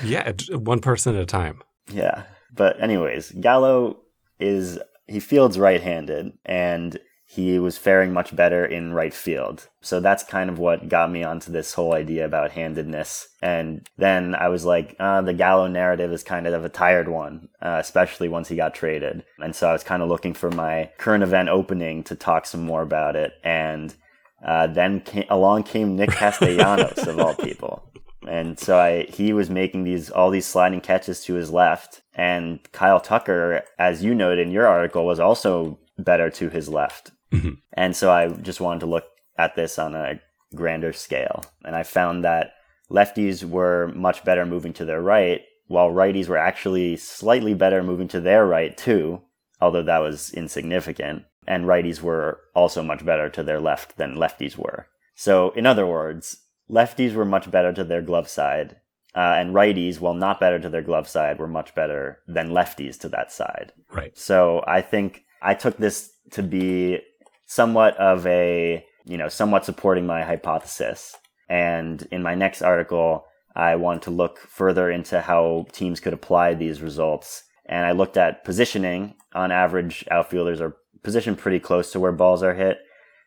[0.03, 1.63] Yeah, one person at a time.
[1.89, 2.25] Yeah.
[2.53, 4.01] But anyways, Gallo
[4.41, 6.99] is he fields right-handed and
[7.31, 9.69] he was faring much better in right field.
[9.83, 13.29] So that's kind of what got me onto this whole idea about handedness.
[13.43, 17.51] And then I was like, uh, the Gallo narrative is kind of a tired one,
[17.61, 19.25] uh, especially once he got traded.
[19.41, 22.63] And so I was kind of looking for my current event opening to talk some
[22.63, 23.35] more about it.
[23.45, 23.95] And
[24.43, 27.93] uh, then came, along came Nick Castellanos of all people.
[28.27, 32.61] And so I, he was making these all these sliding catches to his left, and
[32.73, 37.13] Kyle Tucker, as you noted in your article, was also better to his left.
[37.33, 37.59] Mhm.
[37.73, 39.05] And so I just wanted to look
[39.37, 40.21] at this on a
[40.55, 42.53] grander scale, and I found that
[42.91, 48.09] lefties were much better moving to their right, while righties were actually slightly better moving
[48.09, 49.23] to their right too,
[49.61, 51.25] although that was insignificant.
[51.47, 54.87] And righties were also much better to their left than lefties were.
[55.15, 58.77] So, in other words, lefties were much better to their glove side,
[59.15, 62.99] uh, and righties, while not better to their glove side, were much better than lefties
[63.01, 63.73] to that side.
[63.91, 64.17] Right.
[64.17, 67.01] So I think I took this to be
[67.49, 71.17] somewhat of a, you know, somewhat supporting my hypothesis.
[71.49, 73.25] And in my next article,
[73.57, 77.43] I want to look further into how teams could apply these results.
[77.67, 79.15] And I looked at positioning.
[79.35, 82.79] On average, outfielders are positioned pretty close to where balls are hit.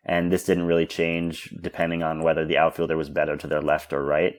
[0.05, 3.91] And this didn't really change depending on whether the outfielder was better to their left
[3.91, 4.35] or right.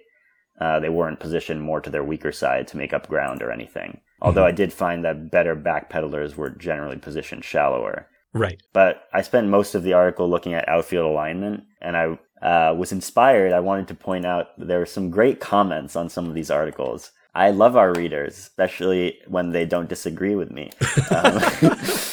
[0.61, 4.01] Uh, they weren't positioned more to their weaker side to make up ground or anything.
[4.21, 8.07] Although I did find that better backpedalers were generally positioned shallower.
[8.35, 8.63] Right.
[8.73, 12.93] But I spent most of the article looking at outfield alignment, and I uh, was
[12.93, 13.53] inspired.
[13.53, 16.51] I wanted to point out that there were some great comments on some of these
[16.51, 17.13] articles.
[17.35, 20.71] I love our readers, especially when they don't disagree with me.
[21.11, 21.41] Um,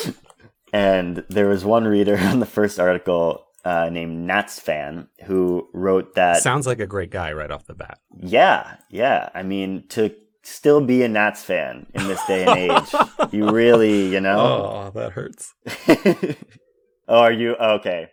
[0.74, 6.16] and there was one reader on the first article uh, named Nats fan who wrote
[6.16, 8.00] that Sounds like a great guy right off the bat.
[8.18, 9.30] yeah, yeah.
[9.34, 12.94] I mean, to still be a Nats fan in this day and age,
[13.32, 14.40] you really, you know.
[14.40, 15.54] Oh, that hurts.
[17.08, 18.10] oh, are you okay?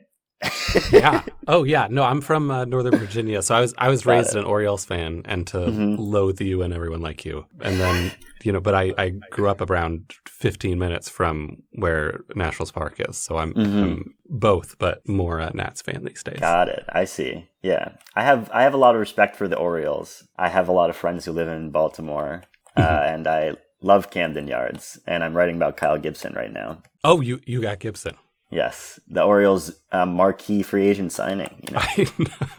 [0.92, 1.22] Yeah.
[1.48, 1.88] Oh, yeah.
[1.90, 4.40] No, I'm from uh, Northern Virginia, so I was I was Got raised it.
[4.40, 5.96] an Orioles fan, and to Mhm.
[5.98, 8.12] loathe you and everyone like you, and then
[8.44, 13.16] you know, but I I grew up around 15 minutes from where Nationals Park is,
[13.16, 13.82] so I'm, Mhm.
[13.82, 16.38] I'm both, but more a Nats fan these days.
[16.40, 16.84] Got it.
[16.90, 17.48] I see.
[17.62, 20.24] Yeah, I have I have a lot of respect for the Orioles.
[20.38, 22.42] I have a lot of friends who live in Baltimore,
[22.76, 25.00] uh, and I love Camden Yards.
[25.06, 26.82] And I'm writing about Kyle Gibson right now.
[27.04, 28.16] Oh, you you got Gibson.
[28.50, 31.62] Yes, the Orioles' um, marquee free agent signing.
[31.68, 31.80] You know?
[31.82, 32.06] I,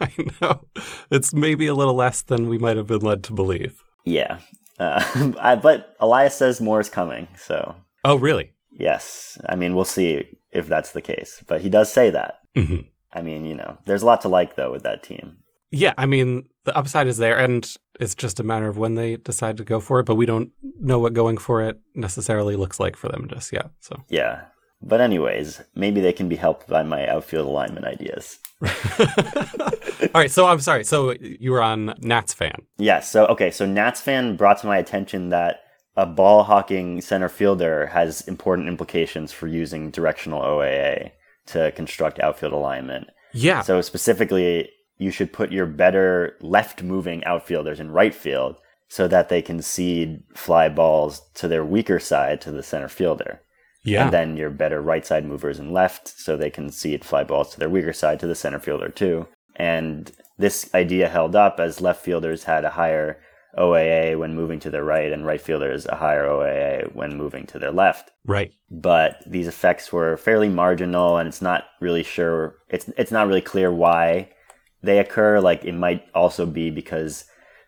[0.00, 0.60] I know
[1.10, 3.82] it's maybe a little less than we might have been led to believe.
[4.04, 4.38] yeah,
[4.78, 5.02] uh,
[5.40, 7.26] I, but Elias says more is coming.
[7.36, 7.74] So
[8.04, 8.52] Oh, really?
[8.70, 11.42] yes, I mean we'll see if that's the case.
[11.46, 12.40] But he does say that.
[12.54, 15.38] hmm I mean, you know, there's a lot to like though with that team.
[15.70, 17.66] Yeah, I mean, the upside is there, and
[18.00, 20.50] it's just a matter of when they decide to go for it, but we don't
[20.80, 23.70] know what going for it necessarily looks like for them just yet.
[23.80, 24.44] So, Yeah.
[24.80, 28.38] But anyways, maybe they can be helped by my outfield alignment ideas.
[28.62, 30.84] all right, so I'm sorry.
[30.84, 32.62] So, you were on Nats fan.
[32.76, 33.10] Yes.
[33.10, 33.50] So okay.
[33.50, 35.60] So Nats fan brought to my attention that
[35.96, 41.10] a ball hawking center fielder has important implications for using directional OAA
[41.46, 43.08] to construct outfield alignment.
[43.32, 43.62] Yeah.
[43.62, 48.56] So specifically, you should put your better left moving outfielders in right field
[48.88, 53.40] so that they can cede fly balls to their weaker side to the center fielder.
[53.88, 54.04] Yeah.
[54.04, 57.24] And then your better right side movers and left, so they can see it fly
[57.24, 59.26] balls to their weaker side to the center fielder too.
[59.56, 63.20] And this idea held up as left fielders had a higher
[63.56, 67.58] OAA when moving to their right, and right fielders a higher OAA when moving to
[67.58, 68.10] their left.
[68.24, 68.52] right.
[68.70, 72.56] But these effects were fairly marginal, and it's not really sure.
[72.68, 74.30] It's it's not really clear why
[74.82, 75.40] they occur.
[75.40, 77.24] Like it might also be because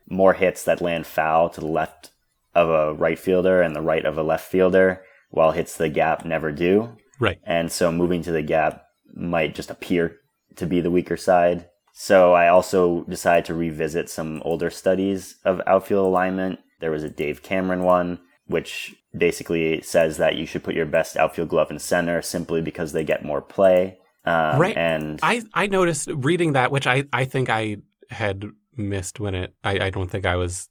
[0.09, 2.11] more hits that land foul to the left
[2.55, 6.25] of a right fielder and the right of a left fielder, while hits the gap
[6.25, 6.97] never do.
[7.19, 7.39] Right.
[7.45, 8.85] And so moving to the gap
[9.15, 10.17] might just appear
[10.57, 11.69] to be the weaker side.
[11.93, 16.61] So I also decided to revisit some older studies of outfield alignment.
[16.81, 21.17] There was a Dave Cameron one, which basically says that you should put your best
[21.17, 23.99] outfield glove in center simply because they get more play.
[24.25, 24.77] Um, Right.
[24.77, 27.79] And I, I noticed reading that, which I, I think I
[28.09, 28.45] had
[28.77, 30.69] missed when it, I, I don't think I was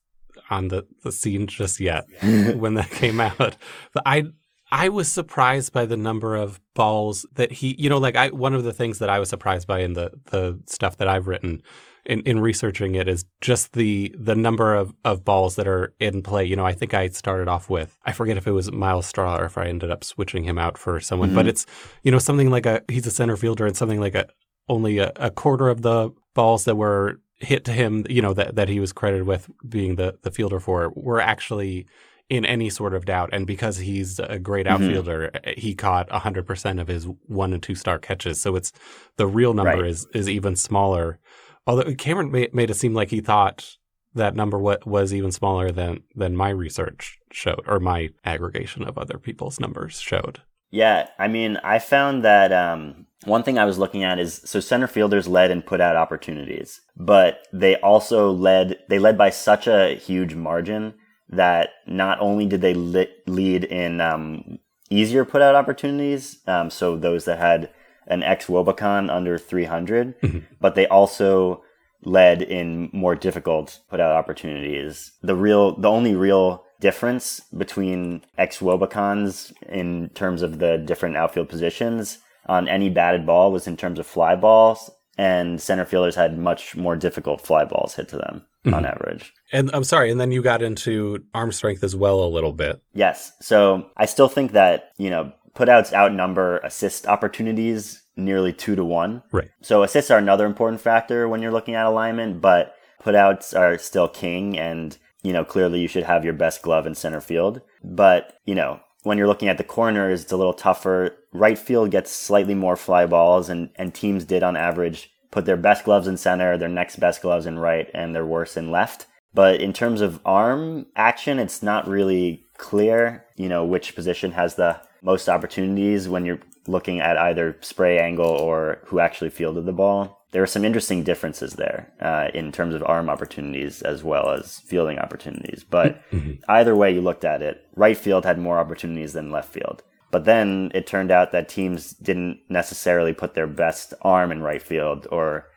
[0.49, 2.05] on the, the scene just yet
[2.55, 3.55] when that came out.
[3.93, 4.23] But I,
[4.71, 8.53] I was surprised by the number of balls that he, you know, like I, one
[8.53, 11.63] of the things that I was surprised by in the, the stuff that I've written
[12.05, 16.21] in, in researching it is just the, the number of, of balls that are in
[16.21, 16.45] play.
[16.45, 19.37] You know, I think I started off with, I forget if it was Myles Straw
[19.37, 21.49] or if I ended up switching him out for someone, but Mhm.
[21.49, 21.65] it's,
[22.03, 24.27] you know, something like a, he's a center fielder and something like a,
[24.67, 28.55] only a, a quarter of the balls that were hit to him, you know, that,
[28.55, 31.87] that he was credited with being the, the fielder for were actually
[32.29, 33.29] in any sort of doubt.
[33.33, 34.71] And because he's a great Mhm.
[34.71, 38.39] outfielder, he caught 100% of his one and two star catches.
[38.41, 38.71] So it's
[39.17, 39.85] the real number Right.
[39.89, 41.19] is, is even smaller.
[41.65, 43.75] Although Cameron made, made it seem like he thought
[44.13, 48.97] that number wa- was even smaller than, than my research showed or my aggregation of
[48.97, 50.41] other people's numbers showed.
[50.71, 54.59] Yeah, I mean, I found that um, one thing I was looking at is so
[54.59, 59.65] center fielders led and put out opportunities, but they also led they led by such
[59.67, 60.93] a huge margin
[61.29, 66.95] that not only did they li- lead in um, easier put out opportunities, um, so
[66.95, 67.69] those that had
[68.07, 70.43] an xwOBAcon under 300, Mhm.
[70.59, 71.63] but they also
[72.03, 75.11] led in more difficult put out opportunities.
[75.21, 81.49] The real, the only real difference between ex Wobacons in terms of the different outfield
[81.49, 84.89] positions on any batted ball was in terms of fly balls,
[85.19, 88.85] and center fielders had much more difficult fly balls hit to them on mm-hmm.
[88.85, 89.33] average.
[89.51, 92.81] And I'm sorry, and then you got into arm strength as well a little bit.
[92.93, 93.33] Yes.
[93.41, 99.21] So I still think that, you know, putouts outnumber assist opportunities nearly two to one.
[99.33, 99.49] Right.
[99.61, 104.07] So assists are another important factor when you're looking at alignment, but putouts are still
[104.07, 107.59] king and, you know, clearly you should have your best glove in center field.
[107.83, 111.15] But, you know, when you're looking at the corners, it's a little tougher.
[111.31, 115.57] Right field gets slightly more fly balls and, and teams did on average put their
[115.57, 119.05] best gloves in center, their next best gloves in right, and their worst in left.
[119.33, 124.55] But in terms of arm action, it's not really clear, you know, which position has
[124.55, 129.71] the most opportunities when you're looking at either spray angle or who actually fielded the
[129.71, 130.18] ball.
[130.31, 134.59] There are some interesting differences there uh, in terms of arm opportunities as well as
[134.59, 135.65] fielding opportunities.
[135.67, 136.03] But
[136.47, 139.81] either way you looked at it, right field had more opportunities than left field.
[140.11, 144.61] But then it turned out that teams didn't necessarily put their best arm in right
[144.61, 145.47] field or,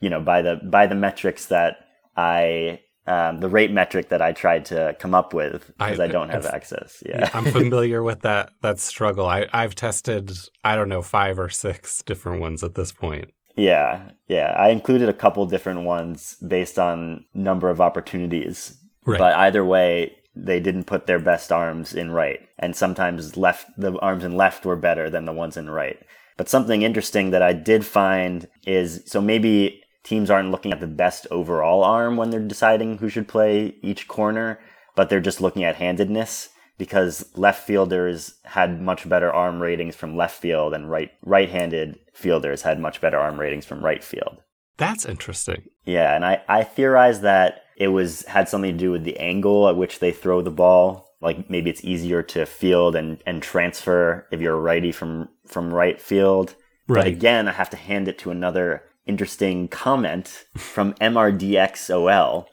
[0.00, 1.78] you know, by the, by the metrics that
[2.16, 6.08] I, um, the rate metric that I tried to come up with because I, I-
[6.08, 7.02] don't have access.
[7.04, 7.28] Yeah.
[7.34, 9.26] I'm familiar with that that struggle.
[9.26, 10.30] I, I've tested,
[10.62, 13.30] I don't know, five or six different ones at this point.
[13.56, 14.54] Yeah, yeah.
[14.56, 18.78] I included a couple different ones based on number of opportunities.
[19.04, 19.18] Right.
[19.18, 22.40] But either way, they didn't put their best arms in right.
[22.58, 25.98] And sometimes left the arms in left were better than the ones in right.
[26.36, 30.86] But something interesting that I did find is so maybe teams aren't looking at the
[30.86, 34.58] best overall arm when they're deciding who should play each corner,
[34.96, 36.48] but they're just looking at handedness
[36.82, 42.62] because left fielders had much better arm ratings from left field and right right-handed fielders
[42.62, 44.38] had much better arm ratings from right field.
[44.78, 45.62] That's interesting.
[45.84, 49.68] Yeah, and I, I theorize that it was had something to do with the angle
[49.68, 51.08] at which they throw the ball.
[51.20, 55.72] Like maybe it's easier to field and, and transfer if you're a righty from from
[55.72, 56.56] right field.
[56.88, 57.06] But Right.
[57.06, 62.46] again, I have to hand it to another interesting comment from MRDXOL,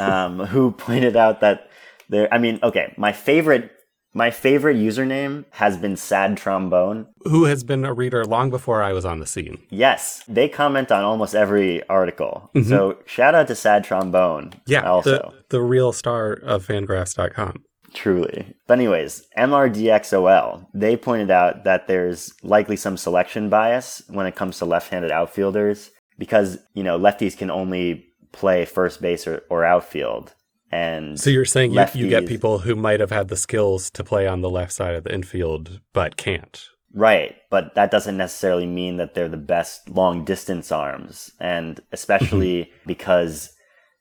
[0.00, 1.70] um, who pointed out that
[2.08, 2.32] there.
[2.32, 3.70] I mean, okay, my favorite
[4.16, 7.08] my favorite username has been Sad Trombone.
[7.24, 9.58] Who has been a reader long before I was on the scene?
[9.70, 12.48] Yes, they comment on almost every article.
[12.64, 14.50] So shout out to Sad Trombone.
[14.50, 14.58] Mm-hmm.
[14.68, 17.64] Yeah, also the, the real star of fangraphs.com.
[17.92, 18.54] truly.
[18.68, 24.58] But anyways, MRDXOL they pointed out that there's likely some selection bias when it comes
[24.58, 30.34] to left-handed outfielders because you know lefties can only play first base or, or outfield,
[30.70, 34.04] and So you're saying you, you get people who might have had the skills to
[34.04, 36.68] play on the left side of the infield, but can't.
[36.92, 41.32] Right, but that doesn't necessarily mean that they're the best long distance arms.
[41.40, 42.86] And especially mm-hmm.
[42.86, 43.52] because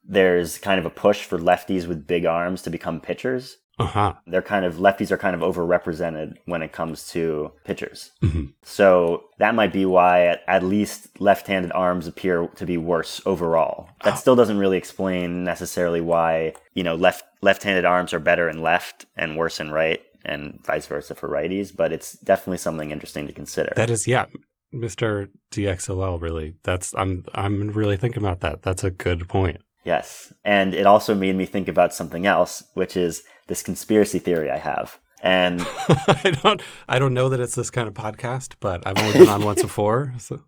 [0.03, 3.57] there's kind of a push for lefties with big arms to become pitchers.
[3.79, 4.13] Uh huh.
[4.27, 8.11] They're kind of lefties are kind of overrepresented when it comes to pitchers.
[8.21, 8.53] Mhm.
[8.61, 13.89] So that might be why at, at least left-handed arms appear to be worse overall.
[14.03, 18.61] That still doesn't really explain necessarily why, you know, left left-handed arms are better in
[18.61, 23.27] left and worse in right and vice versa for righties, but it's definitely something interesting
[23.27, 23.73] to consider.
[23.75, 24.25] That is, yeah,
[24.73, 25.29] Mr.
[25.51, 26.21] DXOL.
[26.21, 28.61] Really, that's I'm I'm really thinking about that.
[28.61, 29.57] That's a good point.
[29.83, 30.33] Yes.
[30.45, 34.57] And it also made me think about something else, which is this conspiracy theory I
[34.57, 34.99] have.
[35.21, 39.19] And I don't I don't know that it's this kind of podcast, but I've only
[39.19, 40.13] been on once before.
[40.17, 40.43] So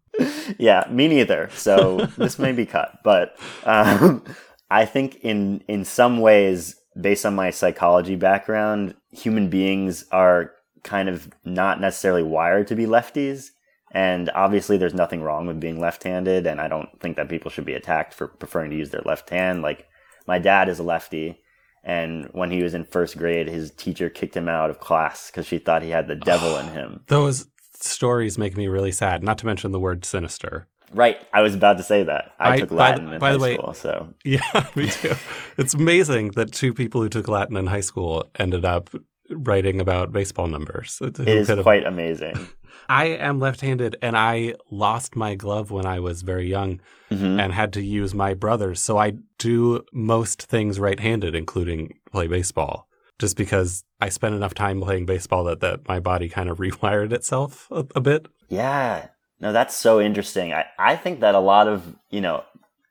[0.57, 1.49] yeah, me neither.
[1.53, 4.23] So this may be cut, but um,
[4.69, 10.51] I think in in some ways, based on my psychology background, human beings are
[10.84, 13.49] kind of not necessarily wired to be lefties.
[13.91, 17.65] And obviously, there's nothing wrong with being left-handed, and I don't think that people should
[17.65, 19.61] be attacked for preferring to use their left hand.
[19.61, 19.88] Like
[20.27, 21.39] my dad is a lefty,
[21.86, 25.45] and when he was in first grade, his teacher kicked him out of class because
[25.45, 27.02] she thought he had the devil in him.
[27.07, 27.48] those
[27.80, 29.24] stories make me really sad.
[29.24, 30.68] Not to mention the word sinister.
[30.94, 31.18] Right.
[31.34, 32.32] I was about to say that.
[32.40, 35.14] I, I- took by Latin the- by high the way- school, so Yeah, me too.
[35.57, 38.90] It's amazing that two people who took Latin in high school ended up
[39.30, 40.98] writing about baseball numbers.
[40.99, 42.48] Who it is quite amazing.
[42.90, 46.80] I am left-handed, and I lost my glove when I was very young,
[47.12, 47.40] Mhm.
[47.40, 48.82] and had to use my brother's.
[48.82, 52.88] So I do most things right-handed, including play baseball,
[53.20, 57.12] just because I spent enough time playing baseball that that my body kind of rewired
[57.14, 58.28] itself a, a bit.
[58.49, 59.07] Yeah.
[59.40, 60.53] No, that's so interesting.
[60.53, 62.44] I, I think that a lot of, you know,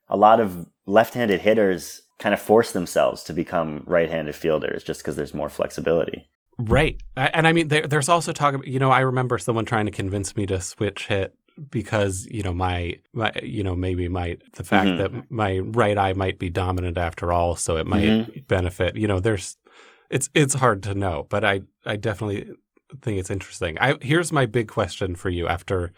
[0.09, 5.17] a lot of left-handed hitters kind of force themselves to become right-handed fielders just because
[5.17, 6.29] there's more flexibility.
[6.59, 7.01] Right.
[7.17, 9.93] And I mean, there, there's also talk about, you know, I remember someone trying to
[9.93, 11.35] convince me to switch hit
[11.71, 14.97] because, you know, my, my you know, maybe my, the fact Mhm.
[14.99, 18.47] that my right eye might be dominant after all, so it might Mhm.
[18.49, 19.57] benefit, you know, there's,
[20.11, 22.53] it's, it's hard to know, but I, I definitely
[23.03, 23.79] think it's interesting.
[23.81, 25.93] I, here's my big question for you after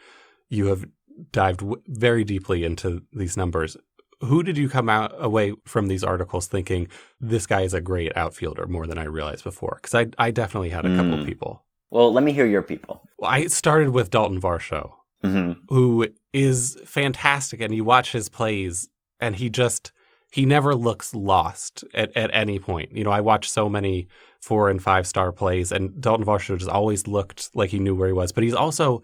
[0.48, 0.86] you have
[1.32, 3.76] dived w- very deeply into these numbers.
[4.20, 6.88] Who did you come out away from these articles thinking
[7.20, 9.78] this guy is a great outfielder more than I realized before?
[9.80, 11.26] Because I I definitely had a couple Mm.
[11.26, 11.64] people.
[11.90, 13.02] Well, let me hear your people.
[13.18, 18.88] Well, I started with Dalton Varsho, hmm who is fantastic, and you watch his plays,
[19.20, 19.92] and he just
[20.30, 22.92] he never looks lost at, at any point.
[22.92, 24.08] You know, I watch so many
[24.40, 28.08] four and five star plays, and Dalton Varsho just always looked like he knew where
[28.08, 28.32] he was.
[28.32, 29.02] But he's also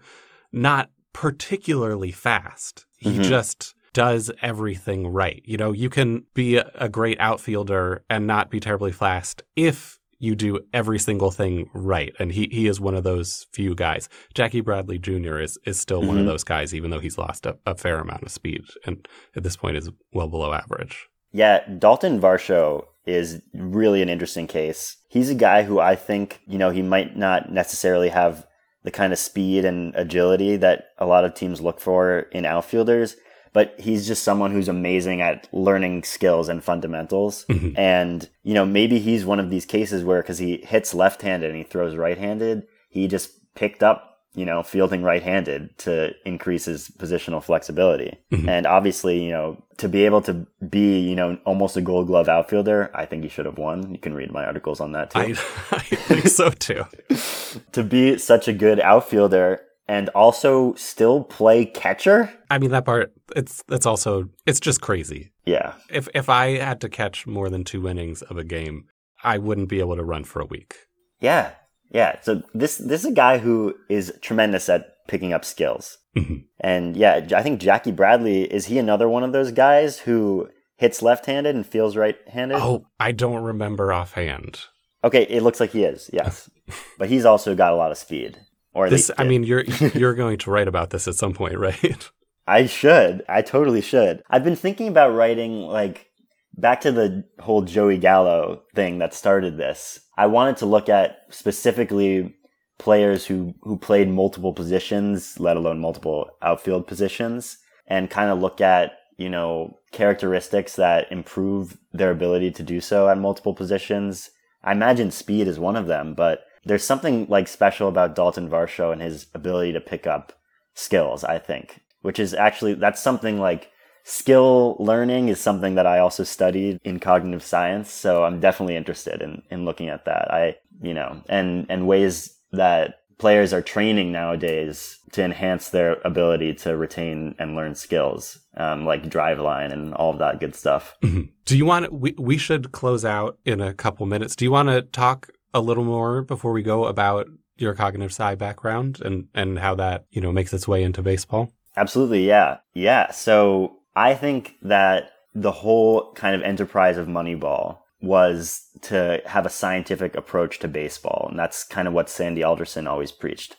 [0.51, 2.85] not particularly fast.
[2.97, 3.23] He Mhm.
[3.23, 5.41] just does everything right.
[5.45, 10.35] You know, you can be a, great outfielder and not be terribly fast if you
[10.35, 12.13] do every single thing right.
[12.19, 14.07] And he, he is one of those few guys.
[14.33, 15.39] Jackie Bradley Jr.
[15.39, 16.27] is, is still one of Mhm.
[16.27, 19.57] those guys, even though he's lost a, a fair amount of speed and at this
[19.57, 21.07] point is well below average.
[21.31, 24.95] Yeah, Dalton Varsho is really an interesting case.
[25.09, 28.47] He's a guy who I think, you know, he might not necessarily have
[28.83, 33.15] the kind of speed and agility that a lot of teams look for in outfielders,
[33.53, 37.45] but he's just someone who's amazing at learning skills and fundamentals.
[37.49, 37.77] Mhm.
[37.77, 41.49] And, you know, maybe he's one of these cases where, because he hits left handed
[41.51, 46.11] and he throws right handed, he just picked up, you know, fielding right handed to
[46.25, 48.17] increase his positional flexibility.
[48.31, 48.47] Mhm.
[48.49, 52.27] And obviously, you know, to be able to be, you know, almost a gold glove
[52.27, 53.91] outfielder, I think he should have won.
[53.91, 55.19] You can read my articles on that too.
[55.19, 55.23] I,
[55.71, 56.85] I think so too.
[57.73, 62.31] to be such a good outfielder and also still play catcher?
[62.49, 65.31] I mean, that part, it's, it's also, it's just crazy.
[65.45, 65.73] Yeah.
[65.89, 68.85] If, if I had to catch more than two innings of a game,
[69.23, 70.75] I wouldn't be able to run for a week.
[71.19, 71.51] Yeah.
[71.91, 72.19] Yeah.
[72.21, 75.97] So this this is a guy who is tremendous at picking up skills.
[76.17, 76.45] Mhm.
[76.59, 81.01] And yeah, I think Jackie Bradley is he another one of those guys who hits
[81.01, 82.57] left-handed and feels right-handed?
[82.57, 84.59] Oh, I don't remember offhand.
[85.03, 86.09] Okay, it looks like he is.
[86.11, 86.49] Yes.
[86.97, 88.37] but he's also got a lot of speed.
[88.73, 89.63] Or This, I mean, you're
[89.93, 92.09] you're going to write about this at some point, right?
[92.47, 93.23] I should.
[93.29, 94.21] I totally should.
[94.29, 96.09] I've been thinking about writing like
[96.55, 99.99] back to the whole Joey Gallo thing that started this.
[100.17, 102.35] I wanted to look at specifically
[102.79, 108.59] players who who played multiple positions, let alone multiple outfield positions, and kind of look
[108.59, 114.29] at, you know, characteristics that improve their ability to do so at multiple positions.
[114.63, 118.91] I imagine speed is one of them, but there's something like special about Dalton Varsho
[118.91, 120.33] and his ability to pick up
[120.73, 123.69] skills, I think, which is actually that's something like
[124.03, 129.21] skill learning is something that I also studied in cognitive science, so I'm definitely interested
[129.21, 130.33] in in looking at that.
[130.33, 136.53] I, you know, and and ways that players are training nowadays to enhance their ability
[136.53, 140.95] to retain and learn skills, um, like Driveline and all of that good stuff.
[141.01, 141.29] Mhm.
[141.45, 144.35] Do you want we we should close out in a couple minutes.
[144.35, 147.27] Do you want to talk a little more before we go about
[147.57, 151.51] your cognitive sci background and and how that, you know, makes its way into baseball?
[151.75, 152.57] Absolutely, yeah.
[152.73, 153.11] Yeah.
[153.11, 159.49] So I think that the whole kind of enterprise of Moneyball was to have a
[159.49, 161.27] scientific approach to baseball.
[161.29, 163.55] And that's kind of what Sandy Alderson always preached.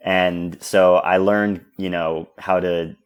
[0.00, 2.96] And so I learned, you know, how to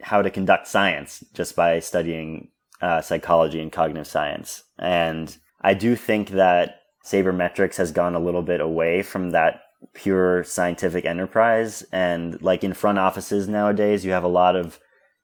[0.00, 2.50] how to conduct science just by studying
[2.80, 4.62] uh, psychology and cognitive science.
[4.78, 9.62] And I do think that sabermetrics has gone a little bit away from that
[9.94, 11.84] pure scientific enterprise.
[11.92, 14.78] And like in front offices nowadays, you have a lot of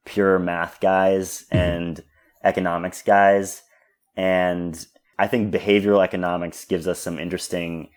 [0.05, 1.57] pure math guys mm-hmm.
[1.57, 2.05] and
[2.43, 3.63] economics guys.
[4.17, 4.87] And
[5.19, 7.89] I think behavioral economics gives us some interesting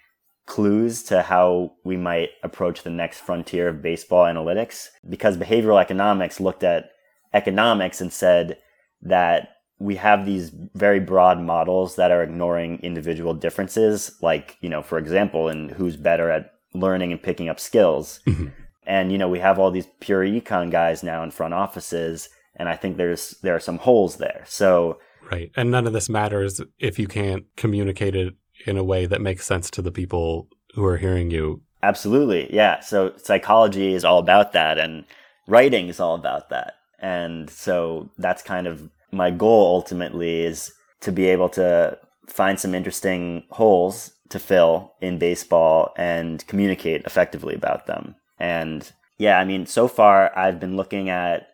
[0.46, 6.40] clues to how we might approach the next frontier of baseball analytics because behavioral economics
[6.40, 6.92] looked at
[7.34, 8.58] economics and said
[9.02, 14.82] that we have these very broad models that are ignoring individual differences like you know
[14.82, 18.52] for example in who's better at learning and picking up skills Mhm.
[18.90, 22.30] And, you know, we have all these pure econ guys now in front offices.
[22.56, 24.44] And I think there's, there are some holes there.
[24.48, 24.98] So,
[25.30, 25.52] Right.
[25.58, 28.34] And none of this matters if you can't communicate it
[28.66, 31.62] in a way that makes sense to the people who are hearing you.
[31.84, 32.48] Absolutely.
[32.54, 32.80] Yeah.
[32.80, 35.04] So psychology is all about that and
[35.48, 36.76] writing is all about that.
[36.98, 40.72] And so that's kind of my goal ultimately is
[41.02, 41.98] to be able to
[42.28, 48.16] find some interesting holes to fill in baseball and communicate effectively about them.
[48.40, 51.48] And yeah, I mean, so far I've been looking at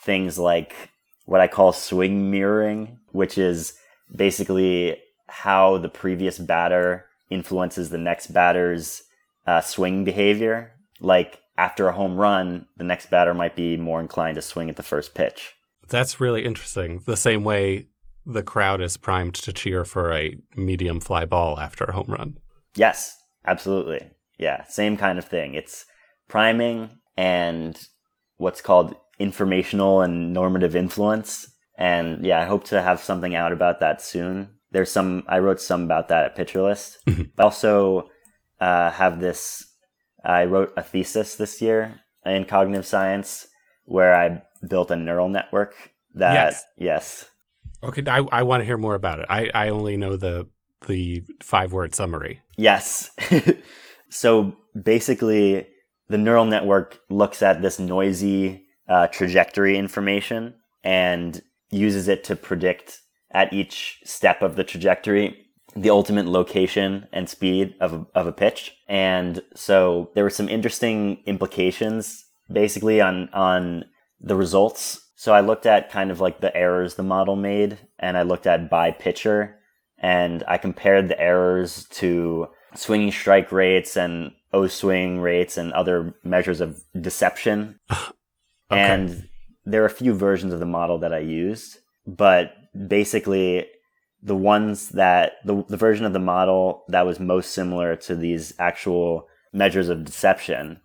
[0.00, 0.90] things like
[1.24, 3.74] what I call swing mirroring, which is
[4.14, 4.96] basically
[5.28, 9.02] how the previous batter influences the next batter's
[9.46, 10.72] uh, swing behavior.
[11.00, 14.76] Like after a home run, the next batter might be more inclined to swing at
[14.76, 15.54] the first pitch.
[15.88, 17.02] That's really interesting.
[17.04, 17.86] The same way
[18.26, 22.38] the crowd is primed to cheer for a medium fly ball after a home run.
[22.74, 23.16] Yes,
[23.46, 24.10] absolutely.
[24.38, 25.54] Yeah, same kind of thing.
[25.54, 25.86] It's
[26.28, 27.78] priming and
[28.36, 31.50] what's called informational and normative influence.
[31.76, 34.50] And yeah, I hope to have something out about that soon.
[34.70, 36.98] There's some, I wrote some about that at Pitcher List.
[37.08, 38.10] I also
[38.60, 39.64] uh, have this,
[40.22, 43.46] I wrote a thesis this year in cognitive science
[43.88, 45.74] where I built a neural network
[46.14, 46.64] that, Yes.
[46.76, 47.24] yes
[47.82, 49.26] Okay, I, I want to hear more about it.
[49.28, 50.48] I, I only know the
[50.86, 52.40] the five word summary.
[52.56, 53.10] Yes.
[54.10, 55.66] so basically,
[56.08, 61.40] the neural network looks at this noisy uh, trajectory information and
[61.70, 63.00] uses it to predict
[63.30, 65.36] at each step of the trajectory
[65.76, 68.74] the ultimate location and speed of a, of a pitch.
[68.88, 73.84] And so there were some interesting implications basically on on
[74.20, 75.00] the results.
[75.16, 78.46] So I looked at kind of like the errors the model made and I looked
[78.46, 79.58] at by pitcher
[79.98, 86.14] and I compared the errors to swinging strike rates and O swing rates and other
[86.22, 87.80] measures of deception.
[87.90, 88.12] okay.
[88.70, 89.28] And
[89.64, 92.52] there are a few versions of the model that I used, but
[92.86, 93.66] basically
[94.22, 98.52] the ones that the, the version of the model that was most similar to these
[98.58, 100.80] actual measures of deception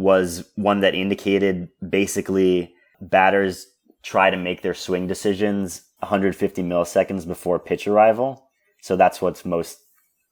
[0.00, 3.66] was one that indicated basically batters
[4.02, 8.50] try to make their swing decisions 150 milliseconds before pitch arrival.
[8.80, 9.78] So that's what's most,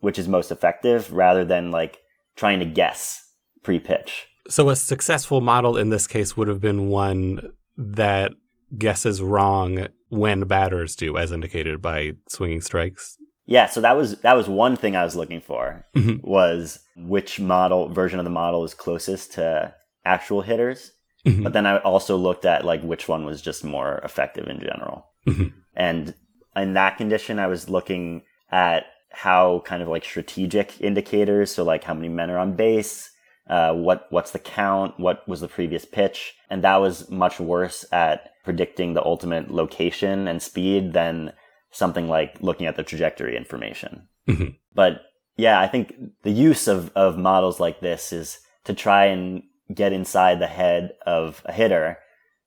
[0.01, 1.99] which is most effective rather than like
[2.37, 3.23] trying to guess
[3.63, 4.27] pre pitch.
[4.49, 8.33] So a successful model in this case would have been one that
[8.77, 13.19] guesses wrong when batters do, as indicated by swinging strikes.
[13.51, 16.23] Yeah, so that was that was one thing I was looking for Mhm.
[16.23, 20.93] was which model version of the model is closest to actual hitters.
[21.27, 21.45] Mhm.
[21.45, 25.07] But then I also looked at like which one was just more effective in general.
[25.27, 25.53] Mhm.
[25.75, 26.15] And
[26.57, 28.23] in that condition, I was looking
[28.53, 33.11] at how kind of like strategic indicators, so like how many men are on base,
[33.49, 37.87] uh, what what's the count, what was the previous pitch, and that was much worse
[37.93, 41.33] at predicting the ultimate location and speed than
[41.71, 44.09] something like looking at the trajectory information.
[44.29, 44.57] Mhm.
[44.75, 45.03] But
[45.37, 49.43] yeah, I think the use of, of models like this is to try and
[49.73, 51.99] get inside the head of a hitter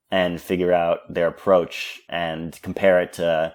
[0.09, 3.53] and figure out their approach and compare it to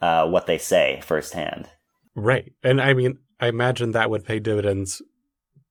[0.00, 1.68] uh, what they say firsthand.
[2.14, 2.52] Right.
[2.62, 5.02] And I mean, I imagine that would pay dividends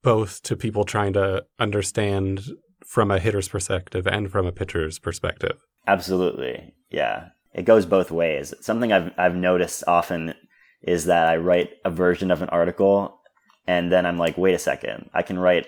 [0.03, 2.41] both to people trying to understand
[2.85, 5.57] from a hitter's perspective and from a pitcher's perspective.
[5.87, 6.73] Absolutely.
[6.89, 7.29] Yeah.
[7.57, 8.53] It goes both ways.
[8.61, 10.34] Something I've I've noticed often
[10.81, 13.19] is that I write a version of an article
[13.65, 15.67] and then I'm like, wait a second, I can write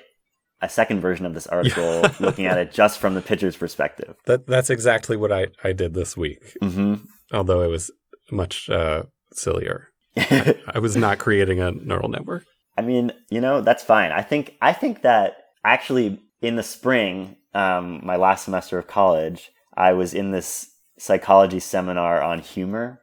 [0.62, 4.16] a second version of this article looking at it just from the pitcher's perspective.
[4.26, 6.96] That that's exactly what I, I did this week, hmm
[7.34, 7.92] although it was
[8.32, 9.04] much uh,
[9.34, 9.90] sillier.
[10.18, 12.44] I was not creating a neural network.
[12.78, 14.12] I mean, you know, that's fine.
[14.12, 19.52] I think I think that actually in the spring, um, my last semester of college,
[19.76, 20.70] I was in this
[21.00, 23.02] psychology seminar on humor,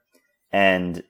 [0.52, 1.02] and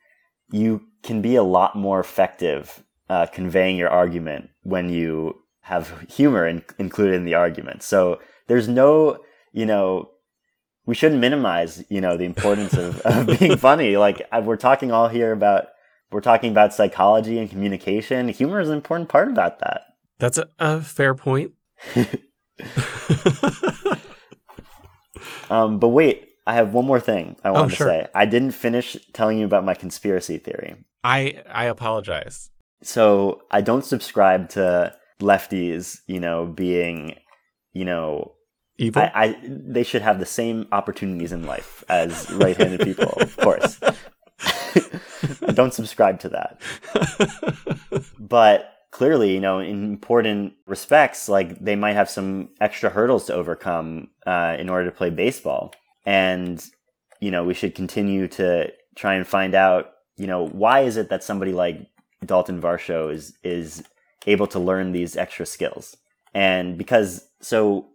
[0.51, 6.47] you can be a lot more effective uh, conveying your argument when you have humor
[6.47, 7.83] in- included in the argument.
[7.83, 9.19] So there's no,
[9.53, 10.11] you know,
[10.87, 13.97] we shouldn't minimize, you know, the importance of, of being funny.
[13.97, 15.69] Like we're talking all here about
[16.13, 18.29] we're talking about psychology and communication.
[18.29, 19.83] Humor is an important part about that.
[20.19, 21.53] That's a, a fair point.
[25.51, 27.86] Um, but wait, I have one more thing I wanted sure.
[27.86, 28.09] to say.
[28.14, 30.77] I didn't finish telling you about my conspiracy theory.
[31.02, 32.51] I I apologize.
[32.82, 37.16] So I don't subscribe to lefties, you know, being,
[37.73, 38.36] you know,
[38.78, 39.02] Evil.
[39.02, 43.81] I, I they should have the same opportunities in life as right-handed people, of course.
[45.55, 46.60] Don't subscribe to that.
[48.18, 53.35] But clearly, you know, in important respects, like they might have some extra hurdles to
[53.35, 55.73] overcome uh, in order to play baseball.
[56.07, 56.65] And,
[57.20, 61.11] you know, we should continue to try and find out, you know, why is it
[61.11, 61.87] that somebody like
[62.24, 63.83] Dalton Varsho is, is
[64.27, 65.97] able to learn these extra skills?
[66.33, 67.89] And because, so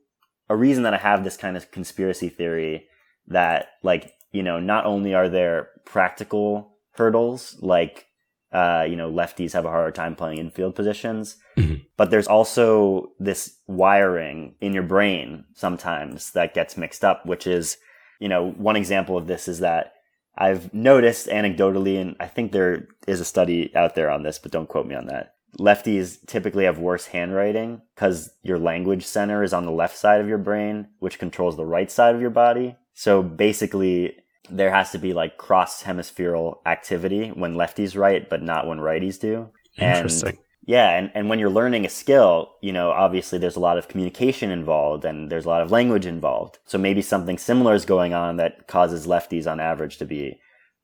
[0.49, 2.85] a reason that I have this kind of conspiracy theory
[3.27, 8.07] that, like, you know, not only are there practical hurdles, like
[8.51, 11.37] uh, you know, lefties have a harder time playing infield positions.
[11.57, 11.75] Mm-hmm.
[11.95, 17.77] But there's also this wiring in your brain sometimes that gets mixed up, which is,
[18.21, 19.93] you know, one example of this is that
[20.37, 24.51] I've noticed anecdotally, and I think there is a study out there on this, but
[24.51, 25.33] don't quote me on that.
[25.59, 30.29] Lefties typically have worse handwriting because your language center is on the left side of
[30.29, 32.77] your brain, which controls the right side of your body.
[32.93, 34.15] So basically,
[34.49, 39.19] there has to be like cross hemispherical activity when lefties write, but not when righties
[39.19, 39.49] do.
[39.77, 40.29] Interesting.
[40.29, 43.77] And, yeah, and, and when you're learning a skill, you know, obviously there's a lot
[43.77, 46.59] of communication involved and there's a lot of language involved.
[46.65, 50.39] So maybe something similar is going on that causes lefties on average to be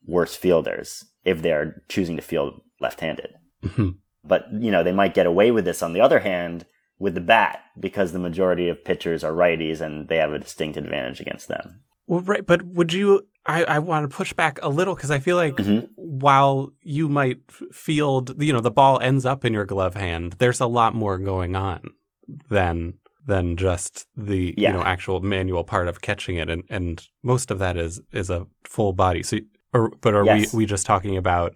[0.06, 3.36] worse fielders if they're choosing to field left-handed.
[3.64, 3.90] Mm-hmm.
[4.24, 6.66] But, you know, they might get away with this on the other hand
[7.00, 10.78] with the bat because the majority of pitchers are righties and they have a distinct
[10.78, 11.82] advantage against them.
[12.08, 15.20] Well, right, but would you I, I want to push back a little because I
[15.20, 15.86] feel like mm-hmm.
[15.96, 17.40] while you might
[17.72, 21.18] field, you know, the ball ends up in your glove hand, there's a lot more
[21.18, 21.92] going on
[22.50, 22.96] than
[23.26, 24.72] than just the yeah.
[24.72, 28.30] you know actual manual part of catching it, and and most of that is is
[28.30, 29.24] a full body.
[29.24, 29.38] So,
[29.74, 30.54] or, but are yes.
[30.54, 31.56] we we just talking about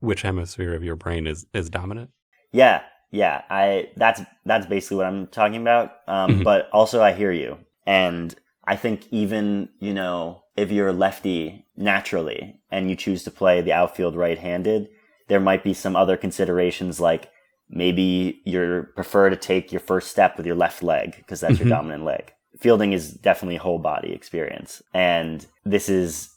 [0.00, 2.10] which hemisphere of your brain is is dominant?
[2.52, 3.42] Yeah, yeah.
[3.50, 5.92] I that's that's basically what I'm talking about.
[6.08, 6.42] Um, mm-hmm.
[6.42, 8.34] But also, I hear you, and
[8.64, 13.60] I think even you know if you're a lefty naturally and you choose to play
[13.60, 14.88] the outfield right-handed,
[15.28, 17.30] there might be some other considerations like
[17.70, 21.68] maybe you prefer to take your first step with your left leg because that's mm-hmm.
[21.68, 22.32] your dominant leg.
[22.58, 24.82] Fielding is definitely a whole body experience.
[24.92, 26.30] And this is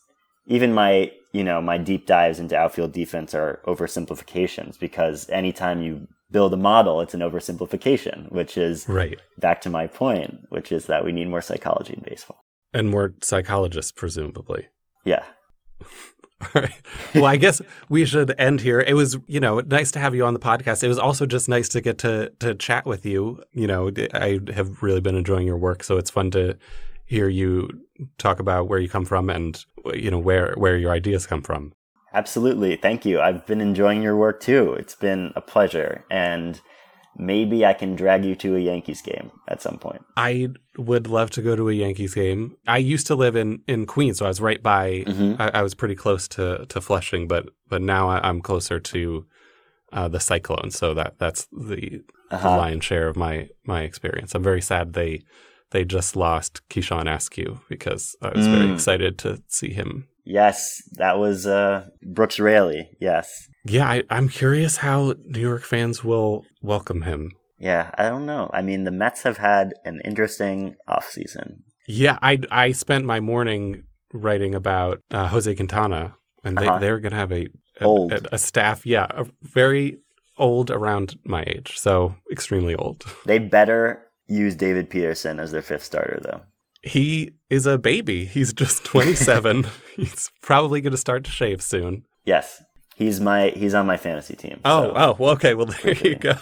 [0.46, 6.08] even my, you know, my deep dives into outfield defense are oversimplifications because anytime you
[6.30, 9.20] build a model, it's an oversimplification, which is right.
[9.40, 12.44] back to my point, which is that we need more psychology in baseball.
[12.74, 14.68] And more psychologists, presumably.
[15.04, 15.24] Yeah.
[16.56, 16.82] All right.
[17.14, 18.80] Well, I guess we should end here.
[18.80, 20.84] It was, you know, nice to have you on the podcast.
[20.84, 23.44] It was also just nice to get to to chat with you.
[23.52, 26.58] You know, I have really been enjoying your work, so it's fun to
[27.06, 27.70] hear you
[28.18, 31.74] talk about where you come from and you know where where your ideas come from.
[32.14, 32.76] Absolutely.
[32.76, 33.22] Thank you.
[33.22, 34.74] I've been enjoying your work too.
[34.74, 36.60] It's been a pleasure and
[37.18, 40.04] maybe I can drag you to a Yankees game at some point.
[40.18, 42.56] I would love to go to a Yankees game.
[42.68, 45.04] I used to live in, in Queens, so I was right by.
[45.08, 45.42] Mm-hmm.
[45.42, 49.26] I, I, was pretty close to, to Flushing, but but now I, am closer to
[49.92, 52.50] uh, the Cyclone, so that that's the, uh-huh.
[52.50, 54.34] the, lion's share of my my experience.
[54.36, 55.24] I'm very sad they
[55.72, 58.58] they just lost Keyshawn Askew because I was mm.
[58.58, 60.08] very excited to see him.
[60.24, 62.90] Yes, that was uh, Brooks Raley.
[63.00, 63.48] Yes.
[63.66, 67.32] Yeah, I, I'm curious how New York fans will welcome him.
[67.60, 68.50] Yeah, I don't know.
[68.54, 71.60] I mean, the Mets have had an interesting offseason.
[71.88, 73.84] Yeah, I I spent my morning
[74.14, 76.80] writing about uh, Jose Quintana, and they, uh-huh.
[76.80, 77.48] they're going to have a
[77.80, 78.14] a, old.
[78.14, 80.00] a a staff, yeah, a very
[80.38, 83.06] old around my age, so extremely old.
[83.26, 86.42] They better use David Peterson as their fifth starter, though.
[86.84, 88.26] He is a baby.
[88.26, 89.68] He's just 27.
[89.96, 92.06] He's probably going to start to shave soon.
[92.26, 92.64] Yes,
[93.02, 94.60] He's my he's on my fantasy team.
[94.64, 94.94] Oh, so.
[94.96, 95.56] oh, well, okay.
[95.56, 96.36] Well, there you go.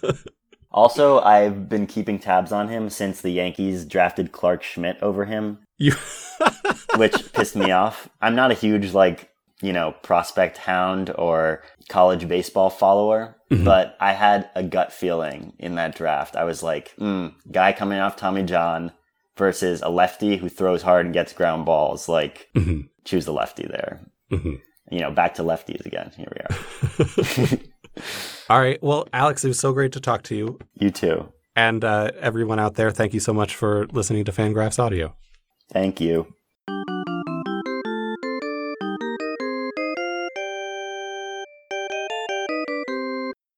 [0.70, 5.58] also, I've been keeping tabs on him since the Yankees drafted Clarke Schmidt over him,
[5.76, 5.92] you...
[6.96, 8.08] which pissed me off.
[8.22, 9.28] I'm not a huge like
[9.60, 13.62] you know prospect hound or college baseball follower, mm-hmm.
[13.62, 16.36] but I had a gut feeling in that draft.
[16.36, 18.92] I was like, mm, guy coming off Tommy John
[19.36, 22.08] versus a lefty who throws hard and gets ground balls.
[22.08, 22.86] Like, mm-hmm.
[23.04, 24.00] choose the lefty there.
[24.30, 24.54] Mm-hmm
[24.92, 26.12] you know, back to lefties again.
[26.16, 27.58] Here we are.
[28.50, 28.80] All right.
[28.82, 30.58] Well, Alex, it was so great to talk to you.
[30.78, 31.32] You too.
[31.56, 35.16] And uh, everyone out there, thank you so much for listening to Fangraphs Audio.
[35.72, 36.34] Thank you.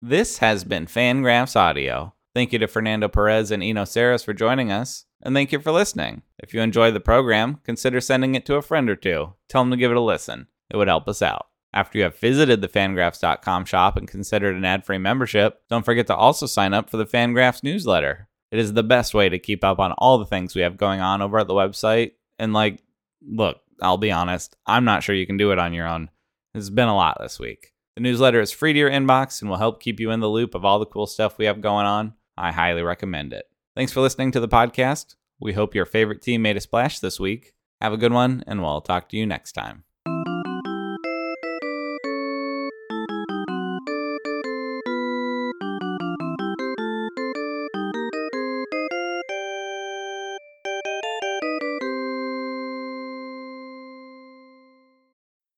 [0.00, 2.14] This has been Fangraphs Audio.
[2.32, 5.72] Thank you to Fernando Perez and Eno Sarris for joining us, and thank you for
[5.72, 6.22] listening.
[6.38, 9.34] If you enjoyed the program, consider sending it to a friend or two.
[9.48, 10.48] Tell them to give it a listen.
[10.70, 11.46] It would help us out.
[11.72, 16.06] After you have visited the fangraphs.com shop and considered an ad free membership, don't forget
[16.06, 18.28] to also sign up for the Fangraphs newsletter.
[18.52, 21.00] It is the best way to keep up on all the things we have going
[21.00, 22.12] on over at the website.
[22.38, 22.80] And, like,
[23.20, 26.10] look, I'll be honest, I'm not sure you can do it on your own.
[26.54, 27.72] It's been a lot this week.
[27.96, 30.54] The newsletter is free to your inbox and will help keep you in the loop
[30.54, 32.14] of all the cool stuff we have going on.
[32.36, 33.46] I highly recommend it.
[33.76, 35.16] Thanks for listening to the podcast.
[35.40, 37.54] We hope your favorite team made a splash this week.
[37.80, 39.83] Have a good one, and we'll talk to you next time.